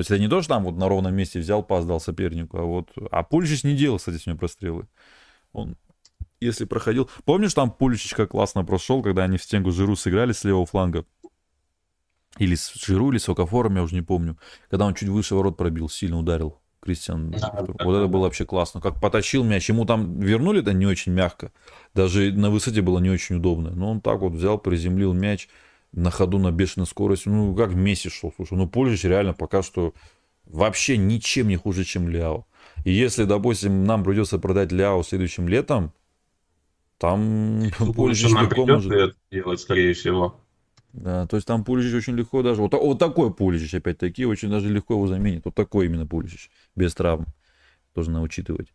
То 0.00 0.02
есть 0.02 0.10
это 0.12 0.18
не 0.18 0.28
то, 0.28 0.40
что 0.40 0.54
там 0.54 0.64
вот 0.64 0.78
на 0.78 0.88
ровном 0.88 1.14
месте 1.14 1.40
взял, 1.40 1.62
пас 1.62 1.84
дал 1.84 2.00
сопернику, 2.00 2.56
а 2.56 2.62
вот... 2.62 2.88
А 3.10 3.22
Пульчич 3.22 3.64
не 3.64 3.76
делал, 3.76 3.98
кстати, 3.98 4.16
с 4.16 4.26
ним 4.26 4.38
прострелы. 4.38 4.88
Он, 5.52 5.76
если 6.40 6.64
проходил... 6.64 7.10
Помнишь, 7.26 7.52
там 7.52 7.70
Пульчич 7.70 8.14
как 8.14 8.30
классно 8.30 8.64
прошел, 8.64 9.02
когда 9.02 9.24
они 9.24 9.36
в 9.36 9.42
стенку 9.42 9.72
Жиру 9.72 9.96
сыграли 9.96 10.32
с 10.32 10.42
левого 10.42 10.64
фланга? 10.64 11.04
Или 12.38 12.54
с 12.54 12.72
Жиру, 12.82 13.10
или 13.10 13.18
с 13.18 13.28
Окафором, 13.28 13.76
я 13.76 13.82
уже 13.82 13.94
не 13.94 14.00
помню. 14.00 14.38
Когда 14.70 14.86
он 14.86 14.94
чуть 14.94 15.10
выше 15.10 15.34
ворот 15.34 15.58
пробил, 15.58 15.90
сильно 15.90 16.18
ударил. 16.18 16.58
Кристиан. 16.80 17.30
Да, 17.32 17.58
вот 17.58 17.92
да, 17.92 17.98
это 17.98 18.06
было 18.06 18.22
вообще 18.22 18.46
классно. 18.46 18.80
Как 18.80 19.02
потащил 19.02 19.44
мяч. 19.44 19.68
Ему 19.68 19.84
там 19.84 20.18
вернули 20.18 20.62
это 20.62 20.72
не 20.72 20.86
очень 20.86 21.12
мягко. 21.12 21.52
Даже 21.92 22.32
на 22.32 22.48
высоте 22.48 22.80
было 22.80 23.00
не 23.00 23.10
очень 23.10 23.36
удобно. 23.36 23.68
Но 23.72 23.90
он 23.90 24.00
так 24.00 24.20
вот 24.20 24.32
взял, 24.32 24.56
приземлил 24.56 25.12
мяч 25.12 25.50
на 25.92 26.10
ходу 26.10 26.38
на 26.38 26.50
бешеной 26.52 26.86
скорости. 26.86 27.28
Ну, 27.28 27.54
как 27.54 27.74
Месси 27.74 28.08
шел, 28.08 28.32
слушай. 28.34 28.54
Ну, 28.54 28.68
Польшич 28.68 29.04
реально 29.04 29.32
пока 29.34 29.62
что 29.62 29.94
вообще 30.44 30.96
ничем 30.96 31.48
не 31.48 31.56
хуже, 31.56 31.84
чем 31.84 32.08
Ляо. 32.08 32.46
И 32.84 32.92
если, 32.92 33.24
допустим, 33.24 33.84
нам 33.84 34.04
придется 34.04 34.38
продать 34.38 34.72
Ляо 34.72 35.02
следующим 35.02 35.48
летом, 35.48 35.92
Там 36.98 37.70
Пуличич 37.94 38.30
легко 38.40 38.66
может... 38.66 38.92
это 38.92 39.16
делать, 39.30 39.60
скорее 39.60 39.94
всего. 39.94 40.36
Да, 40.92 41.26
то 41.26 41.36
есть 41.36 41.46
там 41.46 41.64
Пуличич 41.64 41.94
очень 41.94 42.14
легко 42.14 42.42
даже... 42.42 42.60
Вот, 42.60 42.72
вот 42.72 42.98
такой 42.98 43.32
Пуличич, 43.32 43.74
опять-таки, 43.74 44.26
очень 44.26 44.50
даже 44.50 44.68
легко 44.68 44.94
его 44.94 45.06
заменит. 45.06 45.44
Вот 45.44 45.54
такой 45.54 45.86
именно 45.86 46.06
Пуличич, 46.06 46.50
без 46.74 46.94
травм. 46.94 47.26
Тоже 47.94 48.10
надо 48.10 48.24
учитывать. 48.24 48.72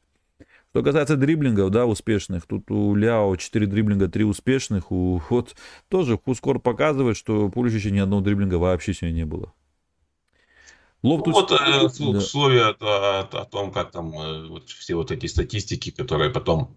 Что 0.75 0.83
касается 0.83 1.15
дриблингов, 1.15 1.71
да, 1.71 1.85
успешных, 1.85 2.45
тут 2.45 2.69
у 2.69 2.95
Ляо 2.95 3.37
4 3.37 3.65
дриблинга, 3.65 4.09
3 4.09 4.25
успешных. 4.25 4.91
У, 4.91 5.21
вот 5.29 5.55
тоже 5.87 6.17
WhoScored 6.17 6.59
показывает, 6.59 7.15
что 7.15 7.47
Пуличича 7.47 7.91
ни 7.91 7.99
одного 7.99 8.21
дриблинга 8.21 8.55
вообще 8.55 8.93
сегодня 8.93 9.15
не 9.15 9.25
было. 9.25 9.53
Лофтус... 11.01 11.33
Ну, 11.33 11.39
вот 11.39 11.51
э, 11.53 12.11
да. 12.11 12.17
условия 12.17 12.75
о, 12.81 13.21
о, 13.21 13.21
о 13.21 13.45
том, 13.45 13.71
как 13.71 13.91
там 13.91 14.19
э, 14.19 14.47
вот 14.49 14.67
все 14.67 14.95
вот 14.95 15.11
эти 15.11 15.27
статистики, 15.27 15.91
которые 15.91 16.29
потом 16.29 16.75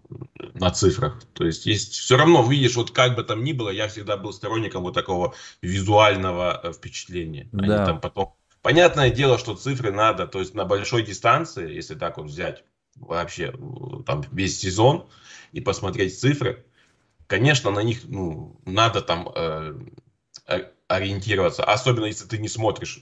на 0.53 0.71
цифрах. 0.71 1.21
То 1.33 1.45
есть, 1.45 1.65
есть 1.65 1.91
все 1.91 2.15
равно, 2.15 2.41
видишь, 2.47 2.77
вот 2.77 2.91
как 2.91 3.17
бы 3.17 3.23
там 3.23 3.43
ни 3.43 3.51
было, 3.51 3.69
я 3.69 3.89
всегда 3.89 4.15
был 4.15 4.31
сторонником 4.31 4.83
вот 4.83 4.93
такого 4.93 5.33
визуального 5.61 6.57
э, 6.63 6.71
впечатления. 6.71 7.49
Да. 7.51 7.63
Они 7.63 7.85
там 7.85 7.99
потом... 7.99 8.33
Понятное 8.61 9.09
дело, 9.09 9.37
что 9.37 9.55
цифры 9.55 9.91
надо, 9.91 10.25
то 10.25 10.39
есть 10.39 10.53
на 10.53 10.63
большой 10.63 11.03
дистанции, 11.03 11.73
если 11.73 11.95
так 11.95 12.17
вот 12.17 12.27
взять 12.27 12.63
вообще 12.99 13.53
там 14.05 14.23
весь 14.31 14.59
сезон 14.59 15.07
и 15.51 15.61
посмотреть 15.61 16.19
цифры, 16.19 16.65
конечно, 17.27 17.71
на 17.71 17.83
них 17.83 18.01
ну, 18.05 18.59
надо 18.65 19.01
там 19.01 19.29
э, 19.35 19.79
ориентироваться, 20.87 21.63
особенно 21.63 22.05
если 22.05 22.25
ты 22.25 22.37
не 22.37 22.47
смотришь 22.47 22.99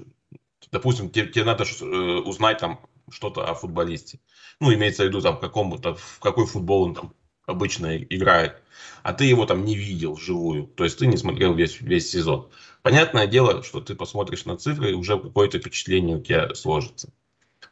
допустим, 0.71 1.09
тебе, 1.09 1.27
тебе 1.27 1.45
надо 1.45 1.63
э, 1.63 1.85
узнать 1.85 2.59
там 2.59 2.79
что-то 3.09 3.49
о 3.49 3.53
футболисте. 3.53 4.19
Ну, 4.59 4.73
имеется 4.73 5.03
в 5.03 5.07
виду, 5.07 5.21
там, 5.21 5.39
какому-то, 5.39 5.95
в 5.95 6.19
какой 6.19 6.45
футбол 6.45 6.83
он 6.83 6.95
там 6.95 7.13
обычно 7.45 7.97
играет. 7.97 8.61
А 9.03 9.13
ты 9.13 9.25
его 9.25 9.45
там 9.45 9.63
не 9.63 9.75
видел 9.75 10.13
вживую. 10.13 10.67
То 10.67 10.83
есть 10.83 10.99
ты 10.99 11.07
не 11.07 11.17
смотрел 11.17 11.53
весь, 11.53 11.79
весь 11.79 12.09
сезон. 12.09 12.49
Понятное 12.81 13.27
дело, 13.27 13.63
что 13.63 13.79
ты 13.79 13.95
посмотришь 13.95 14.45
на 14.45 14.57
цифры, 14.57 14.91
и 14.91 14.95
уже 14.95 15.17
какое-то 15.17 15.59
впечатление 15.59 16.17
у 16.17 16.21
тебя 16.21 16.53
сложится. 16.55 17.13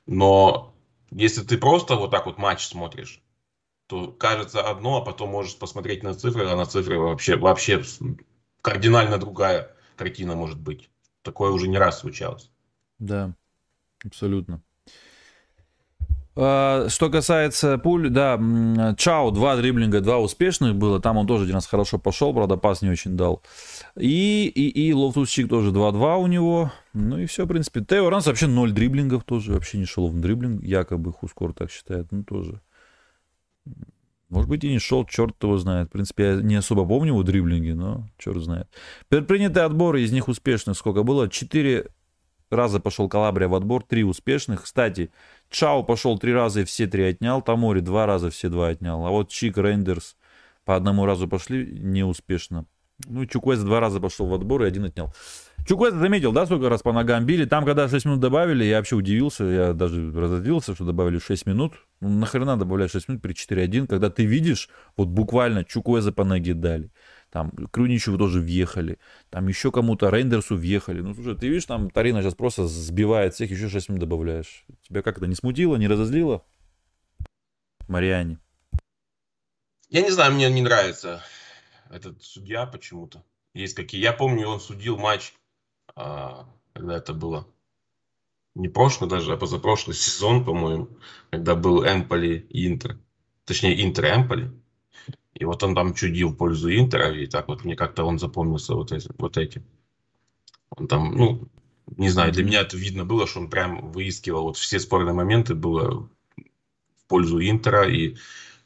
Но 0.06 0.75
если 1.12 1.44
ты 1.44 1.58
просто 1.58 1.96
вот 1.96 2.12
так 2.12 2.26
вот 2.26 2.38
матч 2.38 2.66
смотришь, 2.66 3.22
то 3.88 4.12
кажется 4.12 4.68
одно, 4.68 4.98
а 4.98 5.06
потом 5.06 5.30
можешь 5.30 5.58
посмотреть 5.58 6.04
на 6.04 6.14
цифры, 6.14 6.48
а 6.48 6.56
на 6.56 6.66
цифры 6.66 6.98
вообще, 6.98 7.38
вообще 7.38 7.84
кардинально 8.62 9.18
другая 9.18 9.76
картина 9.96 10.36
может 10.36 10.60
быть. 10.60 10.90
Такое 11.22 11.52
уже 11.52 11.68
не 11.68 11.78
раз 11.78 12.00
случалось. 12.00 12.52
Да, 13.00 13.36
абсолютно. 14.04 14.62
А, 16.38 16.90
что 16.90 17.10
касается 17.10 17.78
пуль, 17.78 18.10
да, 18.10 18.38
Чао, 18.98 19.32
два 19.32 19.56
дриблинга, 19.56 20.02
два 20.02 20.20
успешных 20.20 20.76
было. 20.76 21.00
Там 21.00 21.18
он 21.18 21.28
тоже 21.28 21.44
один 21.44 21.56
раз 21.56 21.66
хорошо 21.66 21.98
пошел, 21.98 22.34
правда, 22.34 22.58
пас 22.58 22.82
не 22.82 22.90
очень 22.90 23.16
дал. 23.16 23.42
И, 23.96 24.48
и, 24.48 24.88
и 24.88 24.94
Лофтусчик 24.94 25.48
тоже 25.48 25.72
2-2 25.72 26.18
у 26.18 26.28
него. 26.28 26.72
Ну 26.94 27.18
и 27.18 27.26
все, 27.26 27.46
в 27.46 27.48
принципе. 27.48 27.82
Тео 27.82 28.10
Ранс 28.10 28.28
вообще 28.28 28.48
0 28.48 28.72
дриблингов 28.74 29.24
тоже, 29.24 29.54
вообще 29.54 29.78
не 29.78 29.86
шел 29.86 30.10
в 30.10 30.20
дриблинг. 30.20 30.62
Якобы 30.64 31.14
Хускор 31.14 31.54
так 31.54 31.72
считает, 31.72 32.12
ну 32.12 32.24
тоже. 32.24 32.62
Может 34.28 34.50
быть 34.50 34.64
и 34.66 34.70
не 34.70 34.80
шел, 34.80 35.06
черт 35.06 35.42
его 35.42 35.58
знает. 35.58 35.88
В 35.88 35.92
принципе, 35.92 36.24
я 36.24 36.36
не 36.36 36.56
особо 36.56 36.86
помню 36.86 37.10
его 37.10 37.24
дриблинги, 37.24 37.72
но 37.72 38.10
черт 38.18 38.42
знает. 38.42 38.68
Предпринятые 39.08 39.64
отборы, 39.64 40.02
из 40.02 40.12
них 40.12 40.28
успешных 40.28 40.78
сколько 40.78 41.04
было? 41.04 41.30
4 41.30 41.86
раза 42.50 42.80
пошел 42.80 43.10
Калабрия 43.10 43.48
в 43.48 43.56
отбор, 43.56 43.84
три 43.84 44.04
успешных. 44.04 44.64
Кстати, 44.64 45.12
Чао 45.56 45.84
пошел 45.84 46.20
три 46.20 46.34
раза 46.34 46.62
и 46.62 46.66
все 46.66 46.86
три 46.86 47.04
отнял. 47.04 47.42
Тамори 47.42 47.80
два 47.80 48.06
раза 48.06 48.30
все 48.30 48.50
два 48.50 48.68
отнял. 48.68 49.06
А 49.06 49.10
вот 49.10 49.30
Чик, 49.30 49.58
Рейндерс 49.58 50.18
по 50.66 50.76
одному 50.76 51.06
разу 51.06 51.30
пошли 51.30 51.80
неуспешно. 51.80 52.66
Ну, 53.06 53.26
Чуквест 53.26 53.64
два 53.64 53.80
раза 53.80 54.02
пошел 54.02 54.26
в 54.28 54.34
отбор 54.34 54.64
и 54.64 54.68
один 54.68 54.84
отнял. 54.84 55.14
Чуквест 55.66 55.96
заметил, 55.96 56.34
да, 56.34 56.46
сколько 56.46 56.68
раз 56.68 56.82
по 56.82 56.92
ногам 56.92 57.26
били. 57.26 57.46
Там, 57.46 57.64
когда 57.64 57.88
6 57.88 58.06
минут 58.06 58.20
добавили, 58.20 58.66
я 58.66 58.78
вообще 58.78 58.98
удивился. 58.98 59.46
Я 59.46 59.74
даже 59.74 60.12
разозлился, 60.12 60.76
что 60.76 60.84
добавили 60.84 61.20
6 61.20 61.46
минут. 61.46 61.76
Ну, 62.02 62.10
нахрена 62.10 62.58
добавлять 62.58 62.92
6 62.92 63.08
минут 63.08 63.22
при 63.22 63.34
4-1, 63.34 63.88
когда 63.88 64.10
ты 64.10 64.26
видишь, 64.26 64.68
вот 64.98 65.08
буквально 65.08 65.64
Чуквеза 65.64 66.12
по 66.12 66.26
ноге 66.26 66.54
дали 66.54 66.92
там 67.36 67.52
Круничеву 67.52 68.18
тоже 68.18 68.40
въехали, 68.40 68.98
там 69.30 69.50
еще 69.50 69.70
кому-то, 69.70 70.10
Рейндерсу 70.10 70.56
въехали. 70.56 71.02
Ну, 71.02 71.14
слушай, 71.14 71.36
ты 71.36 71.50
видишь, 71.50 71.66
там 71.66 71.90
Тарина 71.90 72.22
сейчас 72.22 72.34
просто 72.34 72.66
сбивает 72.66 73.34
всех, 73.34 73.52
еще 73.52 73.68
6 73.68 73.90
минут 73.90 74.00
добавляешь. 74.00 74.64
Тебя 74.88 75.02
как 75.02 75.20
то 75.20 75.26
не 75.26 75.36
смутило, 75.36 75.76
не 75.76 75.90
разозлило? 75.90 76.46
Мариане. 77.90 78.40
Я 79.90 80.02
не 80.02 80.12
знаю, 80.12 80.32
мне 80.32 80.50
не 80.50 80.62
нравится 80.62 81.22
этот 81.90 82.24
судья 82.24 82.66
почему-то. 82.66 83.22
Есть 83.54 83.76
какие. 83.76 84.00
Я 84.00 84.14
помню, 84.14 84.48
он 84.48 84.62
судил 84.62 84.98
матч, 84.98 85.34
а, 85.94 86.48
когда 86.72 86.96
это 86.96 87.14
было 87.14 87.50
не 88.54 88.70
прошлый 88.70 89.10
даже, 89.10 89.34
а 89.34 89.38
позапрошлый 89.38 89.98
сезон, 89.98 90.46
по-моему, 90.46 90.88
когда 91.32 91.56
был 91.56 91.84
Эмполи 91.84 92.48
и 92.50 92.66
Интер. 92.66 92.98
Точнее, 93.44 93.84
Интер 93.84 94.06
Эмполи. 94.06 94.52
И 95.36 95.44
вот 95.44 95.62
он 95.64 95.76
там 95.76 95.94
чудил 95.94 96.30
в 96.30 96.36
пользу 96.36 96.74
Интера, 96.74 97.14
и 97.14 97.28
так 97.28 97.48
вот 97.50 97.66
мне 97.66 97.76
как-то 97.76 98.06
он 98.06 98.20
запомнился 98.20 98.74
вот, 98.74 98.92
эти, 98.92 99.10
вот 99.18 99.38
этим. 99.38 99.64
Он 100.70 100.88
там, 100.88 101.14
ну, 101.16 101.50
не 101.98 102.10
знаю, 102.10 102.32
для 102.32 102.44
меня 102.44 102.62
это 102.62 102.78
видно 102.78 103.06
было, 103.06 103.28
что 103.28 103.42
он 103.42 103.50
прям 103.50 103.92
выискивал 103.92 104.44
вот 104.44 104.58
все 104.58 104.80
спорные 104.80 105.14
моменты 105.14 105.54
было 105.54 106.10
в 106.38 107.08
пользу 107.08 107.40
Интера, 107.42 107.88
и 107.88 108.16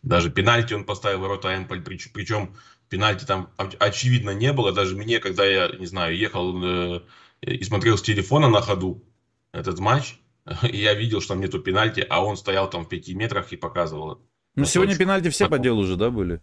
даже 0.03 0.29
пенальти 0.31 0.73
он 0.73 0.85
поставил 0.85 1.19
ворота 1.19 1.55
Эмполь, 1.55 1.81
причем 1.81 2.55
пенальти 2.87 3.25
там 3.25 3.49
очевидно 3.57 4.31
не 4.31 4.53
было, 4.53 4.71
даже 4.71 4.95
мне, 4.95 5.19
когда 5.19 5.45
я, 5.45 5.69
не 5.69 5.87
знаю, 5.87 6.15
ехал 6.17 6.63
э, 6.63 7.01
и 7.41 7.63
смотрел 7.63 7.97
с 7.97 8.01
телефона 8.01 8.47
на 8.47 8.61
ходу 8.61 9.03
этот 9.51 9.79
матч, 9.79 10.19
я 10.63 10.93
видел, 10.93 11.19
что 11.19 11.33
там 11.33 11.41
нету 11.41 11.59
пенальти, 11.59 12.05
а 12.07 12.23
он 12.23 12.37
стоял 12.37 12.69
там 12.69 12.85
в 12.85 12.89
пяти 12.89 13.15
метрах 13.15 13.51
и 13.51 13.57
показывал. 13.57 14.21
Ну, 14.55 14.65
сегодня 14.65 14.95
пенальти 14.97 15.29
все 15.29 15.47
по 15.47 15.59
делу 15.59 15.81
уже, 15.81 15.95
да, 15.95 16.09
были? 16.09 16.41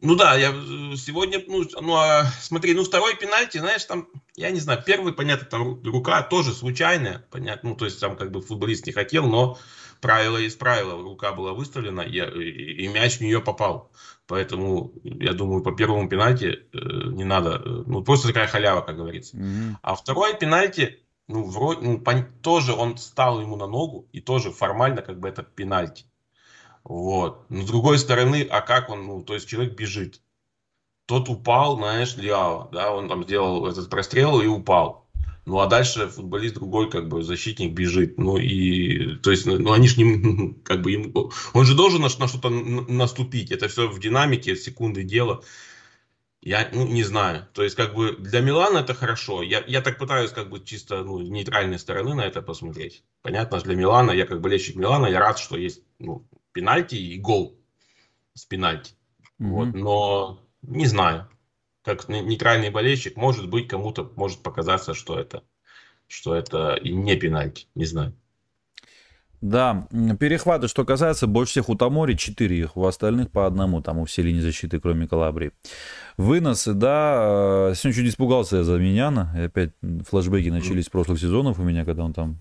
Ну 0.00 0.14
да, 0.14 0.36
я 0.36 0.50
э, 0.50 0.96
сегодня, 0.96 1.42
ну, 1.48 1.64
ну 1.80 1.96
а, 1.96 2.24
смотри, 2.40 2.72
ну 2.72 2.84
второй 2.84 3.16
пенальти, 3.16 3.58
знаешь, 3.58 3.84
там, 3.84 4.08
я 4.36 4.50
не 4.50 4.60
знаю, 4.60 4.80
первый, 4.86 5.12
понятно, 5.12 5.46
там 5.46 5.82
рука 5.82 6.22
тоже 6.22 6.52
случайная, 6.52 7.26
понятно, 7.30 7.70
ну 7.70 7.76
то 7.76 7.84
есть 7.84 7.98
там 7.98 8.16
как 8.16 8.30
бы 8.30 8.40
футболист 8.40 8.86
не 8.86 8.92
хотел, 8.92 9.26
но 9.26 9.58
правило 10.00 10.36
есть 10.36 10.56
правило, 10.56 11.02
рука 11.02 11.32
была 11.32 11.52
выставлена, 11.52 12.02
и, 12.02 12.18
и, 12.20 12.84
и 12.84 12.88
мяч 12.88 13.18
в 13.18 13.22
нее 13.22 13.40
попал. 13.40 13.90
Поэтому, 14.28 14.92
я 15.02 15.32
думаю, 15.32 15.64
по 15.64 15.72
первому 15.72 16.08
пенальти 16.08 16.68
э, 16.72 16.78
не 17.10 17.24
надо, 17.24 17.56
э, 17.56 17.82
ну 17.86 18.04
просто 18.04 18.28
такая 18.28 18.46
халява, 18.46 18.82
как 18.82 18.96
говорится. 18.96 19.36
Mm-hmm. 19.36 19.76
А 19.82 19.96
второй 19.96 20.38
пенальти, 20.38 21.00
ну 21.26 21.44
вроде, 21.44 21.80
ну, 21.80 22.04
тоже 22.40 22.72
он 22.72 22.98
стал 22.98 23.40
ему 23.40 23.56
на 23.56 23.66
ногу, 23.66 24.08
и 24.12 24.20
тоже 24.20 24.52
формально 24.52 25.02
как 25.02 25.18
бы 25.18 25.28
это 25.28 25.42
пенальти. 25.42 26.07
Вот. 26.88 27.44
Но 27.50 27.62
с 27.62 27.66
другой 27.66 27.98
стороны, 27.98 28.46
а 28.50 28.62
как 28.62 28.88
он, 28.88 29.06
ну, 29.06 29.22
то 29.22 29.34
есть 29.34 29.46
человек 29.46 29.76
бежит. 29.76 30.22
Тот 31.06 31.28
упал, 31.28 31.76
знаешь, 31.76 32.16
Лиао, 32.16 32.70
да, 32.72 32.92
он 32.92 33.08
там 33.08 33.24
сделал 33.24 33.66
этот 33.66 33.90
прострел 33.90 34.40
и 34.40 34.46
упал. 34.46 35.06
Ну, 35.44 35.60
а 35.60 35.66
дальше 35.66 36.08
футболист 36.08 36.54
другой, 36.54 36.90
как 36.90 37.08
бы, 37.08 37.22
защитник 37.22 37.72
бежит. 37.72 38.18
Ну, 38.18 38.38
и, 38.38 39.16
то 39.16 39.30
есть, 39.30 39.46
ну, 39.46 39.72
они 39.72 39.88
же 39.88 40.02
не, 40.02 40.54
как 40.64 40.82
бы, 40.82 40.92
им, 40.92 41.14
он 41.52 41.64
же 41.64 41.74
должен 41.74 42.00
на, 42.00 42.08
на 42.08 42.28
что-то 42.28 42.50
наступить. 42.50 43.50
Это 43.50 43.68
все 43.68 43.88
в 43.88 44.00
динамике, 44.00 44.56
секунды 44.56 45.02
дела. 45.02 45.42
Я, 46.40 46.70
ну, 46.72 46.86
не 46.86 47.02
знаю. 47.02 47.48
То 47.52 47.62
есть, 47.62 47.76
как 47.76 47.94
бы, 47.94 48.16
для 48.18 48.40
Милана 48.40 48.78
это 48.78 48.94
хорошо. 48.94 49.42
Я, 49.42 49.62
я 49.66 49.80
так 49.82 49.98
пытаюсь, 49.98 50.30
как 50.30 50.50
бы, 50.50 50.64
чисто, 50.64 51.02
ну, 51.02 51.20
нейтральной 51.20 51.78
стороны 51.78 52.14
на 52.14 52.26
это 52.26 52.42
посмотреть. 52.42 53.02
Понятно, 53.22 53.60
для 53.60 53.74
Милана, 53.74 54.10
я 54.12 54.26
как 54.26 54.40
болельщик 54.40 54.76
Милана, 54.76 55.06
я 55.06 55.20
рад, 55.20 55.38
что 55.38 55.56
есть, 55.56 55.82
ну, 55.98 56.26
пенальти 56.58 56.96
и 56.96 57.20
гол 57.20 57.56
с 58.34 58.44
пенальти. 58.44 58.94
Mm-hmm. 59.40 59.48
Вот, 59.48 59.74
но 59.74 60.40
не 60.62 60.86
знаю. 60.86 61.28
Как 61.84 62.08
нейтральный 62.08 62.70
болельщик, 62.70 63.16
может 63.16 63.48
быть, 63.48 63.68
кому-то 63.68 64.12
может 64.16 64.42
показаться, 64.42 64.92
что 64.92 65.16
это, 65.16 65.44
что 66.08 66.34
это 66.34 66.74
и 66.74 66.92
не 66.92 67.14
пенальти. 67.14 67.68
Не 67.76 67.84
знаю. 67.84 68.12
Да, 69.40 69.86
перехваты, 70.18 70.66
что 70.66 70.84
касается, 70.84 71.28
больше 71.28 71.52
всех 71.52 71.68
у 71.68 71.76
Тамори 71.76 72.16
4 72.16 72.58
их, 72.58 72.76
у 72.76 72.84
остальных 72.84 73.30
по 73.30 73.46
одному, 73.46 73.80
там 73.80 73.98
у 73.98 74.04
все 74.04 74.22
линии 74.22 74.40
защиты, 74.40 74.80
кроме 74.80 75.06
Калабрии. 75.06 75.52
Выносы, 76.16 76.72
да, 76.72 77.68
э, 77.70 77.74
сегодня 77.76 78.02
чуть 78.02 78.12
испугался 78.12 78.56
я 78.56 78.64
за 78.64 78.78
Миняна, 78.78 79.32
опять 79.44 79.70
флешбеки 80.08 80.48
начались 80.48 80.86
с 80.86 80.88
прошлых 80.88 81.20
сезонов 81.20 81.60
у 81.60 81.62
меня, 81.62 81.84
когда 81.84 82.04
он 82.04 82.14
там 82.14 82.36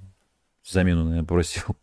замену, 0.66 1.04
наверное, 1.04 1.28
просил. 1.28 1.78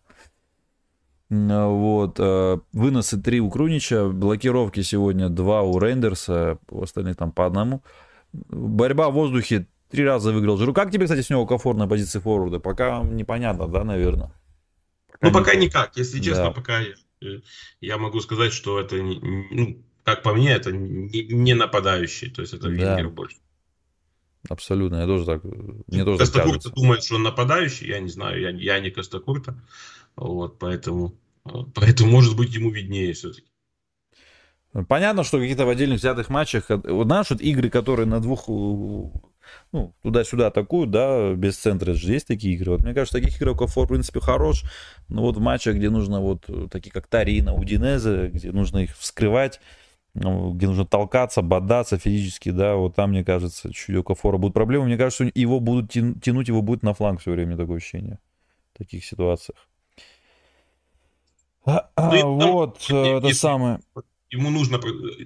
Вот. 1.31 2.16
Э, 2.18 2.59
выносы 2.72 3.20
3 3.20 3.41
у 3.41 3.51
Крунича, 3.51 4.09
блокировки 4.09 4.83
сегодня 4.83 5.29
2 5.29 5.62
у 5.62 5.79
Рейндерса, 5.79 6.59
у 6.70 6.83
остальных 6.83 7.16
там 7.16 7.33
по 7.33 7.47
одному. 7.47 7.83
Борьба 8.33 9.11
в 9.11 9.14
воздухе 9.14 9.66
три 9.91 10.05
раза 10.05 10.33
выиграл 10.33 10.57
Жиру. 10.57 10.75
Как 10.75 10.91
тебе, 10.91 11.05
кстати, 11.05 11.22
с 11.22 11.31
него 11.31 11.47
комфорт 11.47 11.79
на 11.79 11.89
позиции 11.89 12.18
форварда? 12.18 12.59
Пока 12.59 13.03
непонятно, 13.03 13.68
да, 13.68 13.85
наверное? 13.85 14.33
Пока 15.12 15.27
ну, 15.27 15.33
пока 15.33 15.55
никак. 15.55 15.97
Если 15.97 16.20
честно, 16.20 16.45
да. 16.45 16.51
пока 16.51 16.81
я, 16.81 16.95
э, 17.22 17.41
я 17.81 17.99
могу 17.99 18.20
сказать, 18.20 18.53
что 18.53 18.81
это 18.81 18.97
ну, 18.97 19.83
как 20.05 20.22
по 20.22 20.35
мне, 20.35 20.53
это 20.53 20.72
не, 20.72 21.25
не 21.25 21.55
нападающий, 21.55 22.31
то 22.31 22.43
есть 22.43 22.53
это 22.53 22.64
да. 22.64 22.70
Вингер 22.70 23.09
больше. 23.09 23.39
Абсолютно, 24.49 24.97
я 24.97 25.07
тоже 25.07 25.25
так, 25.25 25.43
мне 25.43 26.05
тоже 26.05 26.18
Костокурта 26.18 26.68
думает, 26.68 27.03
что 27.03 27.14
он 27.14 27.22
нападающий, 27.22 27.89
я 27.89 27.99
не 28.01 28.11
знаю, 28.11 28.39
я, 28.43 28.51
я 28.51 28.79
не 28.79 28.91
Костокурта, 28.91 29.59
вот, 30.16 30.58
поэтому, 30.58 31.14
поэтому, 31.74 32.10
может 32.10 32.36
быть, 32.36 32.54
ему 32.54 32.70
виднее 32.70 33.12
все-таки. 33.12 33.48
Понятно, 34.88 35.22
что 35.22 35.38
какие-то 35.38 35.66
в 35.66 35.68
отдельных 35.68 36.00
взятых 36.00 36.30
матчах, 36.30 36.66
знаешь, 36.66 37.30
вот 37.30 37.40
игры, 37.40 37.70
которые 37.70 38.06
на 38.06 38.18
двух, 38.20 38.48
ну, 38.48 39.94
туда-сюда 40.02 40.48
атакуют, 40.48 40.90
да, 40.90 41.32
без 41.34 41.56
центра 41.56 41.94
же 41.94 42.12
есть 42.12 42.26
такие 42.26 42.54
игры. 42.54 42.72
Вот 42.72 42.82
мне 42.82 42.92
кажется, 42.92 43.20
таких 43.20 43.40
игроков, 43.40 43.76
в 43.76 43.86
принципе, 43.86 44.18
хорош, 44.18 44.64
но 45.08 45.22
вот 45.22 45.36
в 45.36 45.40
матчах, 45.40 45.76
где 45.76 45.90
нужно 45.90 46.20
вот 46.20 46.50
такие, 46.72 46.90
как 46.90 47.06
Тарина, 47.06 47.54
Удинезе, 47.54 48.28
где 48.28 48.50
нужно 48.50 48.78
их 48.78 48.96
вскрывать, 48.96 49.60
ну, 50.12 50.52
где 50.52 50.66
нужно 50.66 50.86
толкаться, 50.86 51.40
бодаться 51.40 51.96
физически, 51.96 52.50
да, 52.50 52.74
вот 52.74 52.96
там, 52.96 53.10
мне 53.10 53.24
кажется, 53.24 53.72
чуть 53.72 53.94
у 53.94 54.02
Кафора 54.02 54.38
будут 54.38 54.54
проблемы. 54.54 54.86
Мне 54.86 54.96
кажется, 54.96 55.30
его 55.32 55.60
будут 55.60 55.92
тянуть, 55.92 56.48
его 56.48 56.62
будет 56.62 56.82
на 56.82 56.94
фланг 56.94 57.20
все 57.20 57.30
время, 57.30 57.56
такое 57.56 57.76
ощущение 57.76 58.18
в 58.72 58.78
таких 58.78 59.04
ситуациях. 59.04 59.58
А, 61.66 61.90
а, 61.96 62.12
ну, 62.12 62.52
вот, 62.52 62.78
там, 62.86 62.96
э, 62.96 63.18
это 63.18 63.34
самое. 63.34 63.80
Ему 64.30 64.50
нужно... 64.50 64.80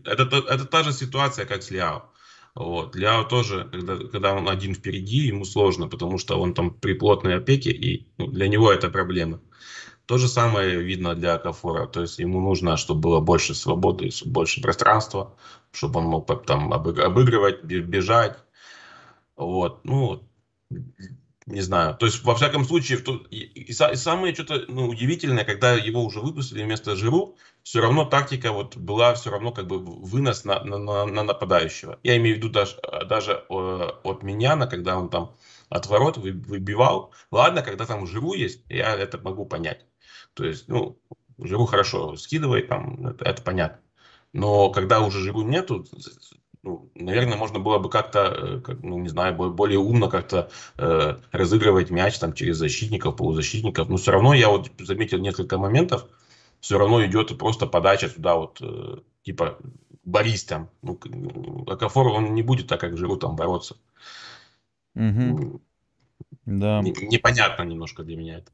Это, 0.05 0.23
это 0.25 0.65
та 0.65 0.83
же 0.83 0.93
ситуация, 0.93 1.47
как 1.47 1.63
с 1.63 1.71
Ляо. 1.71 2.11
Вот. 2.55 2.97
Ляо 2.97 3.25
тоже, 3.25 3.69
когда, 3.71 3.97
когда 3.97 4.35
он 4.35 4.49
один 4.49 4.75
впереди, 4.75 5.29
ему 5.29 5.45
сложно, 5.45 5.89
потому 5.89 6.19
что 6.19 6.41
он 6.41 6.55
там 6.55 6.71
при 6.71 6.95
плотной 6.95 7.37
опеке, 7.37 7.71
и 7.71 8.09
ну, 8.19 8.27
для 8.29 8.49
него 8.49 8.73
это 8.73 8.89
проблема. 8.89 9.41
То 10.07 10.17
же 10.19 10.29
самое 10.29 10.81
видно 10.83 11.15
для 11.15 11.35
Акафора. 11.35 11.87
То 11.87 12.03
есть 12.03 12.19
ему 12.19 12.41
нужно, 12.41 12.77
чтобы 12.77 13.01
было 13.01 13.21
больше 13.21 13.55
свободы, 13.55 14.11
больше 14.25 14.63
пространства, 14.63 15.37
чтобы 15.71 16.01
он 16.01 16.07
мог 16.07 16.47
там 16.47 16.73
обыгрывать, 16.73 17.63
бежать. 17.65 18.39
Вот. 19.37 19.85
Ну, 19.85 20.23
не 21.49 21.61
знаю. 21.63 21.97
То 21.97 22.07
есть, 22.07 22.23
во 22.25 22.35
всяком 22.35 22.65
случае, 22.65 22.99
и, 23.31 23.37
и, 23.37 23.71
и 23.71 23.73
самое 23.73 24.35
что-то 24.35 24.65
ну, 24.69 24.89
удивительное, 24.89 25.45
когда 25.45 25.73
его 25.73 26.05
уже 26.05 26.21
выпустили 26.21 26.63
вместо 26.63 26.95
Жиру, 26.95 27.37
все 27.63 27.81
равно 27.81 28.05
тактика 28.05 28.53
вот 28.53 28.77
была 28.77 29.15
все 29.15 29.31
равно 29.31 29.53
как 29.53 29.67
бы 29.67 29.79
вынос 29.79 30.45
на, 30.45 30.63
на, 30.63 31.07
на 31.07 31.23
нападающего. 31.23 31.99
Я 32.03 32.17
имею 32.19 32.37
в 32.37 32.39
виду 32.39 32.51
даже, 32.51 32.77
даже 33.09 33.45
э, 33.49 33.53
от 34.03 34.23
Миньяна, 34.23 34.67
когда 34.67 34.99
он 34.99 35.09
там 35.09 35.35
от 35.71 35.87
ворот 35.87 36.19
выбивал. 36.19 37.13
Ладно, 37.31 37.63
когда 37.63 37.87
там 37.87 38.07
Жиру 38.07 38.35
есть, 38.35 38.63
я 38.69 38.95
это 38.95 39.19
могу 39.19 39.47
понять. 39.47 39.87
То 40.35 40.45
есть, 40.45 40.69
ну, 40.69 40.99
Жиру 41.39 41.67
хорошо 41.67 42.17
скидывает, 42.17 42.69
там, 42.69 43.07
это, 43.07 43.25
это 43.25 43.43
понятно. 43.43 43.81
Но 44.33 44.71
когда 44.71 45.01
уже 45.01 45.21
Жиру 45.21 45.43
нету, 45.43 45.87
ну, 46.63 46.91
наверное, 46.95 47.37
можно 47.37 47.59
было 47.59 47.79
бы 47.79 47.89
как-то, 47.89 48.21
э, 48.21 48.61
как, 48.61 48.83
ну, 48.83 48.99
не 48.99 49.09
знаю, 49.09 49.35
более 49.35 49.79
умно 49.79 50.09
как-то 50.09 50.51
э, 50.77 51.17
разыгрывать 51.31 51.91
мяч 51.91 52.19
там 52.19 52.33
через 52.33 52.57
защитников, 52.57 53.17
полузащитников. 53.17 53.89
Но 53.89 53.97
все 53.97 54.13
равно 54.13 54.35
я 54.35 54.49
вот 54.49 54.71
заметил 54.81 55.19
несколько 55.19 55.59
моментов, 55.59 56.07
все 56.61 56.79
равно 56.79 57.05
идет 57.05 57.37
просто 57.39 57.67
подача 57.67 58.09
туда 58.09 58.37
вот, 58.37 58.59
э, 58.61 58.99
типа, 59.23 59.59
борись 60.05 60.45
там. 60.45 60.69
Ну, 60.83 60.99
Акафор, 61.67 62.09
он 62.09 62.35
не 62.35 62.43
будет 62.43 62.67
так, 62.67 62.81
как 62.81 62.97
Жиру 62.97 63.17
там 63.17 63.37
бороться. 63.37 63.77
Угу. 64.95 65.61
Да. 66.47 66.81
Непонятно 66.83 67.63
немножко 67.63 68.03
для 68.03 68.17
меня 68.17 68.39
это. 68.39 68.51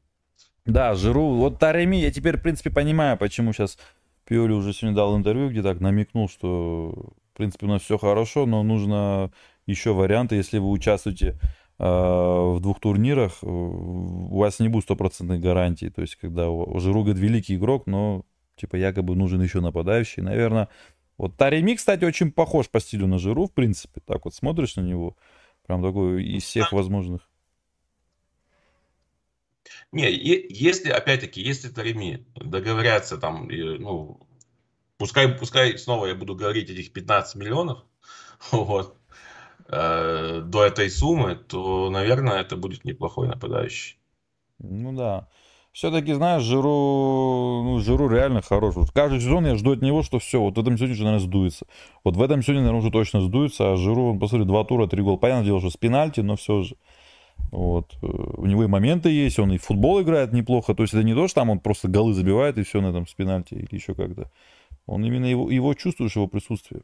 Да, 0.65 0.95
Жиру. 0.95 1.35
Вот 1.35 1.59
Тареми, 1.59 1.97
я 1.97 2.11
теперь, 2.11 2.37
в 2.37 2.41
принципе, 2.41 2.69
понимаю, 2.69 3.17
почему 3.17 3.53
сейчас 3.53 3.77
Пиоли 4.25 4.51
уже 4.53 4.73
сегодня 4.73 4.95
дал 4.95 5.15
интервью, 5.17 5.49
где 5.49 5.61
так 5.61 5.79
намекнул, 5.79 6.27
что, 6.27 7.13
в 7.35 7.37
принципе, 7.37 7.65
у 7.65 7.69
нас 7.69 7.81
все 7.81 7.97
хорошо, 7.97 8.45
но 8.45 8.63
нужно 8.63 9.29
еще 9.65 9.91
варианты, 9.93 10.35
если 10.35 10.57
вы 10.57 10.69
участвуете 10.69 11.37
э, 11.79 11.83
в 11.83 12.59
двух 12.61 12.79
турнирах, 12.79 13.39
э, 13.41 13.45
у 13.45 14.37
вас 14.37 14.61
не 14.61 14.69
будет 14.69 14.85
стопроцентной 14.85 15.37
гарантии. 15.37 15.89
То 15.89 16.01
есть, 16.01 16.15
когда 16.15 16.49
у 16.49 16.79
Жиру, 16.79 17.03
говорит, 17.03 17.21
великий 17.21 17.55
игрок, 17.55 17.87
но, 17.87 18.23
типа, 18.55 18.77
якобы 18.77 19.17
нужен 19.17 19.41
еще 19.41 19.59
нападающий. 19.59 20.23
Наверное, 20.23 20.69
вот 21.17 21.35
Тареми, 21.35 21.73
кстати, 21.73 22.05
очень 22.05 22.31
похож 22.31 22.69
по 22.69 22.79
стилю 22.79 23.05
на 23.05 23.17
Жиру, 23.17 23.47
в 23.47 23.51
принципе. 23.51 23.99
Так 24.05 24.23
вот 24.23 24.33
смотришь 24.33 24.77
на 24.77 24.81
него, 24.81 25.17
прям 25.67 25.83
такой 25.83 26.23
из 26.23 26.43
всех 26.43 26.71
возможных. 26.71 27.29
Не, 29.91 30.09
если, 30.09 30.89
опять-таки, 30.89 31.41
если 31.41 31.67
Тареми 31.67 32.25
договорятся 32.33 33.17
там, 33.17 33.49
ну, 33.49 34.25
пускай, 34.97 35.27
пускай 35.29 35.77
снова 35.77 36.07
я 36.07 36.15
буду 36.15 36.35
говорить 36.35 36.69
этих 36.69 36.93
15 36.93 37.35
миллионов, 37.35 37.83
вот, 38.51 38.97
э, 39.67 40.41
до 40.45 40.63
этой 40.65 40.89
суммы, 40.89 41.35
то, 41.35 41.89
наверное, 41.89 42.41
это 42.41 42.57
будет 42.57 42.85
неплохой 42.85 43.27
нападающий. 43.27 43.97
Ну 44.59 44.93
да. 44.93 45.27
Все-таки, 45.75 46.13
знаешь, 46.13 46.41
Жиру, 46.43 47.61
ну, 47.65 47.79
Жиру 47.79 48.07
реально 48.07 48.41
хорош. 48.41 48.75
Вот 48.75 48.91
каждый 48.91 49.19
сезон 49.19 49.45
я 49.45 49.55
жду 49.57 49.73
от 49.73 49.81
него, 49.81 50.03
что 50.03 50.19
все, 50.19 50.39
вот 50.39 50.55
в 50.55 50.59
этом 50.61 50.77
сезоне 50.77 50.93
уже, 50.93 51.03
наверное, 51.03 51.25
сдуется. 51.25 51.65
Вот 52.05 52.15
в 52.15 52.21
этом 52.21 52.41
сезоне, 52.41 52.59
наверное, 52.59 52.79
уже 52.79 52.91
точно 52.91 53.19
сдуется, 53.19 53.73
а 53.73 53.75
Жиру, 53.75 54.11
он, 54.11 54.19
посмотри, 54.19 54.47
два 54.47 54.63
тура, 54.63 54.87
три 54.87 55.03
гола. 55.03 55.17
Понятное 55.17 55.43
дело, 55.47 55.59
что 55.59 55.69
с 55.69 55.75
пенальти, 55.75 56.21
но 56.21 56.37
все 56.37 56.61
же. 56.61 56.77
Вот. 57.51 57.97
Э, 58.01 58.05
у 58.07 58.45
него 58.45 58.63
и 58.63 58.67
моменты 58.67 59.09
есть, 59.09 59.37
он 59.37 59.51
и 59.51 59.57
в 59.57 59.63
футбол 59.63 60.01
играет 60.01 60.31
неплохо. 60.31 60.73
То 60.75 60.83
есть 60.83 60.93
это 60.93 61.03
не 61.03 61.13
то, 61.13 61.27
что 61.27 61.41
там 61.41 61.49
он 61.49 61.59
просто 61.59 61.89
голы 61.89 62.13
забивает 62.13 62.57
и 62.57 62.63
все 62.63 62.79
на 62.79 62.87
этом 62.87 63.05
с 63.05 63.13
пенальти 63.13 63.55
или 63.55 63.75
еще 63.75 63.95
как-то. 63.95 64.31
Он 64.85 65.03
именно 65.03 65.25
его, 65.25 65.49
его 65.49 65.73
чувствуешь, 65.73 66.15
его 66.15 66.27
присутствие. 66.27 66.83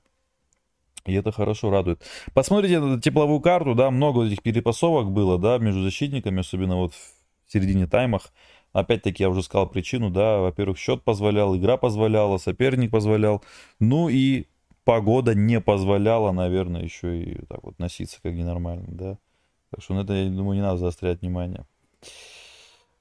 И 1.05 1.13
это 1.13 1.31
хорошо 1.31 1.71
радует. 1.71 2.03
Посмотрите 2.33 2.79
на 2.79 3.01
тепловую 3.01 3.41
карту, 3.41 3.73
да, 3.73 3.89
много 3.89 4.25
этих 4.25 4.41
перепасовок 4.43 5.11
было, 5.11 5.39
да, 5.39 5.57
между 5.57 5.81
защитниками, 5.81 6.41
особенно 6.41 6.77
вот 6.77 6.93
в 6.93 7.51
середине 7.51 7.87
таймах. 7.87 8.31
Опять-таки, 8.73 9.23
я 9.23 9.29
уже 9.29 9.43
сказал 9.43 9.67
причину, 9.67 10.09
да, 10.09 10.39
во-первых, 10.39 10.77
счет 10.77 11.03
позволял, 11.03 11.55
игра 11.57 11.77
позволяла, 11.77 12.37
соперник 12.37 12.91
позволял, 12.91 13.43
ну 13.79 14.09
и 14.09 14.45
погода 14.85 15.35
не 15.35 15.59
позволяла, 15.59 16.31
наверное, 16.31 16.83
еще 16.83 17.21
и 17.21 17.45
так 17.45 17.63
вот 17.63 17.79
носиться 17.79 18.19
как 18.21 18.33
ненормально, 18.33 18.87
да. 18.87 19.17
Так 19.71 19.83
что 19.83 19.93
на 19.93 20.01
это, 20.01 20.13
я 20.13 20.29
думаю, 20.29 20.55
не 20.55 20.61
надо 20.61 20.77
заострять 20.77 21.21
внимание. 21.21 21.65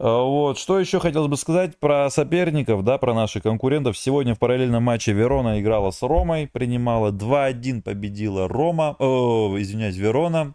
А, 0.03 0.23
вот, 0.23 0.57
что 0.57 0.81
еще 0.81 0.99
хотелось 0.99 1.29
бы 1.29 1.37
сказать 1.37 1.79
про 1.79 2.09
соперников, 2.09 2.83
да, 2.85 2.97
про 2.97 3.13
наших 3.13 3.43
конкурентов. 3.43 3.99
Сегодня 3.99 4.35
в 4.35 4.39
параллельном 4.39 4.83
матче 4.83 5.13
Верона 5.13 5.61
играла 5.61 5.91
с 5.91 6.01
Ромой, 6.01 6.49
принимала 6.49 7.13
2-1, 7.13 7.83
победила 7.83 8.49
Рома, 8.49 8.97
о, 8.99 9.55
извиняюсь, 9.59 9.97
Верона. 9.97 10.55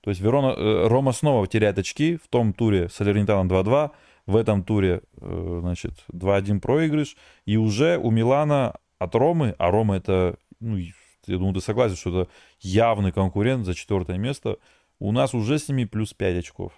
То 0.00 0.10
есть 0.10 0.20
Верона, 0.20 0.54
э, 0.56 0.86
Рома 0.86 1.10
снова 1.10 1.48
теряет 1.48 1.76
очки, 1.80 2.18
в 2.22 2.28
том 2.28 2.52
туре 2.52 2.88
с 2.88 3.00
Алернитаном 3.00 3.48
2-2, 3.48 3.90
в 4.26 4.36
этом 4.36 4.62
туре, 4.62 5.02
э, 5.20 5.58
значит, 5.60 5.94
2-1 6.12 6.60
проигрыш. 6.60 7.16
И 7.46 7.56
уже 7.56 7.98
у 7.98 8.12
Милана 8.12 8.76
от 9.00 9.12
Ромы, 9.16 9.56
а 9.58 9.72
Рома 9.72 9.96
это, 9.96 10.36
ну, 10.60 10.76
я 10.76 10.92
думаю, 11.36 11.54
ты 11.54 11.60
согласен, 11.60 11.96
что 11.96 12.10
это 12.10 12.30
явный 12.60 13.10
конкурент 13.10 13.66
за 13.66 13.74
четвертое 13.74 14.18
место– 14.18 14.58
у 15.00 15.12
нас 15.12 15.32
уже 15.32 15.58
с 15.58 15.68
ними 15.68 15.84
плюс 15.84 16.12
5 16.12 16.38
очков 16.38 16.72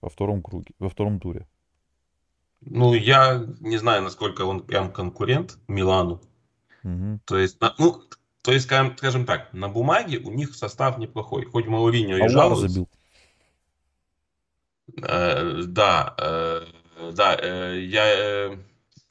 во 0.00 0.08
втором 0.08 0.42
круге, 0.42 0.74
во 0.78 0.88
втором 0.88 1.20
туре. 1.20 1.46
Ну, 2.62 2.94
я 2.94 3.46
не 3.60 3.78
знаю, 3.78 4.02
насколько 4.02 4.42
он 4.42 4.62
прям 4.62 4.92
конкурент 4.92 5.58
Милану. 5.66 6.20
Угу. 6.84 7.20
То 7.24 7.38
есть, 7.38 7.58
ну, 7.78 8.02
то 8.42 8.52
есть, 8.52 8.66
скажем, 8.66 8.96
скажем 8.96 9.26
так, 9.26 9.52
на 9.52 9.68
бумаге 9.68 10.18
у 10.18 10.30
них 10.30 10.54
состав 10.54 10.98
неплохой. 10.98 11.44
Хоть 11.44 11.66
Мауриньо 11.66 12.16
и 12.16 12.22
а 12.22 12.28
жалуется. 12.28 12.68
забил. 12.68 12.88
Э, 15.02 15.62
да, 15.66 16.14
э, 16.18 16.66
да, 17.12 17.36
э, 17.38 17.80
я... 17.82 18.04
Э, 18.06 18.56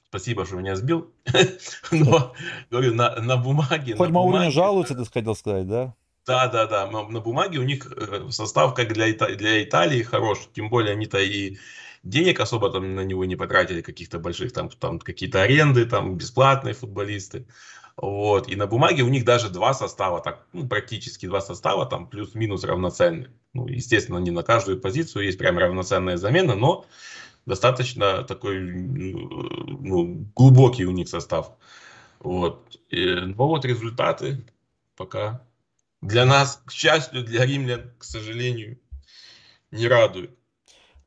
спасибо, 0.09 0.45
что 0.45 0.55
меня 0.55 0.75
сбил. 0.75 1.11
Но, 1.91 2.33
говорю, 2.69 2.95
на, 2.95 3.15
на 3.21 3.37
бумаге... 3.37 3.95
Хоть 3.95 4.09
Мауриньо 4.09 4.51
жалуется, 4.51 4.95
ты 4.95 5.05
хотел 5.05 5.35
сказать, 5.35 5.67
да? 5.67 5.95
Да, 6.29 6.47
да, 6.47 6.67
да. 6.67 6.85
На 6.87 7.21
бумаге 7.21 7.57
у 7.57 7.63
них 7.63 7.91
э, 7.91 8.29
состав 8.29 8.75
как 8.75 8.93
для, 8.93 9.09
Ита- 9.09 9.35
для 9.35 9.63
Италии 9.63 10.03
хорош. 10.03 10.47
Тем 10.53 10.69
более 10.69 10.93
они-то 10.93 11.17
и 11.17 11.57
денег 12.03 12.39
особо 12.39 12.71
там 12.71 12.93
на 12.93 13.01
него 13.03 13.25
не 13.25 13.35
потратили, 13.35 13.81
каких-то 13.81 14.19
больших, 14.19 14.53
там, 14.53 14.69
там 14.69 14.99
какие-то 14.99 15.41
аренды, 15.41 15.85
там 15.85 16.17
бесплатные 16.17 16.75
футболисты. 16.75 17.47
Вот. 17.97 18.47
И 18.47 18.55
на 18.55 18.67
бумаге 18.67 19.01
у 19.01 19.09
них 19.09 19.25
даже 19.25 19.49
два 19.49 19.73
состава, 19.73 20.21
так, 20.21 20.45
ну, 20.53 20.67
практически 20.67 21.25
два 21.25 21.41
состава, 21.41 21.87
там 21.87 22.07
плюс-минус 22.07 22.63
равноценные. 22.63 23.31
Ну, 23.53 23.67
естественно, 23.67 24.19
не 24.19 24.29
на 24.29 24.43
каждую 24.43 24.79
позицию 24.79 25.25
есть 25.25 25.39
прям 25.39 25.57
равноценная 25.57 26.17
замена, 26.17 26.53
но 26.53 26.85
достаточно 27.47 28.23
такой 28.23 28.59
ну, 28.59 30.27
глубокий 30.35 30.85
у 30.85 30.91
них 30.91 31.09
состав. 31.09 31.53
Вот. 32.19 32.79
И, 32.89 33.15
ну 33.15 33.47
вот 33.47 33.65
результаты 33.65 34.45
пока 34.95 35.48
для 36.01 36.25
нас, 36.25 36.61
к 36.65 36.71
счастью, 36.71 37.23
для 37.23 37.45
римлян, 37.45 37.91
к 37.97 38.03
сожалению, 38.03 38.79
не 39.71 39.87
радует. 39.87 40.31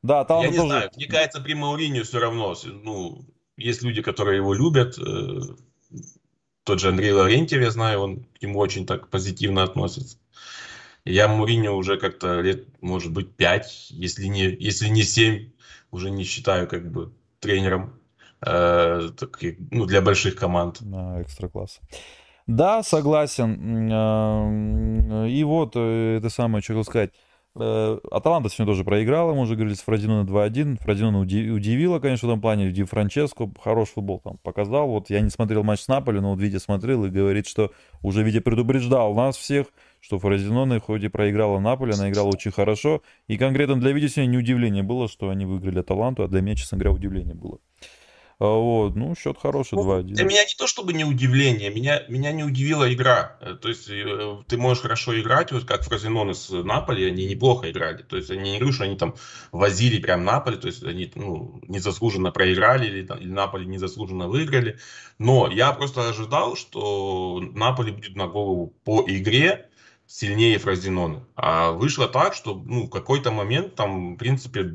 Да, 0.01 0.25
там 0.25 0.41
Я 0.41 0.49
не 0.49 0.57
тоже... 0.57 0.67
знаю, 0.67 0.91
мне 0.95 1.07
кажется, 1.07 1.41
при 1.41 1.53
Мауринio 1.53 2.03
все 2.03 2.19
равно, 2.19 2.55
ну, 2.65 3.25
есть 3.55 3.83
люди, 3.83 4.01
которые 4.01 4.37
его 4.37 4.53
любят, 4.53 4.97
э, 4.97 5.39
тот 6.63 6.79
же 6.79 6.89
Андрей 6.89 7.11
Лаврентьев, 7.11 7.61
я 7.61 7.71
знаю, 7.71 7.99
он 7.99 8.23
к 8.23 8.41
нему 8.41 8.59
очень 8.59 8.85
так 8.85 9.09
позитивно 9.09 9.63
относится. 9.63 10.17
Я 11.05 11.27
Муриню 11.27 11.73
уже 11.73 11.97
как-то 11.97 12.39
лет, 12.39 12.65
может 12.81 13.11
быть, 13.11 13.35
пять, 13.35 13.87
если 13.89 14.25
не, 14.25 14.43
если 14.43 14.87
не 14.87 15.03
семь, 15.03 15.51
уже 15.91 16.09
не 16.09 16.23
считаю 16.23 16.67
как 16.67 16.89
бы 16.89 17.13
тренером 17.39 17.99
э, 18.41 19.09
так, 19.17 19.39
ну, 19.71 19.85
для 19.85 20.01
больших 20.01 20.35
команд. 20.35 20.77
Да, 20.79 21.21
экстра 21.21 21.49
класс. 21.49 21.81
Да, 22.47 22.83
согласен. 22.83 23.91
Э, 23.91 25.29
и 25.29 25.43
вот, 25.43 25.73
э, 25.75 26.17
это 26.17 26.29
самое, 26.29 26.61
что 26.61 26.73
хотел 26.73 26.83
сказать. 26.83 27.11
Э, 27.55 27.99
Аталанта 28.11 28.49
сегодня 28.49 28.73
тоже 28.73 28.83
проиграла, 28.83 29.33
мы 29.33 29.41
уже 29.41 29.55
говорили, 29.55 29.75
с 29.75 29.81
Фродино 29.81 30.25
2-1. 30.25 30.77
Фродино 30.81 31.19
удивила, 31.19 31.99
конечно, 31.99 32.27
в 32.27 32.31
этом 32.31 32.41
плане. 32.41 32.71
Ди 32.71 32.83
Франческо 32.83 33.49
хороший 33.61 33.93
футбол 33.93 34.19
там 34.19 34.39
показал. 34.39 34.87
Вот 34.87 35.09
я 35.09 35.21
не 35.21 35.29
смотрел 35.29 35.63
матч 35.63 35.81
с 35.81 35.87
Наполи, 35.87 36.19
но 36.19 36.31
вот 36.31 36.41
Витя 36.41 36.57
смотрел 36.57 37.05
и 37.05 37.09
говорит, 37.09 37.47
что 37.47 37.71
уже 38.01 38.23
Витя 38.23 38.39
предупреждал 38.39 39.13
нас 39.13 39.37
всех, 39.37 39.67
что 39.99 40.17
Фродиноне 40.17 40.79
хоть 40.79 41.03
и 41.03 41.09
проиграла 41.09 41.59
Наполи, 41.59 41.93
она 41.93 42.09
играла 42.09 42.29
очень 42.29 42.51
хорошо. 42.51 43.03
И 43.27 43.37
конкретно 43.37 43.79
для 43.79 43.91
Витя 43.91 44.07
сегодня 44.07 44.31
не 44.31 44.37
удивление 44.39 44.83
было, 44.83 45.07
что 45.07 45.29
они 45.29 45.45
выиграли 45.45 45.79
Аталанту, 45.79 46.23
а 46.23 46.27
для 46.27 46.41
меня, 46.41 46.55
честно 46.55 46.77
говоря, 46.77 46.91
удивление 46.91 47.35
было. 47.35 47.59
А, 48.43 48.57
вот, 48.57 48.97
ну, 48.97 49.15
счет 49.15 49.37
хороший, 49.41 49.75
ну, 49.75 49.89
2-1. 49.89 50.03
Для 50.03 50.25
меня 50.25 50.43
не 50.43 50.53
то 50.57 50.67
чтобы 50.67 50.91
не 50.91 51.05
удивление, 51.05 51.69
меня, 51.69 52.03
меня 52.09 52.33
не 52.33 52.43
удивила 52.43 52.93
игра. 52.93 53.37
Э, 53.39 53.53
то 53.53 53.69
есть 53.69 53.87
э, 53.89 54.37
ты 54.49 54.57
можешь 54.57 54.83
хорошо 54.83 55.17
играть, 55.17 55.53
вот 55.53 55.63
как 55.63 55.83
Фразенон 55.83 56.35
с 56.35 56.49
Наполи, 56.49 57.05
они 57.05 57.25
неплохо 57.25 57.71
играли. 57.71 58.03
То 58.03 58.17
есть 58.17 58.29
они 58.31 58.51
не 58.51 58.57
говорю, 58.57 58.73
что 58.73 58.83
они 58.83 58.97
там 58.97 59.15
возили 59.53 59.97
прям 60.01 60.25
Наполи, 60.25 60.57
то 60.57 60.67
есть 60.67 60.83
они 60.83 61.09
ну, 61.15 61.61
незаслуженно 61.69 62.31
проиграли 62.31 62.85
или, 62.85 63.05
там, 63.05 63.17
или 63.19 63.29
Наполи 63.29 63.65
незаслуженно 63.65 64.27
выиграли. 64.27 64.77
Но 65.19 65.49
я 65.49 65.71
просто 65.71 66.09
ожидал, 66.09 66.57
что 66.57 67.39
Наполи 67.39 67.93
будет 67.93 68.17
на 68.17 68.27
голову 68.27 68.73
по 68.83 69.05
игре 69.07 69.69
сильнее 70.05 70.57
Фразенона. 70.57 71.25
А 71.37 71.71
вышло 71.71 72.09
так, 72.09 72.33
что 72.33 72.61
ну, 72.65 72.87
в 72.87 72.89
какой-то 72.89 73.31
момент 73.31 73.75
там, 73.75 74.15
в 74.15 74.17
принципе, 74.17 74.73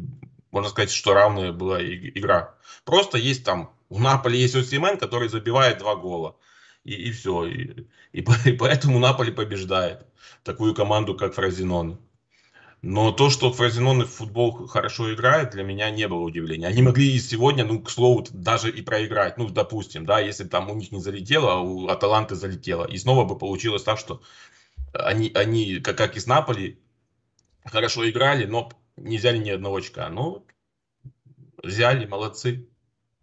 можно 0.51 0.71
сказать, 0.71 0.91
что 0.91 1.15
равная 1.15 1.53
была 1.53 1.83
игра. 1.83 2.55
Просто 2.85 3.19
есть 3.19 3.45
там, 3.45 3.73
у 3.89 3.99
Наполи 3.99 4.39
есть 4.39 4.55
Осимен, 4.55 4.99
который 4.99 5.29
забивает 5.29 5.79
два 5.79 5.97
гола. 5.97 6.37
И, 6.85 6.93
и 6.93 7.13
все. 7.13 7.47
И, 7.47 7.87
и, 8.13 8.25
и 8.45 8.53
поэтому 8.53 8.99
Наполи 8.99 9.33
побеждает 9.33 10.07
такую 10.43 10.75
команду, 10.75 11.15
как 11.15 11.35
Фразенон. 11.35 11.99
Но 12.81 13.11
то, 13.11 13.29
что 13.29 13.53
Фразенон 13.53 14.05
в 14.05 14.11
футбол 14.11 14.69
хорошо 14.69 15.13
играет, 15.13 15.51
для 15.51 15.65
меня 15.65 15.91
не 15.91 16.07
было 16.07 16.21
удивления. 16.21 16.69
Они 16.69 16.81
могли 16.81 17.13
и 17.13 17.19
сегодня, 17.19 17.65
ну, 17.65 17.83
к 17.83 17.91
слову, 17.91 18.25
даже 18.31 18.71
и 18.71 18.83
проиграть. 18.83 19.37
Ну, 19.37 19.49
допустим, 19.49 20.07
да, 20.07 20.21
если 20.21 20.45
там 20.45 20.71
у 20.71 20.75
них 20.75 20.93
не 20.93 21.01
залетело, 21.01 21.55
а 21.55 21.61
у 21.61 21.89
Аталанты 21.89 22.37
залетело. 22.37 22.85
И 22.85 22.97
снова 22.97 23.25
бы 23.25 23.37
получилось 23.37 23.83
так, 23.83 23.99
что 23.99 24.23
они, 24.93 25.33
они 25.35 25.81
как, 25.81 25.99
как 25.99 26.17
и 26.17 26.21
с 26.21 26.27
Наполи, 26.27 26.79
хорошо 27.65 28.09
играли, 28.09 28.47
но 28.47 28.71
не 28.99 29.19
взяли 29.19 29.39
ни 29.39 29.51
одного 29.51 29.77
очка. 29.77 30.09
Ну, 30.09 30.45
взяли, 31.63 32.07
молодцы. 32.07 32.69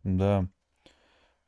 Да. 0.03 0.47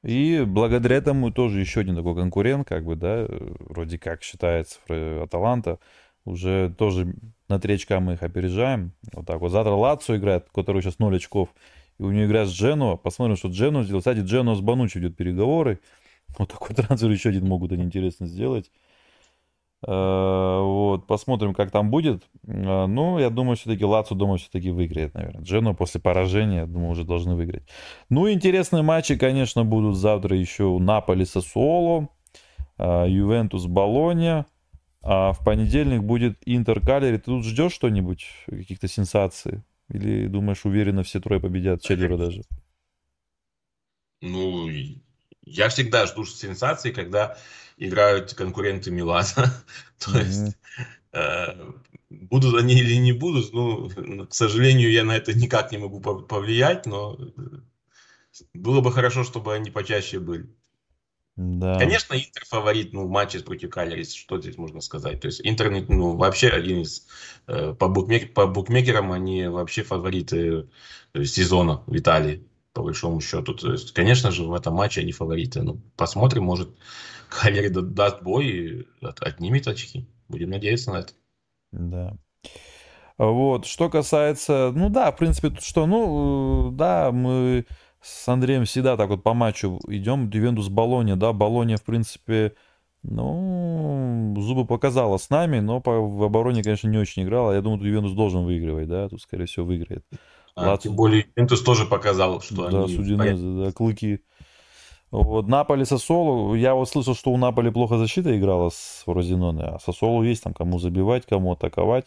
И 0.04 0.44
благодаря 0.48 0.98
этому 0.98 1.32
тоже 1.32 1.60
еще 1.60 1.82
один 1.82 1.96
такой 1.96 2.16
конкурент, 2.16 2.68
как 2.68 2.86
бы, 2.86 2.96
да, 2.96 3.28
вроде 3.60 3.98
как 3.98 4.24
считается 4.24 4.80
Аталанта, 5.24 5.80
уже 6.24 6.74
тоже 6.78 7.14
на 7.48 7.60
три 7.60 7.76
очка 7.76 8.00
мы 8.00 8.14
их 8.14 8.24
опережаем. 8.24 8.94
Вот 9.14 9.26
так 9.26 9.40
вот. 9.40 9.50
Завтра 9.50 9.74
Лацо 9.74 10.18
играет, 10.18 10.48
который 10.54 10.82
сейчас 10.82 11.00
0 11.00 11.16
очков. 11.16 11.50
И 12.00 12.04
у 12.04 12.12
него 12.12 12.26
игра 12.26 12.46
с 12.46 12.52
Джену. 12.52 12.98
Посмотрим, 12.98 13.38
что 13.38 13.48
Джену 13.48 13.84
сделал. 13.84 14.02
Кстати, 14.02 14.20
Джену 14.20 14.54
с 14.56 14.62
Банучи 14.62 14.98
идет 14.98 15.16
переговоры. 15.16 15.80
Вот 16.38 16.50
такой 16.52 16.76
трансфер 16.76 17.10
еще 17.10 17.30
один 17.30 17.48
могут 17.48 17.72
они 17.72 17.84
интересно 17.84 18.28
сделать. 18.28 18.72
Э, 19.86 20.60
вот, 20.64 21.06
посмотрим, 21.06 21.54
как 21.54 21.72
там 21.72 21.92
будет. 21.92 22.24
Э, 22.48 22.88
ну, 22.88 23.20
я 23.20 23.30
думаю, 23.30 23.58
все-таки 23.58 23.86
Лацу, 23.86 24.16
думаю, 24.16 24.40
все-таки 24.40 24.72
выиграет, 24.72 25.14
наверное. 25.14 25.44
Джену 25.44 25.76
после 25.76 26.02
поражения, 26.02 26.66
думаю, 26.66 26.92
уже 26.92 27.04
должны 27.04 27.36
выиграть. 27.36 27.64
Ну, 28.10 28.32
интересные 28.32 28.82
матчи, 28.82 29.16
конечно, 29.16 29.64
будут 29.64 29.96
завтра 29.96 30.36
еще 30.36 30.78
Наполи 30.80 31.26
со 31.26 31.42
Соло, 31.42 32.10
э, 32.78 33.06
Ювентус 33.08 33.68
Болония. 33.68 34.46
А 35.02 35.32
в 35.32 35.44
понедельник 35.44 36.02
будет 36.02 36.38
Интер 36.46 36.82
Калери. 36.82 37.18
Ты 37.18 37.26
тут 37.26 37.46
ждешь 37.46 37.72
что-нибудь, 37.72 38.26
каких-то 38.48 38.88
сенсаций? 38.88 39.62
Или 39.90 40.28
думаешь, 40.28 40.66
уверенно 40.66 41.04
все 41.04 41.22
трое 41.22 41.40
победят, 41.40 41.82
четверо 41.82 42.18
даже? 42.18 42.42
Ну, 44.22 44.68
я 45.46 45.70
всегда 45.70 46.08
жду 46.08 46.26
сенсации, 46.26 46.92
когда 46.92 47.38
играют 47.78 48.34
конкуренты 48.34 48.92
Милана. 48.92 49.54
То 50.00 50.20
есть 50.20 50.58
э, 51.14 51.72
будут 52.10 52.56
они 52.56 52.74
или 52.76 52.96
не 52.96 53.14
будут, 53.14 53.54
ну, 53.54 53.90
к 54.28 54.34
сожалению, 54.34 54.92
я 54.92 55.04
на 55.04 55.16
это 55.16 55.34
никак 55.34 55.72
не 55.72 55.78
могу 55.78 56.00
повлиять, 56.00 56.86
но 56.86 57.18
было 58.54 58.82
бы 58.82 58.92
хорошо, 58.92 59.24
чтобы 59.24 59.54
они 59.54 59.72
почаще 59.72 60.20
были. 60.20 60.50
Да. 61.38 61.78
Конечно, 61.78 62.16
Интер 62.16 62.46
фаворит 62.46 62.94
ну, 62.94 63.06
в 63.06 63.10
матче 63.12 63.40
против 63.42 63.70
Калерис, 63.70 64.12
что 64.12 64.42
здесь 64.42 64.58
можно 64.58 64.82
сказать. 64.82 65.22
То 65.22 65.28
есть 65.28 65.40
Интер 65.44 65.70
ну, 65.88 66.16
вообще 66.16 66.50
один 66.50 66.82
из 66.82 67.06
э, 67.46 67.76
по, 67.78 67.88
букмек, 67.88 68.34
по 68.34 68.48
букмекерам 68.48 69.12
они 69.12 69.48
вообще 69.48 69.84
фавориты 69.84 70.68
э, 71.14 71.24
сезона 71.26 71.84
в 71.86 71.96
Италии, 71.96 72.44
по 72.74 72.82
большому 72.82 73.22
счету. 73.22 73.54
То 73.54 73.72
есть, 73.72 73.94
конечно 73.94 74.32
же, 74.32 74.46
в 74.46 74.54
этом 74.54 74.74
матче 74.74 75.02
они 75.02 75.12
фавориты. 75.12 75.62
Ну, 75.62 75.80
посмотрим, 75.96 76.44
может, 76.44 76.70
Калери 77.30 77.70
даст 77.70 78.22
бой 78.22 78.48
и 78.48 78.88
отнимет 79.02 79.68
очки. 79.68 80.08
Будем 80.28 80.50
надеяться 80.50 80.92
на 80.92 80.98
это. 80.98 81.14
Да. 81.72 82.18
Вот, 83.18 83.66
что 83.66 83.90
касается, 83.90 84.72
ну 84.76 84.90
да, 84.90 85.12
в 85.12 85.18
принципе, 85.18 85.50
тут 85.50 85.64
что, 85.64 85.88
ну, 85.88 86.70
да, 86.72 87.12
мы 87.12 87.66
с 88.00 88.28
Андреем 88.28 88.66
всегда 88.66 88.96
так 88.96 89.10
вот 89.10 89.24
по 89.24 89.34
матчу 89.34 89.80
идем, 89.88 90.30
Ювентус 90.30 90.70
Болония, 90.70 91.16
да, 91.16 91.34
Болония, 91.34 91.78
в 91.78 91.84
принципе, 91.84 92.54
ну, 93.02 94.36
зубы 94.38 94.66
показала 94.66 95.18
с 95.18 95.32
нами, 95.32 95.60
но 95.60 95.82
по, 95.82 96.00
в 96.00 96.24
обороне, 96.24 96.62
конечно, 96.62 96.88
не 96.90 97.00
очень 97.00 97.24
играла. 97.24 97.54
Я 97.54 97.62
думаю, 97.62 97.84
Ювентус 97.84 98.14
должен 98.14 98.46
выигрывать, 98.46 98.88
да, 98.88 99.10
тут, 99.10 99.20
скорее 99.20 99.46
всего, 99.46 99.66
выиграет. 99.66 100.06
А, 100.56 100.70
Лацо... 100.70 100.84
Тем 100.84 100.96
более, 100.96 101.26
Ювентус 101.36 101.64
тоже 101.64 101.86
показал, 101.86 102.42
что 102.42 102.70
да, 102.70 102.84
они... 102.84 102.96
Судинезы, 102.96 103.64
да, 103.64 103.72
клыки 103.72 104.22
вот 105.12 105.47
Наполи 105.47 105.86
Сосолу, 105.86 106.53
я 106.55 106.74
вот 106.74 106.89
слышал, 106.89 107.16
что 107.16 107.32
у 107.32 107.38
Наполи 107.38 107.72
плохо 107.72 107.97
защита 107.97 108.38
играла 108.38 108.70
с 108.70 109.03
Розиноне, 109.05 109.64
а 109.64 109.80
Сосолу 109.80 110.24
есть 110.24 110.43
там 110.43 110.53
кому 110.53 110.80
забивать, 110.80 111.26
кому 111.26 111.53
атаковать. 111.53 112.05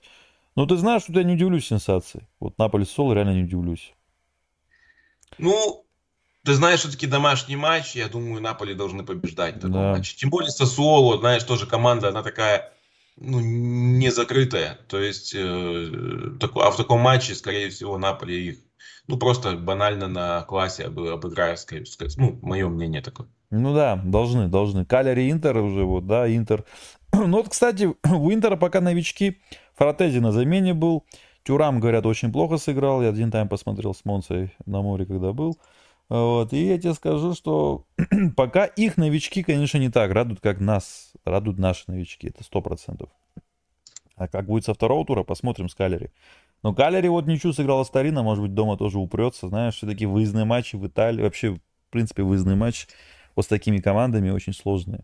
Ну, 0.57 0.67
ты 0.67 0.77
знаешь, 0.77 1.03
что 1.03 1.13
я 1.13 1.23
не 1.23 1.35
удивлюсь 1.35 1.67
сенсации. 1.67 2.27
Вот 2.41 2.59
Наполи 2.59 2.85
Сосолу 2.85 3.15
реально 3.15 3.35
не 3.35 3.45
удивлюсь. 3.45 3.95
Ну, 5.39 5.87
ты 6.45 6.55
знаешь, 6.55 6.81
все-таки 6.81 7.07
домашний 7.07 7.57
матч, 7.57 7.95
я 7.95 8.09
думаю, 8.09 8.43
Наполи 8.43 8.75
должны 8.75 9.03
побеждать 9.03 9.57
в 9.57 9.61
таком 9.61 9.73
да. 9.73 9.93
матче. 9.93 10.17
Тем 10.17 10.29
более 10.29 10.51
Сосоло, 10.51 11.19
знаешь, 11.19 11.45
тоже 11.45 11.67
команда, 11.67 12.09
она 12.09 12.23
такая, 12.23 12.73
ну, 13.17 13.41
не 13.41 14.11
закрытая. 14.11 14.79
То 14.89 15.01
есть, 15.01 15.33
э, 15.35 16.37
так, 16.39 16.53
а 16.57 16.71
в 16.71 16.77
таком 16.77 17.01
матче, 17.01 17.35
скорее 17.35 17.71
всего, 17.71 17.97
Наполи 17.97 18.49
их 18.49 18.59
ну, 19.07 19.17
просто 19.19 19.57
банально 19.57 20.09
на 20.09 20.43
классе 20.43 20.85
об, 20.85 20.99
обыграю, 21.01 21.57
скорее 21.57 21.87
сказать. 21.87 22.17
Ну, 22.17 22.39
мое 22.43 22.69
мнение 22.69 23.03
такое. 23.03 23.29
Ну 23.51 23.75
да, 23.75 23.97
должны, 23.97 24.49
должны. 24.49 24.85
Калери 24.85 25.31
Интер 25.31 25.57
уже 25.59 25.85
вот, 25.85 26.07
да, 26.07 26.33
Интер. 26.33 26.65
ну 27.13 27.39
вот, 27.39 27.49
кстати, 27.49 27.93
у 28.09 28.33
Интера 28.33 28.57
пока 28.57 28.81
новички. 28.81 29.39
Фратези 29.75 30.19
на 30.19 30.33
замене 30.33 30.75
был. 30.75 31.05
Тюрам, 31.43 31.81
говорят, 31.81 32.07
очень 32.07 32.33
плохо 32.33 32.59
сыграл. 32.59 33.03
Я 33.03 33.09
один 33.09 33.31
тайм 33.31 33.49
посмотрел 33.49 33.95
с 33.95 34.05
Монцей 34.05 34.55
на 34.67 34.83
море, 34.83 35.07
когда 35.07 35.33
был. 35.33 35.59
Вот. 36.09 36.53
И 36.53 36.67
я 36.67 36.79
тебе 36.79 36.95
скажу, 36.95 37.35
что 37.35 37.87
пока 38.37 38.67
их 38.67 38.97
новички, 38.97 39.43
конечно, 39.43 39.79
не 39.79 39.89
так 39.89 40.13
радуют, 40.13 40.41
как 40.41 40.61
нас. 40.61 41.13
Радуют 41.25 41.59
наши 41.59 41.85
новички. 41.87 42.29
Это 42.29 42.45
сто 42.45 42.61
процентов. 42.61 43.11
А 44.17 44.29
как 44.29 44.47
будет 44.47 44.67
со 44.67 44.75
второго 44.75 45.07
тура, 45.07 45.23
посмотрим 45.23 45.69
с 45.71 45.75
Калери. 45.75 46.13
Но 46.63 46.75
Калери 46.75 47.09
вот 47.09 47.27
ничего 47.27 47.53
сыграла 47.53 47.85
старина, 47.85 48.23
может 48.23 48.43
быть, 48.43 48.55
дома 48.55 48.77
тоже 48.77 48.99
упрется. 48.99 49.49
Знаешь, 49.49 49.77
все-таки 49.77 50.07
выездные 50.07 50.45
матчи 50.45 50.77
в 50.77 50.87
Италии, 50.87 51.23
вообще, 51.23 51.53
в 51.55 51.61
принципе, 51.91 52.23
выездные 52.23 52.57
матчи 52.57 52.87
вот 53.35 53.45
с 53.45 53.49
такими 53.49 53.79
командами 53.79 54.31
очень 54.31 54.53
сложные. 54.53 55.03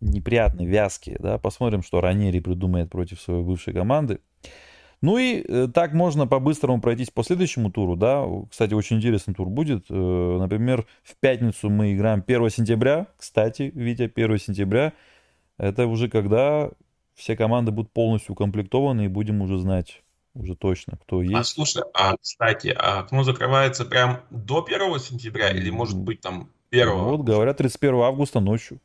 Неприятные, 0.00 0.68
вязкие, 0.68 1.16
да. 1.18 1.38
Посмотрим, 1.38 1.82
что 1.82 2.00
Ранери 2.00 2.40
придумает 2.40 2.90
против 2.90 3.20
своей 3.20 3.42
бывшей 3.42 3.72
команды. 3.72 4.20
Ну 5.00 5.18
и 5.18 5.44
э, 5.46 5.68
так 5.72 5.92
можно 5.92 6.28
по-быстрому 6.28 6.80
пройтись 6.80 7.10
по 7.10 7.24
следующему 7.24 7.72
туру, 7.72 7.96
да. 7.96 8.24
Кстати, 8.50 8.74
очень 8.74 8.98
интересный 8.98 9.34
тур 9.34 9.48
будет. 9.48 9.86
Э, 9.90 10.36
например, 10.38 10.86
в 11.02 11.16
пятницу 11.16 11.68
мы 11.70 11.92
играем 11.92 12.22
1 12.24 12.50
сентября. 12.50 13.08
Кстати, 13.16 13.72
Витя, 13.74 14.10
1 14.14 14.38
сентября. 14.38 14.92
Это 15.58 15.86
уже 15.86 16.08
когда 16.08 16.70
все 17.14 17.36
команды 17.36 17.72
будут 17.72 17.92
полностью 17.92 18.32
укомплектованы 18.32 19.06
и 19.06 19.08
будем 19.08 19.42
уже 19.42 19.58
знать 19.58 20.02
уже 20.34 20.54
точно, 20.54 20.98
кто 21.02 21.18
а, 21.18 21.22
есть. 21.22 21.34
А 21.34 21.44
слушай, 21.44 21.82
а 21.94 22.16
кстати, 22.16 22.74
а 22.76 23.00
окно 23.00 23.22
закрывается 23.24 23.84
прям 23.84 24.22
до 24.30 24.64
1 24.64 24.98
сентября 24.98 25.50
или 25.50 25.70
может 25.70 25.98
быть 25.98 26.20
там 26.20 26.50
1? 26.70 26.90
Вот 26.90 27.20
говорят 27.20 27.58
31 27.58 28.00
августа 28.00 28.40
ночью. 28.40 28.80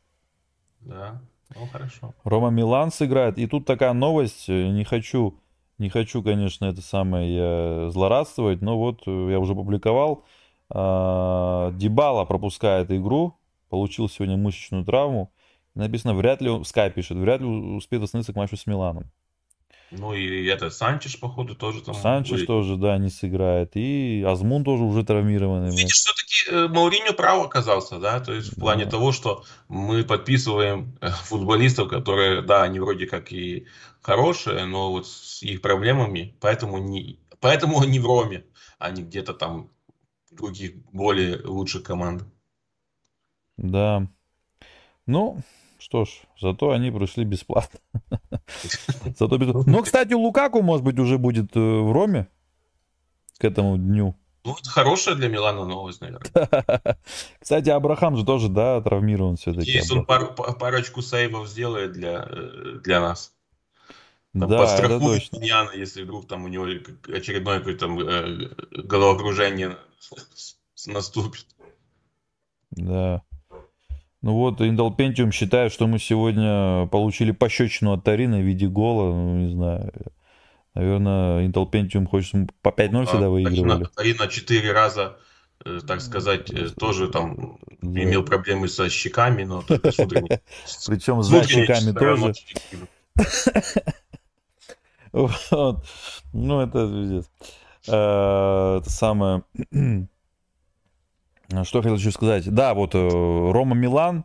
Да, 0.80 1.20
ну 1.54 1.66
хорошо. 1.66 2.14
Рома 2.24 2.50
Милан 2.50 2.90
сыграет. 2.90 3.38
И 3.38 3.46
тут 3.46 3.66
такая 3.66 3.92
новость, 3.92 4.48
э, 4.48 4.68
не 4.68 4.84
хочу, 4.84 5.38
не 5.78 5.88
хочу, 5.88 6.22
конечно, 6.22 6.66
это 6.66 6.82
самое 6.82 7.34
я 7.34 7.90
злорадствовать, 7.90 8.60
но 8.62 8.78
вот 8.78 9.02
э, 9.06 9.28
я 9.30 9.38
уже 9.38 9.54
публиковал. 9.54 10.24
А, 10.70 11.72
Дибала 11.72 12.24
пропускает 12.26 12.90
игру, 12.90 13.38
получил 13.70 14.08
сегодня 14.08 14.36
мышечную 14.36 14.84
травму. 14.84 15.32
Написано, 15.74 16.14
вряд 16.14 16.42
ли, 16.42 16.64
Скай 16.64 16.90
пишет, 16.90 17.16
вряд 17.16 17.40
ли 17.40 17.46
успеет 17.46 18.02
восстановиться 18.02 18.32
к 18.32 18.36
матчу 18.36 18.56
с 18.56 18.66
Миланом. 18.66 19.10
Ну 19.90 20.12
и 20.12 20.44
это 20.46 20.68
Санчеш, 20.70 21.18
походу, 21.18 21.54
тоже 21.54 21.82
там 21.82 21.94
Санчеш 21.94 22.32
будет. 22.40 22.46
тоже, 22.46 22.76
да, 22.76 22.98
не 22.98 23.08
сыграет. 23.08 23.70
И 23.74 24.22
Азмун 24.26 24.62
тоже 24.62 24.82
уже 24.84 25.02
травмированный. 25.04 25.70
Видишь, 25.70 25.94
все-таки 25.94 26.50
э, 26.50 26.68
Мауриньо 26.68 27.14
прав 27.14 27.44
оказался, 27.46 27.98
да, 27.98 28.20
то 28.20 28.32
есть 28.34 28.52
в 28.52 28.60
плане 28.60 28.84
Да. 28.84 28.90
того, 28.90 29.12
что 29.12 29.44
мы 29.68 30.04
подписываем 30.04 30.98
э, 31.00 31.08
футболистов, 31.10 31.88
которые, 31.88 32.42
да, 32.42 32.62
они 32.64 32.80
вроде 32.80 33.06
как 33.06 33.32
и 33.32 33.66
хорошие, 34.02 34.66
но 34.66 34.90
вот 34.90 35.06
с 35.06 35.42
их 35.42 35.62
проблемами, 35.62 36.36
поэтому, 36.40 36.78
не, 36.78 37.18
поэтому 37.40 37.80
они 37.80 37.98
в 37.98 38.04
Роме, 38.06 38.44
а 38.78 38.90
не 38.90 39.02
где-то 39.02 39.32
там 39.32 39.70
других 40.30 40.76
более 40.92 41.40
лучших 41.46 41.82
командах. 41.82 42.28
Да. 43.56 44.06
Ну, 45.06 45.38
что 45.88 46.04
ж, 46.04 46.10
зато 46.40 46.70
они 46.70 46.90
пришли 46.90 47.24
бесплатно. 47.24 47.80
Зато 49.18 49.38
без... 49.38 49.66
Ну, 49.66 49.82
кстати, 49.82 50.12
Лукаку, 50.12 50.62
может 50.62 50.84
быть, 50.84 50.98
уже 50.98 51.16
будет 51.16 51.56
э, 51.56 51.60
в 51.60 51.92
Роме 51.92 52.26
к 53.38 53.44
этому 53.44 53.78
дню. 53.78 54.14
Ну, 54.44 54.54
это 54.60 54.68
хорошая 54.70 55.14
для 55.14 55.28
Милана 55.28 55.64
новость, 55.64 56.00
наверное. 56.00 56.30
Кстати, 57.40 57.70
Абрахам 57.70 58.16
же 58.16 58.24
тоже, 58.24 58.48
да, 58.48 58.80
травмирован 58.80 59.36
все-таки. 59.36 59.70
Если 59.70 59.94
он 59.98 60.04
пару- 60.04 60.34
па- 60.34 60.52
парочку 60.52 61.02
сейвов 61.02 61.48
сделает 61.48 61.92
для, 61.92 62.26
э, 62.28 62.80
для 62.84 63.00
нас. 63.00 63.32
Там, 64.32 64.48
Да, 64.48 64.56
это 64.56 64.56
подстрахует 64.58 65.30
точно. 65.30 65.44
Яна, 65.44 65.70
если 65.72 66.02
вдруг 66.02 66.28
там 66.28 66.44
у 66.44 66.48
него 66.48 66.64
очередное 66.64 67.58
какое-то 67.58 67.86
там, 67.86 67.98
э, 67.98 68.48
головокружение 68.70 69.76
наступит. 70.86 71.46
Да. 72.70 73.22
Ну 74.20 74.34
вот, 74.34 74.60
Intel 74.60 74.96
Pentium 74.96 75.30
считает, 75.30 75.72
что 75.72 75.86
мы 75.86 75.98
сегодня 75.98 76.86
получили 76.88 77.30
пощечину 77.30 77.92
от 77.92 78.02
Тарина 78.04 78.38
в 78.38 78.42
виде 78.42 78.66
гола. 78.66 79.12
Ну, 79.14 79.36
не 79.38 79.52
знаю. 79.52 79.92
Наверное, 80.74 81.46
Intel 81.46 81.70
Pentium 81.70 82.06
хочет 82.06 82.34
по 82.62 82.70
5-0 82.70 83.06
всегда 83.06 83.26
А, 83.26 83.30
выигрывали. 83.30 83.86
Тарина 83.94 84.26
четыре 84.28 84.72
раза, 84.72 85.16
э, 85.64 85.78
так 85.86 86.00
сказать, 86.00 86.50
э, 86.50 86.68
тоже 86.70 87.08
там 87.08 87.58
Да. 87.80 88.02
имел 88.02 88.24
проблемы 88.24 88.68
со 88.68 88.88
щеками, 88.90 89.44
но 89.44 89.62
Причем 89.62 91.22
защиками 91.22 91.90
стороны. 91.92 92.32
тоже. 92.34 92.34
Вот. 95.12 95.84
Ну, 96.34 96.60
это. 96.60 97.24
Э, 97.88 98.78
Это 98.80 98.90
самое... 98.90 99.42
Что 101.64 101.78
я 101.78 101.82
хотел 101.82 101.96
еще 101.96 102.10
сказать? 102.10 102.48
Да, 102.52 102.74
вот 102.74 102.94
э, 102.94 102.98
Рома 102.98 103.74
Милан 103.74 104.24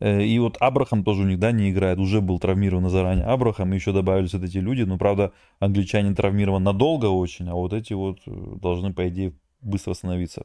э, 0.00 0.22
и 0.22 0.38
вот 0.38 0.56
Абрахам 0.60 1.04
тоже 1.04 1.22
у 1.22 1.26
них, 1.26 1.38
да, 1.38 1.52
не 1.52 1.70
играет. 1.70 1.98
Уже 1.98 2.20
был 2.20 2.38
травмирован 2.38 2.88
заранее 2.88 3.26
Абрахам, 3.26 3.72
еще 3.72 3.92
добавились 3.92 4.34
вот 4.34 4.44
эти 4.44 4.58
люди. 4.58 4.82
Ну, 4.82 4.98
правда, 4.98 5.32
англичанин 5.60 6.14
травмирован 6.14 6.62
надолго 6.62 7.06
очень, 7.06 7.48
а 7.48 7.54
вот 7.54 7.72
эти 7.72 7.92
вот 7.92 8.18
э, 8.26 8.30
должны, 8.60 8.92
по 8.92 9.08
идее, 9.08 9.34
быстро 9.60 9.90
восстановиться. 9.90 10.44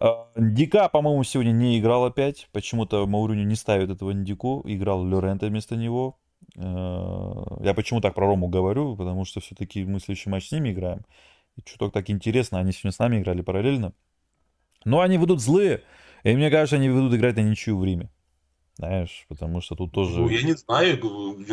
Э, 0.00 0.24
Дика, 0.36 0.88
по-моему, 0.88 1.22
сегодня 1.24 1.52
не 1.52 1.78
играл 1.78 2.04
опять. 2.04 2.48
Почему-то 2.52 3.06
Мауриню 3.06 3.44
не 3.44 3.54
ставит 3.54 3.90
этого 3.90 4.12
Дику. 4.14 4.62
Играл 4.64 5.02
Лоренто 5.02 5.46
вместо 5.46 5.76
него. 5.76 6.18
Э, 6.56 7.42
Я 7.60 7.74
почему 7.74 8.00
так 8.00 8.14
про 8.14 8.26
Рому 8.26 8.48
говорю? 8.48 8.96
Потому 8.96 9.24
что 9.24 9.40
все-таки 9.40 9.84
мы 9.84 10.00
следующий 10.00 10.30
матч 10.30 10.48
с 10.48 10.52
ними 10.52 10.72
играем. 10.72 11.02
И 11.56 11.62
чуток 11.62 11.92
так 11.92 12.10
интересно. 12.10 12.58
Они 12.58 12.72
сегодня 12.72 12.92
с 12.92 12.98
нами 12.98 13.18
играли 13.18 13.42
параллельно. 13.42 13.92
Но 14.84 15.00
они 15.00 15.16
ведут 15.16 15.40
злые. 15.40 15.82
И 16.24 16.34
мне 16.34 16.50
кажется, 16.50 16.76
они 16.76 16.88
ведут 16.88 17.14
играть 17.14 17.36
на 17.36 17.40
ничью 17.40 17.78
в 17.78 17.84
Риме. 17.84 18.10
Знаешь, 18.78 19.26
потому 19.28 19.60
что 19.60 19.74
тут 19.74 19.92
тоже... 19.92 20.20
Ну, 20.20 20.28
я 20.28 20.42
не 20.42 20.54
знаю, 20.54 20.98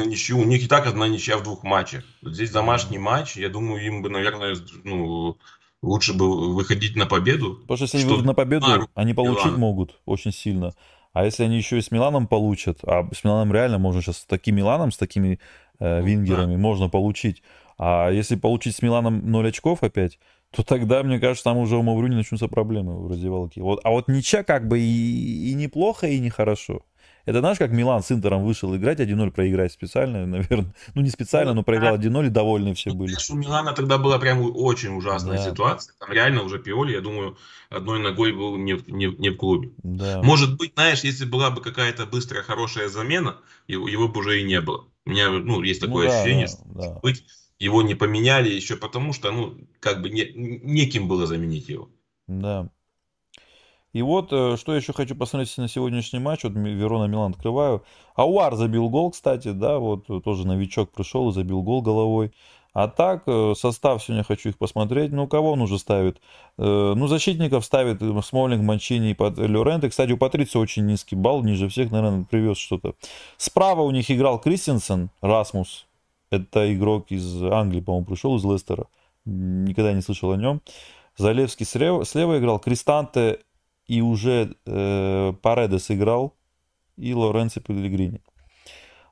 ничью. 0.06 0.40
У 0.40 0.46
них 0.46 0.64
и 0.64 0.68
так 0.68 0.88
одна 0.88 1.08
ничья 1.08 1.38
в 1.38 1.44
двух 1.44 1.64
матчах. 1.64 2.04
Вот 2.22 2.34
Здесь 2.34 2.52
домашний 2.52 2.98
матч. 2.98 3.36
Я 3.36 3.50
думаю, 3.50 3.86
им 3.86 4.02
бы, 4.02 4.10
наверное, 4.10 4.56
ну, 4.84 5.38
лучше 5.82 6.14
бы 6.14 6.54
выходить 6.54 6.96
на 6.96 7.06
победу. 7.06 7.56
Потому 7.62 7.78
что 7.78 7.86
если 7.86 7.98
они 7.98 8.08
выйдут 8.08 8.26
на 8.26 8.34
победу, 8.34 8.66
А, 8.68 8.88
они 8.96 9.14
получить 9.14 9.46
Милан. 9.46 9.60
могут 9.60 10.00
очень 10.06 10.32
сильно. 10.32 10.74
А 11.12 11.26
если 11.26 11.44
они 11.44 11.58
еще 11.58 11.78
и 11.78 11.82
с 11.82 11.92
Миланом 11.92 12.28
получат, 12.28 12.80
а 12.84 13.08
с 13.14 13.24
Миланом 13.24 13.52
реально 13.52 13.80
можно 13.80 14.02
сейчас 14.02 14.20
с 14.20 14.26
таким 14.26 14.56
Миланом, 14.56 14.92
с 14.92 14.98
такими 14.98 15.40
э, 15.80 16.00
Ну, 16.00 16.06
вингерами 16.06 16.56
можно 16.56 16.88
получить. 16.88 17.42
А 17.78 18.10
если 18.10 18.36
получить 18.36 18.76
с 18.76 18.82
Миланом 18.82 19.30
0 19.30 19.48
очков 19.48 19.84
опять, 19.84 20.20
то 20.52 20.64
тогда, 20.64 21.04
мне 21.04 21.20
кажется, 21.20 21.44
там 21.44 21.58
уже 21.58 21.78
у 21.78 21.84
Мавруни 21.84 22.16
начнутся 22.16 22.48
проблемы 22.48 23.00
в 23.06 23.08
раздевалке. 23.10 23.62
Вот, 23.62 23.82
а 23.84 23.92
вот 23.92 24.08
ничья 24.08 24.44
как 24.44 24.68
бы 24.68 24.80
и, 24.80 25.52
и 25.52 25.54
неплохо, 25.54 26.08
и 26.08 26.20
нехорошо. 26.20 26.82
Это 27.26 27.40
знаешь, 27.42 27.60
как 27.60 27.70
Милан 27.72 28.02
с 28.02 28.12
Интером 28.12 28.44
вышел 28.44 28.76
играть, 28.76 29.00
1-0 29.00 29.30
проиграть 29.32 29.72
специально, 29.72 30.26
наверное. 30.26 30.74
Ну, 30.96 31.02
не 31.02 31.10
специально, 31.10 31.54
но 31.54 31.62
проиграл 31.64 31.96
1-0, 31.98 32.26
и 32.26 32.30
довольны 32.30 32.74
все 32.74 32.90
Ну, 32.90 32.96
были. 32.96 33.12
Знаешь, 33.12 33.30
у 33.30 33.36
Милана 33.36 33.74
тогда 33.74 34.00
была 34.00 34.18
прям 34.18 34.42
очень 34.42 34.96
ужасная 34.96 35.38
Да. 35.38 35.52
ситуация. 35.52 35.94
Там 36.00 36.12
реально 36.12 36.42
уже 36.42 36.58
Пиоли, 36.58 36.94
я 36.94 37.02
думаю, 37.02 37.38
одной 37.70 38.00
ногой 38.00 38.32
был 38.32 38.58
не, 38.58 38.74
не, 38.88 39.08
не 39.08 39.30
в 39.30 39.38
клубе. 39.38 39.70
Да. 39.84 40.24
Может 40.24 40.58
быть, 40.58 40.74
знаешь, 40.74 41.02
если 41.04 41.26
была 41.26 41.52
бы 41.52 41.62
какая-то 41.62 42.08
быстрая, 42.08 42.42
хорошая 42.42 42.90
замена, 42.90 43.38
его, 43.68 43.88
его 43.88 44.08
бы 44.08 44.22
уже 44.22 44.42
и 44.42 44.44
не 44.44 44.62
было. 44.62 44.86
У 45.06 45.12
меня, 45.12 45.30
ну, 45.30 45.62
есть 45.62 45.82
Ну 45.82 45.88
такое 45.88 46.08
да, 46.08 46.16
ощущение, 46.22 46.48
да, 46.48 46.52
что, 46.52 46.64
да. 46.94 47.00
быть, 47.02 47.24
его 47.60 47.82
не 47.82 47.94
поменяли 47.94 48.50
еще 48.50 48.78
потому, 48.78 49.14
что, 49.14 49.32
ну, 49.32 49.56
как 49.80 50.02
бы 50.02 50.10
не, 50.10 50.32
неким 50.34 51.08
было 51.08 51.28
заменить 51.28 51.70
его. 51.70 51.90
Да. 52.28 52.70
И 53.92 54.02
вот, 54.02 54.32
э, 54.32 54.56
что 54.58 54.76
еще 54.76 54.94
хочу 54.94 55.16
посмотреть 55.16 55.58
на 55.58 55.68
сегодняшний 55.68 56.20
матч. 56.20 56.44
Вот 56.44 56.54
Ми- 56.54 56.74
Верона 56.74 57.06
Милан 57.06 57.32
открываю. 57.32 57.84
Ауар 58.16 58.56
забил 58.56 58.88
гол, 58.90 59.12
кстати, 59.12 59.52
да, 59.52 59.80
вот 59.80 60.10
э, 60.10 60.22
тоже 60.24 60.46
новичок 60.48 60.92
пришел 60.92 61.30
и 61.30 61.34
забил 61.34 61.64
гол 61.64 61.82
головой. 61.82 62.32
А 62.72 62.88
так, 62.88 63.24
э, 63.26 63.54
состав 63.58 64.04
сегодня 64.04 64.24
хочу 64.24 64.50
их 64.50 64.58
посмотреть. 64.60 65.12
Ну, 65.12 65.28
кого 65.28 65.52
он 65.54 65.62
уже 65.62 65.80
ставит? 65.80 66.22
Ну, 66.58 67.08
защитников 67.08 67.66
ставит 67.66 68.02
Смолинг, 68.26 68.62
Манчини 68.62 69.12
и 69.12 69.16
Лоренте. 69.20 69.90
Кстати, 69.90 70.12
у 70.12 70.18
Патрицио 70.18 70.62
очень 70.62 70.86
низкий 70.86 71.16
балл, 71.16 71.42
ниже 71.42 71.68
всех, 71.68 71.90
наверное, 71.90 72.26
привез 72.30 72.58
что-то. 72.58 72.94
Справа 73.38 73.82
у 73.82 73.92
них 73.92 74.12
играл 74.12 74.40
Кристенсен, 74.40 75.10
Расмус. 75.22 75.88
Это 76.32 76.74
игрок 76.74 77.12
из 77.12 77.44
Англии, 77.44 77.82
по-моему, 77.82 78.06
пришел 78.06 78.38
из 78.38 78.44
Лестера. 78.44 78.88
Никогда 79.26 79.94
не 79.94 80.02
слышал 80.02 80.32
о 80.32 80.38
нем. 80.38 80.62
Залевский 81.18 81.66
слева, 81.66 82.06
слева 82.06 82.40
играл, 82.40 82.60
Кристанте 82.60 83.40
и 83.88 84.02
уже 84.02 84.56
э, 84.66 85.34
Паредес 85.42 85.92
играл, 85.92 86.36
и 86.96 87.14
Лоренцо 87.14 87.60
Пелегрини. 87.60 88.22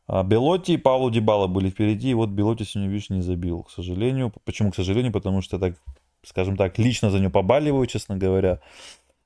А 0.08 0.24
Белотти 0.24 0.74
и 0.74 0.78
Пауло 0.78 1.12
Дибала 1.12 1.48
были 1.48 1.70
впереди, 1.70 2.12
и 2.12 2.14
вот 2.14 2.30
Белотти 2.30 2.64
сегодня, 2.64 2.90
видишь, 2.90 3.10
не 3.10 3.22
забил, 3.22 3.64
к 3.64 3.72
сожалению. 3.72 4.32
Почему, 4.46 4.72
к 4.72 4.76
сожалению? 4.76 5.12
Потому 5.12 5.42
что, 5.42 5.60
так, 5.60 5.76
скажем 6.24 6.56
так, 6.56 6.78
лично 6.78 7.10
за 7.10 7.20
него 7.20 7.32
побаливаю, 7.32 7.86
честно 7.88 8.16
говоря. 8.16 8.62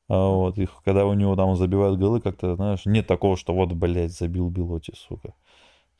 А 0.10 0.30
Вот, 0.30 0.58
и 0.58 0.68
когда 0.84 1.06
у 1.06 1.14
него 1.14 1.36
там 1.36 1.56
забивают 1.56 2.00
голы, 2.00 2.20
как-то, 2.20 2.56
знаешь, 2.56 2.86
нет 2.86 3.06
такого, 3.06 3.38
что 3.38 3.54
вот, 3.54 3.74
блядь, 3.74 4.12
забил 4.12 4.50
Белотти, 4.50 4.94
сука. 4.96 5.34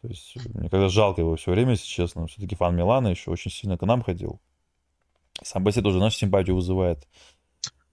То 0.02 0.08
есть, 0.08 0.36
мне 0.56 0.70
когда 0.70 0.90
жалко 0.90 1.22
его 1.22 1.36
все 1.36 1.52
время, 1.52 1.72
если 1.72 1.86
честно. 1.86 2.26
Все-таки 2.28 2.56
фан 2.56 2.76
Милана 2.76 3.10
еще 3.10 3.30
очень 3.30 3.52
сильно 3.52 3.78
к 3.78 3.86
нам 3.86 4.02
ходил. 4.02 4.42
Сам 5.44 5.64
по 5.64 5.72
себе 5.72 5.84
тоже 5.84 6.00
нашу 6.00 6.18
симпатию 6.18 6.56
вызывает. 6.56 7.08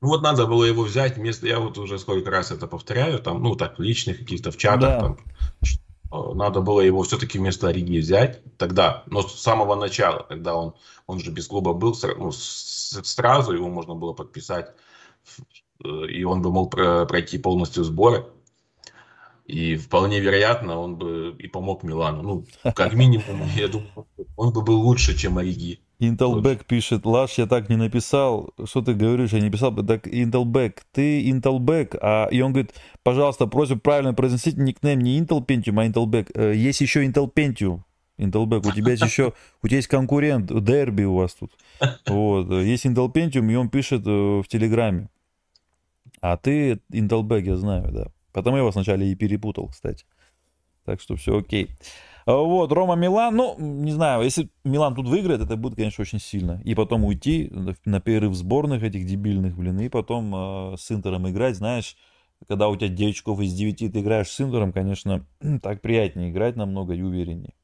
Ну, 0.00 0.08
вот 0.08 0.22
надо 0.22 0.46
было 0.46 0.64
его 0.64 0.84
взять 0.84 1.16
вместо, 1.16 1.46
я 1.46 1.58
вот 1.58 1.76
уже 1.76 1.98
сколько 1.98 2.30
раз 2.30 2.50
это 2.52 2.66
повторяю, 2.66 3.18
там, 3.18 3.42
ну, 3.42 3.56
так, 3.56 3.78
в 3.78 3.82
личных 3.82 4.18
каких-то, 4.18 4.52
в 4.52 4.56
чатах, 4.56 4.80
Да. 4.80 5.00
там, 5.00 5.18
э, 6.12 6.34
надо 6.34 6.60
было 6.60 6.80
его 6.80 7.02
все-таки 7.02 7.38
вместо 7.38 7.66
Ориги 7.68 7.98
взять 7.98 8.40
тогда, 8.56 9.02
но 9.06 9.22
с 9.22 9.34
самого 9.40 9.74
начала, 9.74 10.22
когда 10.22 10.54
он, 10.54 10.74
он 11.08 11.18
же 11.18 11.32
без 11.32 11.48
клуба 11.48 11.72
был, 11.72 11.96
ну, 12.16 12.30
сразу 12.30 13.52
его 13.52 13.68
можно 13.68 13.96
было 13.96 14.12
подписать, 14.12 14.72
э, 15.84 15.88
и 16.06 16.22
он 16.22 16.42
бы 16.42 16.52
мог 16.52 16.70
про- 16.70 17.04
пройти 17.04 17.38
полностью 17.38 17.82
сборы. 17.82 18.24
И 19.48 19.76
вполне 19.76 20.20
вероятно, 20.20 20.78
он 20.78 20.96
бы 20.96 21.34
и 21.38 21.48
помог 21.48 21.82
Милану. 21.82 22.22
Ну, 22.22 22.44
как 22.74 22.92
минимум, 22.92 23.48
я 23.56 23.68
думаю, 23.68 24.06
он 24.36 24.52
бы 24.52 24.60
был 24.62 24.82
лучше, 24.82 25.16
чем 25.16 25.38
Ориги. 25.38 25.80
Intelback 26.00 26.66
пишет, 26.66 27.06
Лаш, 27.06 27.38
я 27.38 27.46
так 27.46 27.70
не 27.70 27.76
написал. 27.76 28.50
Что 28.62 28.82
ты 28.82 28.92
говоришь, 28.92 29.32
я 29.32 29.40
не 29.40 29.50
писал. 29.50 29.74
Так, 29.74 30.06
Intelback, 30.06 30.74
ты 30.92 31.28
Intelback. 31.28 31.98
А, 32.00 32.28
и 32.30 32.42
он 32.42 32.52
говорит, 32.52 32.74
пожалуйста, 33.02 33.46
просьба 33.46 33.78
правильно 33.78 34.12
произносить 34.12 34.58
никнейм 34.58 35.00
не 35.00 35.18
Intel 35.18 35.44
Pentium, 35.44 35.80
а 35.80 35.86
Intelback. 35.88 36.30
Э, 36.34 36.54
Есть 36.54 36.82
еще 36.82 37.04
Intel 37.04 37.32
Pentium. 37.32 37.80
Intelback, 38.18 38.68
у 38.68 38.72
тебя 38.72 38.92
есть 38.92 39.04
еще, 39.04 39.32
у 39.62 39.68
тебя 39.68 39.78
есть 39.78 39.88
конкурент, 39.88 40.52
дерби 40.62 41.04
у 41.04 41.14
вас 41.14 41.34
тут. 41.34 41.52
Вот, 42.06 42.50
есть 42.50 42.84
Intel 42.84 43.10
Pentium, 43.12 43.50
и 43.50 43.54
он 43.54 43.70
пишет 43.70 44.06
э, 44.06 44.10
в 44.10 44.44
Телеграме. 44.46 45.08
А 46.20 46.36
ты 46.36 46.80
Intelback, 46.92 47.42
я 47.42 47.56
знаю, 47.56 47.92
да. 47.92 48.08
Потому 48.32 48.58
я 48.58 48.64
вас 48.64 48.74
вначале 48.74 49.10
и 49.10 49.14
перепутал, 49.14 49.68
кстати. 49.68 50.04
Так 50.84 51.00
что 51.00 51.16
все 51.16 51.38
окей. 51.38 51.70
Вот, 52.26 52.72
Рома 52.72 52.94
Милан, 52.94 53.34
ну, 53.34 53.56
не 53.58 53.90
знаю, 53.90 54.22
если 54.22 54.50
Милан 54.62 54.94
тут 54.94 55.08
выиграет, 55.08 55.40
это 55.40 55.56
будет, 55.56 55.76
конечно, 55.76 56.02
очень 56.02 56.20
сильно. 56.20 56.60
И 56.62 56.74
потом 56.74 57.04
уйти 57.04 57.50
на 57.86 58.00
перерыв 58.00 58.34
сборных 58.34 58.82
этих 58.82 59.06
дебильных, 59.06 59.56
блин, 59.56 59.80
и 59.80 59.88
потом 59.88 60.34
э, 60.34 60.76
с 60.76 60.90
Интером 60.92 61.26
играть, 61.28 61.56
знаешь, 61.56 61.96
когда 62.46 62.68
у 62.68 62.76
тебя 62.76 62.88
9 62.88 63.14
очков 63.14 63.40
из 63.40 63.54
9 63.54 63.78
ты 63.78 63.86
играешь 63.86 64.28
с 64.28 64.40
Интером, 64.40 64.72
конечно, 64.72 65.26
так 65.62 65.80
приятнее 65.80 66.30
играть 66.30 66.56
намного 66.56 66.92
и 66.92 67.00
увереннее. 67.00 67.54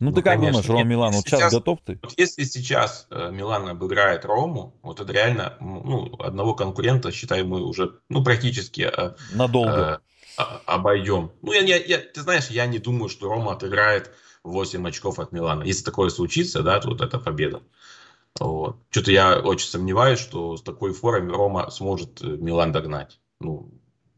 Ну, 0.00 0.10
ну 0.10 0.16
ты 0.16 0.22
как 0.22 0.34
конечно. 0.34 0.62
думаешь, 0.62 0.68
Рома 0.68 0.84
Милан, 0.84 1.12
вот 1.12 1.24
сейчас, 1.24 1.40
сейчас 1.40 1.52
готов 1.52 1.80
ты? 1.84 1.98
Вот 2.02 2.14
если 2.16 2.44
сейчас 2.44 3.08
э, 3.10 3.30
Милан 3.32 3.68
обыграет 3.68 4.24
Рому, 4.24 4.78
вот 4.82 5.00
это 5.00 5.12
реально, 5.12 5.56
ну, 5.60 6.14
одного 6.20 6.54
конкурента, 6.54 7.10
считай, 7.10 7.42
мы 7.42 7.62
уже, 7.62 7.98
ну, 8.08 8.22
практически... 8.22 8.82
Э, 8.82 9.14
Надолго. 9.32 10.00
Э, 10.38 10.42
обойдем. 10.66 11.32
Ну, 11.42 11.52
я, 11.52 11.60
я, 11.60 11.76
я, 11.76 11.98
ты 11.98 12.20
знаешь, 12.20 12.48
я 12.48 12.66
не 12.66 12.78
думаю, 12.78 13.08
что 13.08 13.28
Рома 13.28 13.52
отыграет 13.52 14.12
8 14.44 14.86
очков 14.86 15.18
от 15.18 15.32
Милана. 15.32 15.64
Если 15.64 15.84
такое 15.84 16.10
случится, 16.10 16.62
да, 16.62 16.78
то 16.78 16.88
вот 16.88 17.00
это 17.00 17.18
победа. 17.18 17.62
Вот. 18.38 18.76
Что-то 18.90 19.10
я 19.10 19.40
очень 19.40 19.68
сомневаюсь, 19.68 20.20
что 20.20 20.56
с 20.56 20.62
такой 20.62 20.92
формой 20.92 21.34
Рома 21.34 21.70
сможет 21.70 22.22
э, 22.22 22.26
Милан 22.26 22.70
догнать. 22.70 23.18
Ну, 23.40 23.72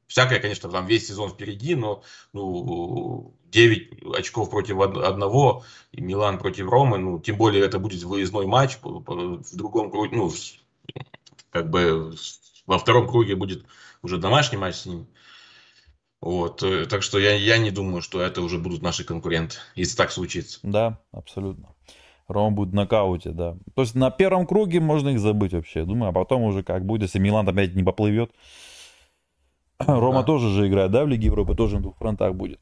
всякое, 0.06 0.40
конечно, 0.40 0.68
там 0.68 0.86
весь 0.86 1.06
сезон 1.06 1.30
впереди, 1.30 1.74
но 1.74 2.02
ну, 2.32 3.34
9 3.44 3.89
очков 4.12 4.50
против 4.50 4.80
одного, 4.80 5.64
и 5.92 6.00
Милан 6.00 6.38
против 6.38 6.68
Ромы, 6.68 6.98
ну, 6.98 7.18
тем 7.18 7.36
более 7.36 7.64
это 7.64 7.78
будет 7.78 8.02
выездной 8.02 8.46
матч, 8.46 8.78
в 8.82 9.56
другом 9.56 9.90
круге, 9.90 10.16
ну, 10.16 10.30
как 11.50 11.70
бы 11.70 12.14
во 12.66 12.78
втором 12.78 13.08
круге 13.08 13.36
будет 13.36 13.64
уже 14.02 14.18
домашний 14.18 14.58
матч 14.58 14.76
с 14.76 14.86
ним. 14.86 15.06
Вот, 16.20 16.62
э, 16.62 16.84
так 16.84 17.02
что 17.02 17.18
я, 17.18 17.34
я 17.34 17.56
не 17.56 17.70
думаю, 17.70 18.02
что 18.02 18.20
это 18.20 18.42
уже 18.42 18.58
будут 18.58 18.82
наши 18.82 19.04
конкуренты, 19.04 19.56
если 19.74 19.96
так 19.96 20.12
случится. 20.12 20.60
Да, 20.62 21.00
абсолютно. 21.12 21.74
Рома 22.28 22.52
будет 22.52 22.70
в 22.70 22.74
нокауте, 22.74 23.30
да. 23.30 23.56
То 23.74 23.82
есть 23.82 23.94
на 23.94 24.10
первом 24.10 24.46
круге 24.46 24.80
можно 24.80 25.08
их 25.08 25.18
забыть 25.18 25.52
вообще, 25.52 25.84
думаю, 25.84 26.10
а 26.10 26.12
потом 26.12 26.42
уже 26.42 26.62
как 26.62 26.84
будет, 26.84 27.02
если 27.02 27.18
Милан 27.18 27.48
опять 27.48 27.74
не 27.74 27.82
поплывет. 27.82 28.30
Рома 29.86 30.20
да. 30.20 30.22
тоже 30.24 30.50
же 30.50 30.68
играет, 30.68 30.90
да, 30.90 31.04
в 31.04 31.08
Лиге 31.08 31.26
Европы, 31.26 31.54
тоже 31.54 31.76
на 31.76 31.82
двух 31.82 31.96
фронтах 31.96 32.34
будет. 32.34 32.60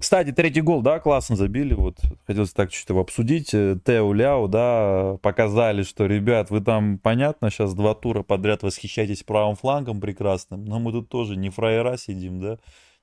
Кстати, 0.00 0.32
третий 0.32 0.60
гол, 0.60 0.82
да, 0.82 1.00
классно 1.00 1.36
забили, 1.36 1.74
вот, 1.74 1.96
хотелось 2.26 2.52
так 2.52 2.70
чуть-чуть 2.70 2.88
его 2.90 3.00
обсудить. 3.00 3.52
Э, 3.52 3.76
Тео 3.84 4.12
Ляо, 4.12 4.46
да, 4.46 5.16
показали, 5.22 5.82
что, 5.82 6.06
ребят, 6.06 6.50
вы 6.50 6.60
там, 6.60 6.98
понятно, 6.98 7.50
сейчас 7.50 7.74
два 7.74 7.94
тура 7.94 8.22
подряд 8.22 8.62
восхищаетесь 8.62 9.22
правым 9.22 9.56
флангом 9.56 10.00
прекрасным, 10.00 10.64
но 10.64 10.78
мы 10.78 10.92
тут 10.92 11.08
тоже 11.08 11.36
не 11.36 11.50
фраера 11.50 11.96
сидим, 11.96 12.40
да, 12.40 12.58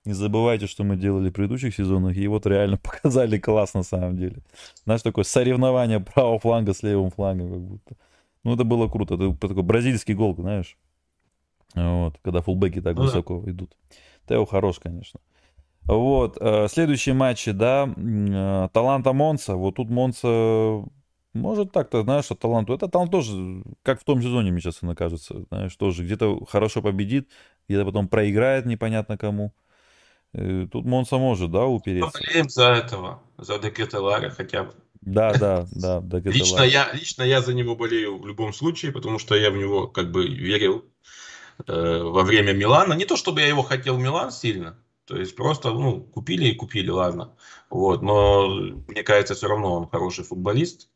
не 0.06 0.14
забывайте, 0.14 0.68
что 0.68 0.86
мы 0.86 0.96
делали 0.96 1.30
в 1.30 1.34
предыдущих 1.34 1.76
сезонах, 1.76 2.16
и 2.16 2.28
вот 2.28 2.46
реально 2.46 2.78
показали 2.84 3.38
класс 3.38 3.74
на 3.74 3.84
самом 3.84 4.18
деле. 4.18 4.38
Знаешь, 4.86 5.02
такое 5.02 5.26
соревнование 5.26 6.00
правого 6.00 6.40
фланга 6.40 6.74
с 6.74 6.82
левым 6.84 7.12
флангом 7.12 7.52
как 7.52 7.62
будто. 7.62 7.96
Ну, 8.46 8.54
это 8.54 8.64
было 8.64 8.88
круто. 8.88 9.16
Это 9.16 9.34
такой 9.34 9.64
бразильский 9.64 10.14
гол, 10.14 10.34
знаешь. 10.36 10.78
Вот, 11.76 12.16
когда 12.24 12.42
фулбеки 12.42 12.82
так 12.82 12.96
ну, 12.96 13.04
высоко 13.04 13.42
да. 13.42 13.52
идут. 13.52 13.76
Тео 14.28 14.46
хорош, 14.46 14.80
конечно. 14.80 15.20
Вот, 15.86 16.38
э, 16.40 16.68
следующие 16.70 17.16
матчи, 17.16 17.52
да, 17.52 17.90
э, 17.96 18.70
Таланта 18.74 19.14
Монса. 19.14 19.56
Вот 19.56 19.76
тут 19.76 19.90
Монса 19.90 20.84
может 21.34 21.72
так-то, 21.72 22.04
знаешь, 22.04 22.30
от 22.30 22.40
таланту. 22.40 22.74
Это 22.74 22.88
талант 22.90 23.12
тоже, 23.12 23.64
как 23.84 24.02
в 24.02 24.04
том 24.04 24.22
сезоне, 24.22 24.52
мне 24.52 24.60
сейчас 24.60 24.80
кажется, 24.98 25.46
знаешь, 25.50 25.76
тоже 25.76 26.04
где-то 26.04 26.46
хорошо 26.46 26.82
победит, 26.82 27.30
где-то 27.70 27.86
потом 27.86 28.08
проиграет 28.10 28.66
непонятно 28.66 29.18
кому. 29.18 29.54
Э, 30.34 30.68
тут 30.70 30.86
Монса 30.86 31.18
может, 31.18 31.52
да, 31.52 31.66
упереться. 31.66 32.12
Поболеем 32.12 32.50
за 32.50 32.70
этого, 32.70 33.22
за 33.38 33.58
Декетеларе 33.60 34.30
хотя 34.30 34.64
бы. 34.64 34.74
Да, 35.02 35.34
да, 35.38 35.68
да, 35.72 36.02
Декетеларе. 36.04 36.40
Лично 36.40 36.62
я, 36.64 36.92
лично 36.92 37.24
я 37.24 37.42
за 37.42 37.54
него 37.54 37.76
болею 37.76 38.20
в 38.20 38.28
любом 38.28 38.52
случае, 38.52 38.92
потому 38.92 39.20
что 39.20 39.36
я 39.36 39.52
в 39.52 39.58
него 39.58 39.88
как 39.88 40.12
бы 40.12 40.28
верил 40.28 40.84
э, 41.66 42.02
во 42.04 42.24
время 42.24 42.54
Милана. 42.54 42.94
Не 42.94 43.06
то, 43.06 43.16
чтобы 43.16 43.42
я 43.42 43.48
его 43.48 43.64
хотел 43.64 43.96
в 43.96 44.00
Милан 44.00 44.32
сильно, 44.32 44.78
то 45.06 45.18
есть 45.18 45.36
просто, 45.36 45.72
ну, 45.72 46.02
купили 46.02 46.50
и 46.50 46.56
купили, 46.56 46.90
ладно. 46.90 47.36
Вот, 47.70 48.02
но 48.02 48.50
мне 48.88 49.04
кажется, 49.04 49.36
все 49.36 49.48
равно 49.48 49.76
он 49.76 49.90
хороший 49.90 50.26
футболист. 50.26 50.90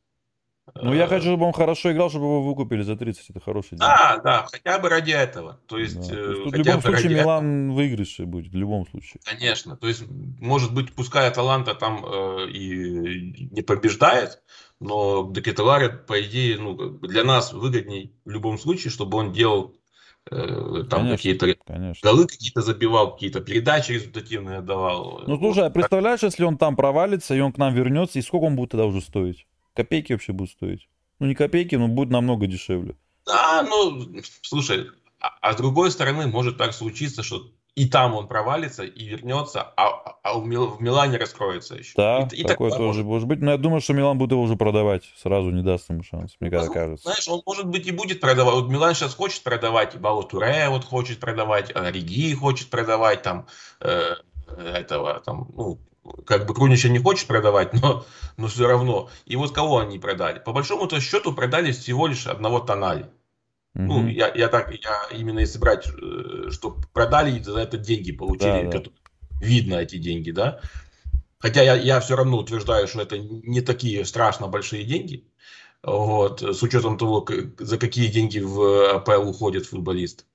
Ну, 0.76 0.94
я 0.94 1.08
хочу, 1.08 1.26
чтобы 1.26 1.46
он 1.46 1.54
хорошо 1.54 1.92
играл, 1.92 2.10
чтобы 2.10 2.26
его 2.26 2.44
выкупили 2.44 2.82
за 2.82 2.96
30. 2.96 3.32
Это 3.32 3.40
хороший 3.40 3.72
день. 3.72 3.80
Да, 3.80 4.22
да, 4.24 4.48
хотя 4.50 4.80
бы 4.80 4.90
ради 4.90 5.12
этого. 5.12 5.60
То 5.68 5.78
есть, 5.78 5.96
да. 5.96 6.16
То 6.16 6.32
есть 6.32 6.44
тут 6.44 6.54
в 6.54 6.56
любом 6.56 6.82
случае 6.82 7.10
Милан 7.10 7.66
этого. 7.66 7.76
выигрышей 7.76 8.26
будет, 8.26 8.52
в 8.52 8.56
любом 8.56 8.88
случае. 8.88 9.22
Конечно. 9.26 9.76
То 9.76 9.88
есть, 9.88 10.04
может 10.08 10.74
быть, 10.74 10.94
пускай 10.94 11.28
Аталанта 11.28 11.74
там 11.74 12.06
э, 12.06 12.50
и 12.52 13.50
не 13.52 13.62
побеждает, 13.62 14.42
но 14.80 15.30
Декетеларе, 15.32 15.90
по 15.90 16.22
идее, 16.22 16.58
ну, 16.58 16.76
для 17.00 17.24
нас 17.24 17.54
выгодней 17.54 18.16
в 18.24 18.30
любом 18.30 18.58
случае, 18.58 18.92
чтобы 18.92 19.18
он 19.18 19.34
делал 19.34 19.76
э, 19.76 19.81
там 20.30 21.10
какие-то 21.10 21.56
голы 22.02 22.28
какие-то 22.28 22.62
забивал, 22.62 23.14
какие-то 23.14 23.42
передачи 23.42 23.92
результативные 23.94 24.62
давал. 24.62 25.24
Ну, 25.26 25.38
слушай, 25.38 25.66
а 25.66 25.70
представляешь, 25.70 26.24
если 26.24 26.44
он 26.44 26.58
там 26.58 26.76
провалится, 26.76 27.36
и 27.36 27.40
он 27.40 27.52
к 27.52 27.58
нам 27.58 27.74
вернется, 27.74 28.20
и 28.20 28.22
сколько 28.22 28.46
он 28.46 28.56
будет 28.56 28.72
тогда 28.72 28.86
уже 28.86 29.02
стоить? 29.02 29.48
Копейки 29.74 30.14
вообще 30.14 30.34
будут 30.34 30.52
стоить. 30.52 30.88
Ну, 31.20 31.28
не 31.28 31.36
копейки, 31.36 31.76
но 31.76 31.88
будет 31.88 32.10
намного 32.10 32.48
дешевле. 32.48 32.96
Да, 33.26 33.64
ну, 33.64 34.06
слушай, 34.42 34.88
а, 35.20 35.30
а 35.42 35.54
с 35.54 35.56
другой 35.56 35.92
стороны, 35.92 36.28
может 36.28 36.58
так 36.58 36.74
случиться, 36.74 37.24
что 37.24 37.52
и 37.76 37.88
там 37.88 38.16
он 38.16 38.28
провалится, 38.28 38.84
и 38.84 39.06
вернется, 39.06 39.62
а, 39.78 40.18
а 40.24 40.38
в, 40.38 40.46
Мил, 40.46 40.68
в 40.68 40.82
Милане 40.82 41.18
раскроется 41.18 41.76
еще. 41.76 41.94
Да, 41.96 42.28
и, 42.32 42.42
и 42.42 42.44
такое 42.44 42.70
тоже 42.72 43.04
может. 43.04 43.06
может 43.06 43.28
быть. 43.28 43.40
Но 43.40 43.52
я 43.52 43.58
думаю, 43.58 43.80
что 43.82 43.94
Милан 43.94 44.18
будет 44.18 44.32
его 44.32 44.42
уже 44.42 44.58
продавать. 44.58 45.04
Сразу 45.18 45.52
не 45.52 45.64
даст 45.64 45.90
ему 45.90 46.04
шанс, 46.04 46.36
мне 46.40 46.50
ну, 46.52 46.74
кажется. 46.74 47.04
Знаешь, 47.04 47.28
он, 47.30 47.42
может 47.46 47.68
быть, 47.68 47.88
и 47.88 47.92
будет 47.92 48.20
продавать. 48.20 48.56
Вот 48.56 48.70
Милан 48.70 48.94
сейчас 48.94 49.16
хочет 49.16 49.44
продавать, 49.44 49.96
и 49.96 50.00
Туре 50.30 50.68
вот 50.70 50.84
хочет 50.84 51.20
продавать, 51.20 51.72
а 51.74 51.90
Риги 51.90 52.34
хочет 52.36 52.70
продавать, 52.70 53.22
там, 53.22 53.48
э, 53.80 54.16
этого, 54.48 55.22
там, 55.22 55.48
ну, 55.56 55.80
как 56.26 56.46
бы 56.46 56.54
Крунича 56.54 56.90
не 56.90 57.00
хочет 57.00 57.28
продавать, 57.28 57.74
но, 57.82 58.06
но 58.38 58.48
все 58.48 58.68
равно. 58.68 59.10
И 59.26 59.36
вот 59.36 59.54
кого 59.54 59.80
они 59.80 59.98
продали? 59.98 60.40
По 60.40 60.52
большому-то 60.52 61.00
счету 61.00 61.34
продали 61.34 61.72
всего 61.72 62.08
лишь 62.08 62.28
одного 62.28 62.60
Тонали. 62.60 63.10
Mm-hmm. 63.76 63.86
Ну, 63.86 64.08
я, 64.08 64.32
я 64.34 64.48
так, 64.50 64.72
я 64.72 65.18
именно 65.18 65.40
если 65.40 65.58
брать, 65.58 65.88
э, 65.88 66.50
что 66.50 66.78
продали 66.94 67.40
и 67.40 67.44
за 67.44 67.60
это 67.60 67.78
деньги 67.78 68.12
получили, 68.12 68.70
да, 68.70 68.80
да. 68.80 68.90
видно 69.40 69.76
эти 69.76 69.98
деньги, 69.98 70.32
да. 70.32 70.60
Хотя 71.40 71.64
я, 71.64 71.76
я 71.76 72.00
все 72.00 72.16
равно 72.16 72.38
утверждаю, 72.38 72.88
что 72.88 73.02
это 73.02 73.18
не 73.18 73.62
такие 73.62 74.06
страшно 74.06 74.48
большие 74.48 74.84
деньги. 74.84 75.26
Вот, 75.84 76.44
с 76.44 76.62
учетом 76.62 76.98
того, 76.98 77.26
за 77.58 77.78
какие 77.80 78.08
деньги 78.08 78.40
в 78.40 78.96
АПЛ 78.96 79.30
уходит 79.30 79.66
футболист 79.66 80.26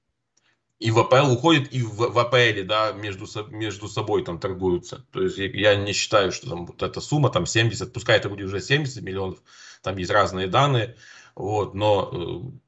и 0.79 0.91
в 0.91 0.99
АПЛ 0.99 1.33
уходит, 1.33 1.73
и 1.73 1.83
в, 1.83 1.97
в 1.97 2.19
АПЛ, 2.19 2.65
да, 2.67 2.93
между, 2.93 3.27
между 3.51 3.89
собой 3.89 4.25
там 4.25 4.39
торгуются. 4.39 5.07
То 5.11 5.23
есть 5.23 5.39
я 5.39 5.75
не 5.75 5.93
считаю, 5.93 6.33
что 6.33 6.51
там 6.51 6.67
вот 6.67 6.83
эта 6.83 7.01
сумма, 7.01 7.31
там 7.31 7.47
70, 7.47 7.93
пускай 7.93 8.19
это 8.19 8.29
будет 8.29 8.47
уже 8.47 8.61
70 8.61 9.03
миллионов, 9.03 9.39
там 9.83 9.97
есть 9.97 10.11
разные 10.11 10.49
данные, 10.49 10.97
вот, 11.35 11.75
но 11.75 12.11
э, 12.13 12.59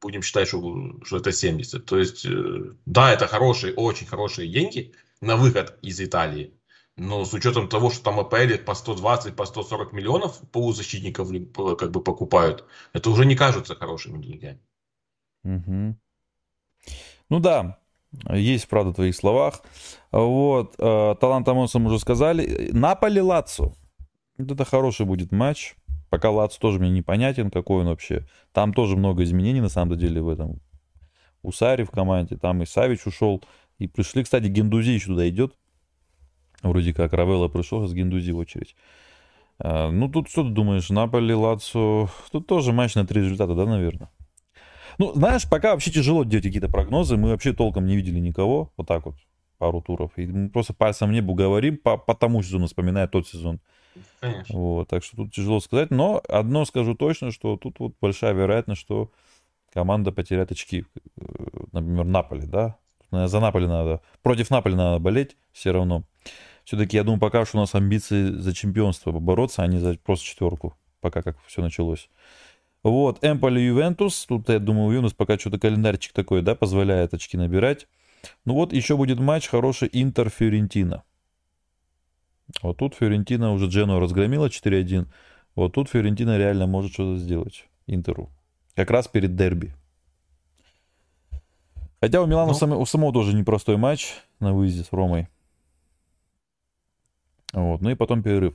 будем 0.00 0.22
считать, 0.22 0.48
что, 0.48 1.00
что 1.04 1.16
это 1.18 1.32
70. 1.32 1.84
То 1.84 1.98
есть, 1.98 2.24
э, 2.24 2.72
да, 2.86 3.12
это 3.12 3.26
хорошие, 3.26 3.74
очень 3.74 4.06
хорошие 4.06 4.48
деньги 4.48 4.92
на 5.20 5.36
выход 5.36 5.78
из 5.82 6.00
Италии, 6.00 6.54
но 6.96 7.24
с 7.24 7.32
учетом 7.34 7.68
того, 7.68 7.90
что 7.90 8.04
там 8.04 8.20
АПЛ 8.20 8.64
по 8.64 8.74
120, 8.74 9.36
по 9.36 9.44
140 9.44 9.92
миллионов 9.92 10.40
полузащитников 10.50 11.28
как 11.76 11.90
бы 11.90 12.02
покупают, 12.02 12.64
это 12.92 13.10
уже 13.10 13.26
не 13.26 13.36
кажутся 13.36 13.74
хорошими 13.74 14.22
деньгами. 14.22 14.60
Угу. 15.44 15.96
Ну 17.28 17.40
да, 17.40 17.78
есть 18.30 18.68
правда 18.68 18.92
в 18.92 18.94
твоих 18.94 19.14
словах. 19.14 19.62
Вот, 20.10 20.74
э, 20.78 21.14
талант 21.20 21.48
Амонса 21.48 21.78
мы 21.78 21.88
уже 21.88 21.98
сказали. 21.98 22.70
Наполи 22.72 23.20
Лацо. 23.20 23.74
Вот 24.38 24.52
это 24.52 24.64
хороший 24.64 25.06
будет 25.06 25.32
матч. 25.32 25.74
Пока 26.08 26.30
Лацо 26.30 26.60
тоже 26.60 26.78
мне 26.78 26.90
непонятен, 26.90 27.50
какой 27.50 27.82
он 27.82 27.88
вообще. 27.88 28.26
Там 28.52 28.72
тоже 28.72 28.96
много 28.96 29.22
изменений 29.24 29.60
на 29.60 29.68
самом 29.68 29.98
деле 29.98 30.22
в 30.22 30.28
этом. 30.28 30.60
У 31.42 31.52
Сари 31.52 31.84
в 31.84 31.90
команде, 31.90 32.36
там 32.36 32.62
и 32.62 32.66
Савич 32.66 33.06
ушел. 33.06 33.42
И 33.78 33.86
пришли, 33.86 34.24
кстати, 34.24 34.46
Гендузи 34.46 34.90
еще 34.90 35.06
туда 35.08 35.28
идет. 35.28 35.54
Вроде 36.62 36.94
как 36.94 37.12
Равелла 37.12 37.48
пришел, 37.48 37.86
с 37.86 37.92
Гендузи 37.92 38.32
в 38.32 38.38
очередь. 38.38 38.74
А, 39.58 39.90
ну, 39.90 40.08
тут 40.08 40.28
что 40.28 40.42
ты 40.42 40.50
думаешь, 40.50 40.90
Наполи, 40.90 41.34
Лацо... 41.34 42.08
Тут 42.30 42.46
тоже 42.46 42.72
матч 42.72 42.94
на 42.94 43.06
три 43.06 43.22
результата, 43.22 43.54
да, 43.54 43.66
наверное? 43.66 44.10
Ну, 44.98 45.12
знаешь, 45.14 45.48
пока 45.48 45.72
вообще 45.72 45.90
тяжело 45.90 46.24
делать 46.24 46.44
какие-то 46.44 46.68
прогнозы. 46.68 47.16
Мы 47.16 47.30
вообще 47.30 47.52
толком 47.52 47.86
не 47.86 47.96
видели 47.96 48.18
никого. 48.18 48.72
Вот 48.76 48.86
так 48.88 49.04
вот, 49.06 49.16
пару 49.58 49.82
туров. 49.82 50.12
И 50.16 50.26
мы 50.26 50.48
просто 50.48 50.72
пальцем 50.72 51.10
в 51.10 51.12
небо 51.12 51.34
говорим 51.34 51.76
по, 51.76 51.98
по 51.98 52.14
тому 52.14 52.42
сезону, 52.42 52.66
вспоминая 52.66 53.06
тот 53.06 53.28
сезон. 53.28 53.60
Конечно. 54.20 54.58
Вот, 54.58 54.88
так 54.88 55.04
что 55.04 55.16
тут 55.16 55.32
тяжело 55.32 55.60
сказать. 55.60 55.90
Но 55.90 56.22
одно 56.28 56.64
скажу 56.64 56.94
точно, 56.94 57.30
что 57.30 57.56
тут 57.56 57.78
вот 57.78 57.94
большая 58.00 58.32
вероятность, 58.32 58.80
что 58.80 59.10
команда 59.72 60.12
потеряет 60.12 60.52
очки. 60.52 60.84
Э, 61.18 61.24
например, 61.72 62.04
Наполи, 62.04 62.46
да? 62.46 62.76
За 63.10 63.40
Наполи 63.40 63.66
надо. 63.66 64.00
Против 64.22 64.50
Наполи 64.50 64.74
надо 64.74 64.98
болеть 64.98 65.36
все 65.52 65.70
равно. 65.70 66.02
Все-таки, 66.64 66.96
я 66.96 67.04
думаю, 67.04 67.20
пока 67.20 67.44
что 67.44 67.58
у 67.58 67.60
нас 67.60 67.74
амбиции 67.74 68.30
за 68.30 68.52
чемпионство 68.52 69.12
побороться, 69.12 69.62
а 69.62 69.66
не 69.68 69.78
за 69.78 69.96
просто 70.02 70.26
четверку, 70.26 70.76
пока 71.00 71.22
как 71.22 71.36
все 71.46 71.62
началось. 71.62 72.10
Вот, 72.82 73.24
Эмполи 73.24 73.60
Ювентус. 73.60 74.26
Тут, 74.26 74.48
я 74.48 74.58
думаю, 74.58 74.94
Юнус 74.94 75.12
пока 75.12 75.38
что-то 75.38 75.58
календарчик 75.58 76.12
такой, 76.12 76.42
да, 76.42 76.54
позволяет 76.54 77.14
очки 77.14 77.36
набирать. 77.36 77.86
Ну 78.44 78.54
вот, 78.54 78.72
еще 78.72 78.96
будет 78.96 79.20
матч 79.20 79.48
хороший 79.48 79.88
Интер-Фиорентина. 79.92 81.04
Вот 82.62 82.78
тут 82.78 82.94
Фиорентина 82.94 83.52
уже 83.52 83.66
Джену 83.66 84.00
разгромила 84.00 84.46
4-1. 84.46 85.06
Вот 85.54 85.72
тут 85.74 85.88
Фиорентина 85.88 86.38
реально 86.38 86.66
может 86.66 86.92
что-то 86.92 87.18
сделать 87.18 87.68
Интеру. 87.86 88.30
Как 88.74 88.90
раз 88.90 89.08
перед 89.08 89.36
дерби. 89.36 89.72
Хотя 92.00 92.20
у 92.20 92.26
Милана 92.26 92.48
ну, 92.48 92.54
сам, 92.54 92.72
у 92.72 92.86
самого 92.86 93.12
тоже 93.12 93.34
непростой 93.34 93.76
матч 93.76 94.14
на 94.38 94.52
выезде 94.52 94.84
с 94.84 94.92
Ромой. 94.92 95.28
Вот, 97.52 97.80
ну 97.80 97.90
и 97.90 97.94
потом 97.94 98.22
перерыв. 98.22 98.54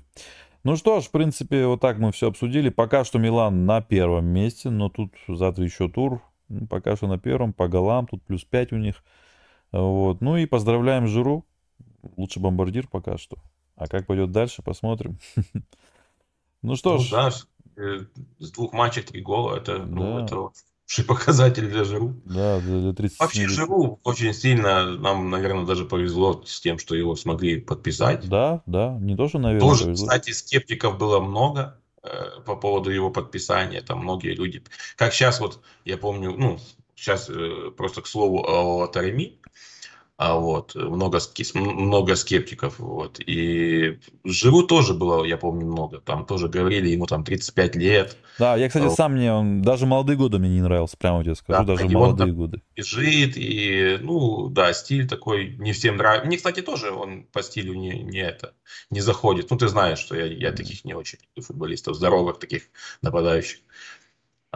Ну 0.64 0.76
что 0.76 1.02
ж, 1.02 1.06
в 1.06 1.12
принципе, 1.12 1.66
вот 1.66 1.82
так 1.82 1.98
мы 1.98 2.12
все 2.12 2.28
обсудили. 2.28 2.70
Пока 2.70 3.04
что 3.04 3.18
Милан 3.18 3.66
на 3.66 3.82
первом 3.82 4.26
месте, 4.26 4.70
но 4.70 4.90
тут 4.90 5.14
завтра 5.28 5.66
еще 5.66 5.90
тур. 5.90 6.22
Ну, 6.50 6.68
пока 6.68 6.96
что 6.96 7.08
на 7.08 7.18
первом, 7.18 7.52
по 7.52 7.68
голам, 7.68 8.06
тут 8.06 8.22
плюс 8.24 8.44
5 8.44 8.74
у 8.74 8.78
них. 8.78 9.04
Вот. 9.72 10.22
Ну 10.22 10.38
и 10.38 10.46
поздравляем 10.46 11.08
Жиру. 11.08 11.46
Лучший 12.16 12.42
бомбардир 12.42 12.88
пока 12.88 13.18
что. 13.18 13.38
А 13.82 13.88
как 13.88 14.06
пойдет 14.06 14.32
дальше, 14.32 14.62
посмотрим. 14.62 15.18
Ну 16.64 16.76
что 16.76 17.00
ж. 17.00 17.10
да, 17.10 17.32
э, 17.76 18.02
с 18.38 18.52
двух 18.52 18.72
матчей 18.72 19.02
три 19.02 19.20
гола. 19.20 19.56
Это, 19.56 19.80
ну, 19.80 20.20
это 20.20 20.36
хороший 20.36 21.06
показатель 21.08 21.68
для 21.68 21.84
Жиру. 21.84 22.22
Да, 22.24 22.60
для 22.60 22.94
30 22.94 23.20
Вообще 23.20 23.48
Жиру 23.48 24.00
очень 24.04 24.32
сильно, 24.32 24.92
нам, 24.92 25.32
наверное, 25.32 25.66
даже 25.66 25.86
повезло 25.86 26.44
с 26.46 26.62
тем, 26.62 26.78
что 26.78 26.94
его 26.94 27.16
смогли 27.16 27.60
подписать. 27.60 28.30
Да, 28.30 28.62
да, 28.68 28.96
не 29.02 29.16
то, 29.16 29.28
что, 29.28 29.40
наверное, 29.40 29.68
Тоже, 29.68 29.86
повезло. 29.86 30.06
кстати, 30.06 30.30
скептиков 30.30 31.00
было 31.00 31.20
много 31.20 31.82
э, 32.04 32.42
по 32.46 32.56
поводу 32.56 32.92
его 32.92 33.10
подписания. 33.10 33.82
Там 33.82 34.04
многие 34.04 34.36
люди... 34.36 34.64
Как 34.98 35.16
сейчас 35.16 35.40
вот, 35.40 35.62
я 35.84 35.98
помню, 35.98 36.36
ну, 36.38 36.60
сейчас 36.94 37.28
э, 37.28 37.72
просто 37.76 38.04
к 38.04 38.08
слову 38.08 38.46
о 38.48 38.86
Тареми, 38.86 39.40
а 40.24 40.36
вот, 40.36 40.76
много, 40.76 41.20
много 41.56 42.16
скептиков, 42.16 42.78
вот, 42.78 43.20
и 43.26 43.98
Живу 44.24 44.62
тоже 44.62 44.94
было, 44.94 45.24
я 45.24 45.36
помню, 45.36 45.66
много, 45.66 46.00
там 46.00 46.28
тоже 46.28 46.48
говорили, 46.48 46.90
ему 46.90 47.08
там 47.08 47.24
35 47.24 47.76
лет. 47.76 48.16
Да, 48.38 48.56
я, 48.56 48.68
кстати, 48.68 48.86
а, 48.86 48.90
сам 48.92 49.14
мне, 49.14 49.34
он, 49.34 49.64
даже 49.64 49.88
молодые 49.88 50.18
годы 50.18 50.38
мне 50.38 50.50
не 50.50 50.62
нравился, 50.62 50.96
прямо 50.96 51.24
тебе 51.24 51.34
скажу, 51.34 51.66
да, 51.66 51.74
даже 51.74 51.90
молодые 51.90 52.34
годы. 52.34 52.62
Бежит, 52.76 53.34
и, 53.36 53.98
ну, 54.00 54.48
да, 54.50 54.74
стиль 54.74 55.08
такой 55.08 55.56
не 55.58 55.74
всем 55.74 55.98
нравится. 55.98 56.28
Мне, 56.28 56.38
кстати, 56.38 56.62
тоже 56.62 56.92
он 56.92 57.24
по 57.24 57.42
стилю 57.42 57.74
не, 57.74 58.04
не 58.04 58.20
это, 58.20 58.54
не 58.92 59.02
заходит, 59.02 59.50
ну, 59.50 59.58
ты 59.58 59.70
знаешь, 59.70 59.98
что 59.98 60.16
я, 60.16 60.26
я 60.26 60.52
таких 60.52 60.86
не 60.86 60.94
очень 60.94 61.18
футболистов, 61.36 61.96
здоровых 61.96 62.38
таких 62.38 62.66
нападающих. 63.02 63.58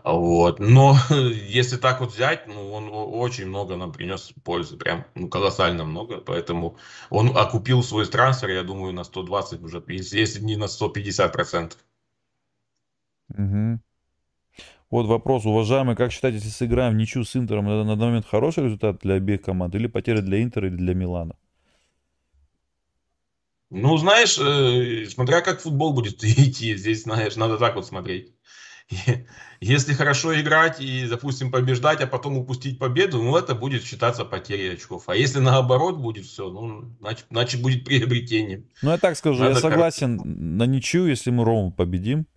Вот. 0.04 0.60
Но 0.60 0.98
если 1.10 1.78
так 1.78 2.02
вот 2.02 2.14
взять, 2.14 2.48
ну, 2.48 2.74
он 2.74 2.90
очень 2.92 3.48
много 3.48 3.76
нам 3.78 3.92
принес 3.92 4.34
пользы, 4.44 4.78
прям 4.78 5.06
ну, 5.16 5.30
колоссально 5.30 5.86
много. 5.86 6.18
Поэтому 6.18 6.78
он 7.10 7.36
окупил 7.36 7.82
свой 7.84 8.06
трансфер, 8.06 8.50
я 8.50 8.64
думаю, 8.64 8.94
на 8.94 9.04
120 9.04 9.62
уже, 9.62 9.84
если 9.88 10.42
не 10.42 10.58
на 10.58 10.68
150 10.68 11.32
процентов. 11.32 11.80
Угу. 13.30 13.80
Вот 14.92 15.08
вопрос, 15.08 15.46
уважаемый, 15.46 15.96
как 15.96 16.12
считаете, 16.12 16.38
если 16.38 16.50
сыграем 16.50 16.94
в 16.94 16.98
ничью 16.98 17.24
с 17.24 17.36
Интером, 17.36 17.68
это 17.68 17.84
на 17.84 17.96
данный 17.96 18.08
момент 18.08 18.28
хороший 18.28 18.66
результат 18.66 19.00
для 19.00 19.16
обеих 19.16 19.42
команд 19.42 19.74
или 19.76 19.88
потеря 19.88 20.22
для 20.22 20.44
Интера 20.44 20.68
или 20.68 20.76
для 20.76 20.94
Милана? 20.94 21.36
Ну, 23.72 23.98
знаешь, 23.98 24.38
э, 24.38 25.06
смотря 25.10 25.42
как 25.42 25.60
футбол 25.60 25.94
будет 25.94 26.24
идти, 26.24 26.78
здесь, 26.78 27.04
знаешь, 27.04 27.36
надо 27.36 27.58
так 27.58 27.76
вот 27.76 27.88
смотреть. 27.88 28.34
Если 29.62 29.94
хорошо 29.94 30.40
играть 30.40 30.80
и, 30.80 31.08
допустим, 31.08 31.52
побеждать, 31.52 32.02
а 32.02 32.08
потом 32.08 32.38
упустить 32.38 32.78
победу, 32.78 33.22
ну, 33.22 33.36
это 33.36 33.56
будет 33.56 33.84
считаться 33.84 34.26
потерей 34.26 34.74
очков. 34.74 35.04
А 35.08 35.16
если 35.16 35.40
наоборот 35.40 35.98
будет 35.98 36.26
все, 36.26 36.50
ну, 36.50 36.92
значит, 37.00 37.26
значит 37.32 37.62
будет 37.62 37.84
приобретение. 37.84 38.64
Ну, 38.82 38.92
я 38.92 38.98
так 38.98 39.18
скажу, 39.18 39.40
Надо 39.42 39.56
я 39.56 39.60
согласен 39.60 40.18
как... 40.18 40.26
на 40.28 40.64
ничью, 40.66 41.08
если 41.08 41.32
мы 41.32 41.44
Рому 41.46 41.72
победим, 41.72 42.28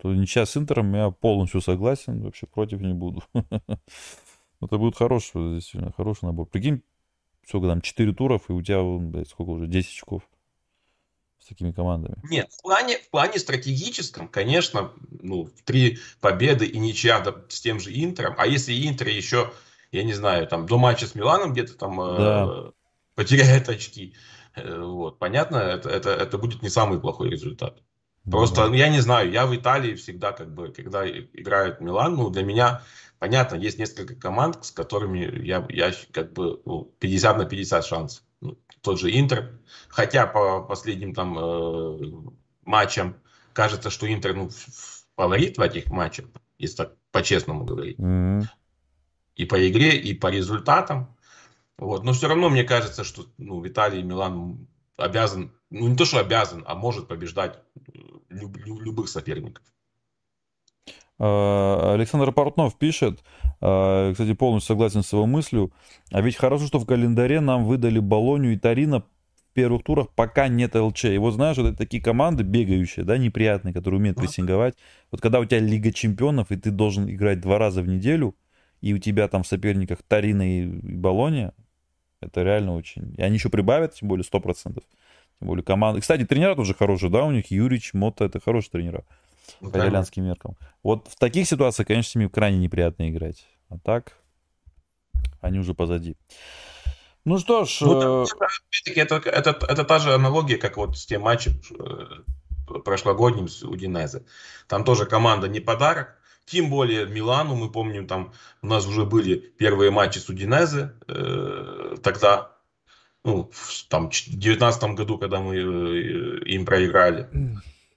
то 0.00 0.14
ничья 0.14 0.46
с 0.46 0.56
Интером, 0.56 0.94
я 0.94 1.10
полностью 1.10 1.60
согласен, 1.60 2.22
вообще 2.22 2.46
против 2.46 2.80
не 2.80 2.94
буду. 2.94 3.24
Это 3.34 4.78
будет 4.78 4.96
хороший, 4.96 5.56
действительно, 5.56 5.92
хороший 5.96 6.26
набор. 6.26 6.46
Прикинь, 6.46 6.82
сколько 7.46 7.66
там, 7.66 7.80
4 7.80 8.12
туров, 8.12 8.48
и 8.48 8.52
у 8.52 8.62
тебя, 8.62 8.82
блядь, 8.82 9.28
сколько 9.28 9.50
уже, 9.50 9.66
10 9.66 9.90
очков 9.90 10.22
с 11.46 11.48
такими 11.48 11.70
командами? 11.70 12.16
Нет, 12.28 12.52
в 12.52 12.62
плане, 12.62 12.98
в 12.98 13.08
плане 13.08 13.38
стратегическом, 13.38 14.26
конечно, 14.26 14.90
ну, 15.10 15.48
три 15.64 15.98
победы 16.20 16.66
и 16.66 16.76
ничья 16.76 17.24
с 17.48 17.60
тем 17.60 17.78
же 17.78 17.92
Интером. 17.92 18.34
А 18.36 18.48
если 18.48 18.74
Интер 18.86 19.06
еще, 19.06 19.52
я 19.92 20.02
не 20.02 20.12
знаю, 20.12 20.48
там 20.48 20.66
до 20.66 20.76
матча 20.76 21.06
с 21.06 21.14
Миланом 21.14 21.52
где-то 21.52 21.74
там 21.74 22.00
э, 22.00 22.16
да. 22.18 22.46
э, 22.48 22.70
потеряет 23.14 23.68
очки, 23.68 24.16
э, 24.56 24.80
вот, 24.80 25.20
понятно, 25.20 25.58
это, 25.58 25.88
это, 25.88 26.10
это 26.10 26.36
будет 26.36 26.62
не 26.62 26.68
самый 26.68 27.00
плохой 27.00 27.30
результат. 27.30 27.80
Просто, 28.28 28.68
да. 28.68 28.74
я 28.74 28.88
не 28.88 28.98
знаю, 28.98 29.30
я 29.30 29.46
в 29.46 29.54
Италии 29.54 29.94
всегда, 29.94 30.32
как 30.32 30.52
бы, 30.52 30.72
когда 30.72 31.08
играет 31.08 31.80
Милан, 31.80 32.16
ну, 32.16 32.28
для 32.28 32.42
меня, 32.42 32.82
понятно, 33.20 33.54
есть 33.54 33.78
несколько 33.78 34.16
команд, 34.16 34.64
с 34.64 34.72
которыми 34.72 35.46
я, 35.46 35.64
я 35.68 35.92
как 36.10 36.32
бы, 36.32 36.60
ну, 36.64 36.92
50 36.98 37.38
на 37.38 37.44
50 37.44 37.84
шанс. 37.84 38.25
Ну, 38.40 38.58
тот 38.82 39.00
же 39.00 39.10
Интер, 39.18 39.58
хотя 39.88 40.26
по 40.26 40.62
последним 40.62 41.14
там 41.14 41.38
э, 41.38 41.98
матчам 42.64 43.16
кажется, 43.52 43.90
что 43.90 44.12
Интер 44.12 44.34
ну, 44.34 44.50
фаворит 45.16 45.58
в 45.58 45.62
этих 45.62 45.90
матчах, 45.90 46.26
если 46.58 46.76
так 46.76 46.96
по-честному 47.10 47.64
говорить. 47.64 47.98
Mm-hmm. 47.98 48.44
И 49.36 49.44
по 49.44 49.70
игре, 49.70 49.96
и 49.96 50.14
по 50.14 50.28
результатам. 50.28 51.16
Вот. 51.78 52.04
Но 52.04 52.12
все 52.12 52.28
равно 52.28 52.48
мне 52.48 52.64
кажется, 52.64 53.04
что 53.04 53.26
ну, 53.38 53.60
Виталий 53.60 54.02
Милан 54.02 54.66
обязан, 54.96 55.52
ну 55.70 55.88
не 55.88 55.96
то, 55.96 56.04
что 56.04 56.18
обязан, 56.20 56.64
а 56.66 56.74
может 56.74 57.08
побеждать 57.08 57.58
люб, 58.28 58.56
люб, 58.56 58.80
любых 58.80 59.08
соперников. 59.08 59.64
А, 61.18 61.94
Александр 61.94 62.32
Портнов 62.32 62.78
пишет, 62.78 63.22
кстати, 63.58 64.34
полностью 64.34 64.74
согласен 64.74 65.02
с 65.02 65.12
его 65.12 65.26
мыслью, 65.26 65.72
а 66.10 66.20
ведь 66.20 66.36
хорошо, 66.36 66.66
что 66.66 66.78
в 66.78 66.86
календаре 66.86 67.40
нам 67.40 67.64
выдали 67.64 67.98
Болонию 67.98 68.52
и 68.52 68.58
Тарина 68.58 69.00
в 69.00 69.04
первых 69.54 69.82
турах, 69.82 70.08
пока 70.14 70.48
нет 70.48 70.74
ЛЧ. 70.74 71.06
И 71.06 71.18
вот 71.18 71.32
знаешь, 71.32 71.56
вот 71.56 71.68
это 71.68 71.78
такие 71.78 72.02
команды 72.02 72.42
бегающие, 72.42 73.04
да, 73.04 73.16
неприятные, 73.16 73.72
которые 73.72 73.98
умеют 73.98 74.18
прессинговать. 74.18 74.74
Вот 75.10 75.20
когда 75.20 75.40
у 75.40 75.44
тебя 75.44 75.60
Лига 75.60 75.92
Чемпионов, 75.92 76.52
и 76.52 76.56
ты 76.56 76.70
должен 76.70 77.08
играть 77.08 77.40
два 77.40 77.58
раза 77.58 77.80
в 77.82 77.88
неделю, 77.88 78.34
и 78.82 78.92
у 78.92 78.98
тебя 78.98 79.26
там 79.28 79.42
в 79.42 79.46
соперниках 79.46 80.02
Тарина 80.06 80.60
и 80.60 80.66
Болония, 80.66 81.54
это 82.20 82.42
реально 82.42 82.74
очень... 82.74 83.14
И 83.16 83.22
они 83.22 83.36
еще 83.36 83.48
прибавят, 83.48 83.94
тем 83.94 84.08
более 84.08 84.24
100%. 84.24 84.74
Тем 84.74 84.82
более 85.40 85.64
команды. 85.64 86.00
Кстати, 86.00 86.24
тренера 86.24 86.54
тоже 86.54 86.74
хорошие, 86.74 87.10
да, 87.10 87.24
у 87.24 87.30
них 87.30 87.50
Юрич, 87.50 87.94
Мота, 87.94 88.24
это 88.24 88.40
хорошие 88.40 88.70
тренера 88.70 89.04
ну, 89.60 89.70
по 89.70 89.78
итальянским 89.78 90.24
меркам. 90.24 90.56
Вот 90.82 91.08
в 91.08 91.16
таких 91.16 91.48
ситуациях, 91.48 91.88
конечно, 91.88 92.10
с 92.10 92.14
ними 92.14 92.28
крайне 92.28 92.58
неприятно 92.58 93.08
играть. 93.10 93.46
А 93.68 93.78
так, 93.78 94.18
они 95.40 95.58
уже 95.58 95.74
позади. 95.74 96.16
Ну 97.24 97.38
что 97.38 97.64
ж... 97.64 97.78
Ну, 97.80 98.22
это, 98.22 98.32
это, 98.94 99.16
это, 99.28 99.66
это 99.66 99.84
та 99.84 99.98
же 99.98 100.14
аналогия, 100.14 100.58
как 100.58 100.76
вот 100.76 100.96
с 100.96 101.06
тем 101.06 101.22
матчем 101.22 101.60
э, 101.78 102.78
прошлогодним 102.84 103.48
с 103.48 103.64
Удинезе. 103.64 104.24
Там 104.68 104.84
тоже 104.84 105.06
команда 105.06 105.48
не 105.48 105.58
подарок. 105.58 106.16
Тем 106.44 106.70
более 106.70 107.06
Милану, 107.06 107.56
мы 107.56 107.72
помним, 107.72 108.06
там 108.06 108.32
у 108.62 108.68
нас 108.68 108.86
уже 108.86 109.04
были 109.04 109.34
первые 109.34 109.90
матчи 109.90 110.18
с 110.18 110.28
Удинезе 110.28 110.92
э, 111.08 111.96
тогда, 112.00 112.52
ну, 113.24 113.50
в, 113.52 113.88
там, 113.88 114.08
в 114.08 114.12
2019 114.12 114.94
году, 114.94 115.18
когда 115.18 115.40
мы 115.40 115.56
э, 115.56 116.44
им 116.44 116.64
проиграли. 116.64 117.28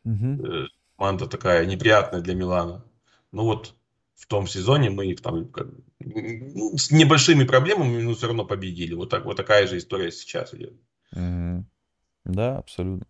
Mm-hmm 0.07 0.69
команда 0.99 1.27
такая 1.27 1.65
неприятная 1.65 2.19
для 2.19 2.35
Милана. 2.35 2.83
Ну 3.31 3.43
вот 3.43 3.75
в 4.15 4.27
том 4.27 4.47
сезоне 4.47 4.89
мы 4.89 5.07
их 5.07 5.21
там 5.21 5.47
как, 5.47 5.67
ну, 5.99 6.77
с 6.77 6.91
небольшими 6.91 7.45
проблемами, 7.45 8.01
но 8.01 8.13
все 8.13 8.27
равно 8.27 8.43
победили. 8.45 8.93
Вот, 8.93 9.09
так, 9.09 9.23
вот 9.23 9.37
такая 9.37 9.65
же 9.65 9.77
история 9.77 10.11
сейчас 10.11 10.53
идет. 10.53 10.73
Угу. 11.13 11.65
Да, 12.25 12.57
абсолютно. 12.57 13.05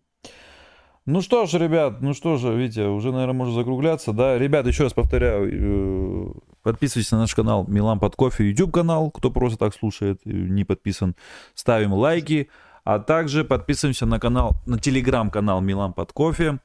Ну 1.04 1.20
что 1.20 1.46
ж, 1.46 1.54
ребят, 1.54 2.00
ну 2.00 2.14
что 2.14 2.36
же, 2.36 2.54
видите, 2.54 2.86
уже, 2.86 3.10
наверное, 3.10 3.34
можно 3.34 3.54
закругляться, 3.54 4.12
да. 4.12 4.38
Ребят, 4.38 4.66
еще 4.66 4.84
раз 4.84 4.92
повторяю, 4.92 5.48
э, 5.50 6.32
подписывайтесь 6.62 7.10
на 7.10 7.18
наш 7.18 7.34
канал 7.34 7.66
Милан 7.66 7.98
под 7.98 8.14
кофе, 8.14 8.48
YouTube 8.48 8.72
канал, 8.72 9.10
кто 9.10 9.30
просто 9.32 9.58
так 9.58 9.74
слушает, 9.74 10.20
не 10.24 10.64
подписан. 10.64 11.16
Ставим 11.54 11.92
лайки, 11.94 12.48
а 12.84 12.98
также 12.98 13.44
подписываемся 13.44 14.06
на 14.06 14.20
канал, 14.20 14.52
на 14.66 14.78
телеграм-канал 14.78 15.60
Милан 15.60 15.92
под 15.92 16.12
кофе. 16.12 16.60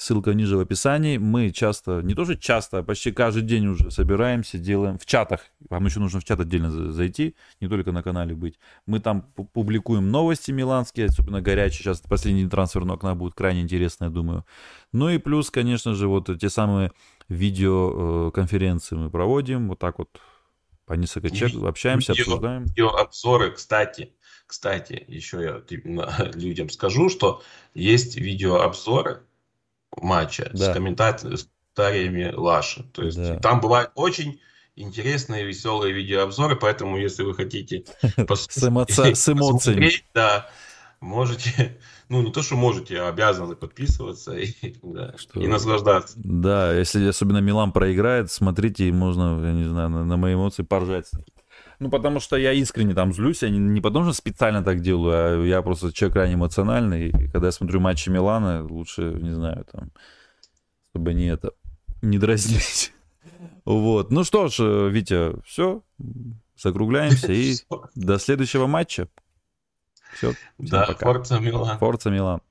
Ссылка 0.00 0.32
ниже 0.32 0.56
в 0.56 0.60
описании. 0.60 1.18
Мы 1.18 1.50
часто, 1.50 2.00
не 2.00 2.14
то 2.14 2.24
что 2.24 2.34
часто, 2.34 2.78
а 2.78 2.82
почти 2.82 3.12
каждый 3.12 3.42
день 3.42 3.66
уже 3.66 3.90
собираемся, 3.90 4.56
делаем 4.56 4.98
в 4.98 5.04
чатах. 5.04 5.42
Вам 5.68 5.84
еще 5.84 6.00
нужно 6.00 6.20
в 6.20 6.24
чат 6.24 6.40
отдельно 6.40 6.90
зайти, 6.90 7.36
не 7.60 7.68
только 7.68 7.92
на 7.92 8.02
канале 8.02 8.34
быть. 8.34 8.58
Мы 8.86 9.00
там 9.00 9.20
публикуем 9.52 10.10
новости 10.10 10.52
миланские, 10.52 11.08
особенно 11.08 11.42
горячие. 11.42 11.82
Сейчас 11.82 12.00
последний 12.00 12.48
трансферное 12.48 12.94
окна 12.94 13.14
будет 13.14 13.34
крайне 13.34 13.60
интересно, 13.60 14.04
я 14.04 14.10
думаю. 14.10 14.46
Ну 14.90 15.10
и 15.10 15.18
плюс, 15.18 15.50
конечно 15.50 15.94
же, 15.94 16.08
вот 16.08 16.30
те 16.40 16.48
самые 16.48 16.92
видеоконференции 17.28 18.96
мы 18.96 19.10
проводим. 19.10 19.68
Вот 19.68 19.80
так 19.80 19.98
вот 19.98 20.08
по 20.86 20.94
несколько 20.94 21.28
человек 21.28 21.62
общаемся, 21.62 22.14
видео, 22.14 22.24
обсуждаем. 22.24 22.64
Видеообзоры, 22.64 23.50
кстати. 23.50 24.14
Кстати, 24.46 25.04
еще 25.08 25.42
я 25.42 26.30
людям 26.34 26.70
скажу, 26.70 27.10
что 27.10 27.42
есть 27.74 28.16
видеообзоры 28.16 29.24
матча 29.96 30.50
да. 30.52 30.70
с 30.70 30.74
комментариями 30.74 32.32
Лаши. 32.34 32.84
То 32.92 33.04
есть 33.04 33.18
да. 33.18 33.38
там 33.38 33.60
бывают 33.60 33.90
очень 33.94 34.40
интересные, 34.76 35.44
веселые 35.44 35.92
видеообзоры, 35.92 36.56
поэтому 36.56 36.98
если 36.98 37.22
вы 37.22 37.34
хотите 37.34 37.84
с, 38.02 38.68
эмоциями, 38.68 39.92
да, 40.14 40.48
можете, 41.00 41.78
ну 42.08 42.22
не 42.22 42.32
то, 42.32 42.42
что 42.42 42.56
можете, 42.56 43.00
а 43.00 43.08
обязаны 43.08 43.56
подписываться 43.56 44.36
и, 44.36 44.52
да, 44.82 45.14
что, 45.16 45.40
и 45.40 45.46
наслаждаться. 45.46 46.14
Да, 46.16 46.72
если 46.72 47.08
особенно 47.08 47.38
Милан 47.38 47.72
проиграет, 47.72 48.30
смотрите, 48.30 48.88
и 48.88 48.92
можно, 48.92 49.44
я 49.44 49.52
не 49.52 49.64
знаю, 49.64 49.90
на, 49.90 50.04
на 50.04 50.16
мои 50.16 50.34
эмоции 50.34 50.62
поржать. 50.62 51.10
Ну, 51.80 51.88
потому 51.88 52.20
что 52.20 52.36
я 52.36 52.52
искренне 52.52 52.94
там 52.94 53.12
злюсь, 53.14 53.42
я 53.42 53.48
не, 53.48 53.58
не 53.58 53.80
потому 53.80 54.04
что 54.04 54.12
специально 54.12 54.62
так 54.62 54.80
делаю, 54.80 55.42
а 55.42 55.46
я 55.46 55.62
просто 55.62 55.92
человек 55.92 56.12
крайне 56.12 56.34
эмоциональный, 56.34 57.08
и 57.08 57.28
когда 57.28 57.46
я 57.46 57.52
смотрю 57.52 57.80
матчи 57.80 58.10
Милана, 58.10 58.62
лучше, 58.62 59.02
не 59.02 59.30
знаю, 59.30 59.64
там, 59.72 59.90
чтобы 60.90 61.14
не 61.14 61.28
это, 61.28 61.52
не 62.02 62.18
дразнить. 62.18 62.92
Вот. 63.64 64.10
Ну 64.10 64.24
что 64.24 64.48
ж, 64.48 64.90
Витя, 64.90 65.40
все, 65.44 65.82
закругляемся 66.54 67.32
и 67.32 67.54
до 67.94 68.18
следующего 68.18 68.66
матча. 68.66 69.08
Все. 70.14 70.34
Да, 70.58 70.86
пока. 70.86 71.06
Форца 71.06 71.38
Милан. 71.38 71.78
Форца 71.78 72.10
Милан. 72.10 72.42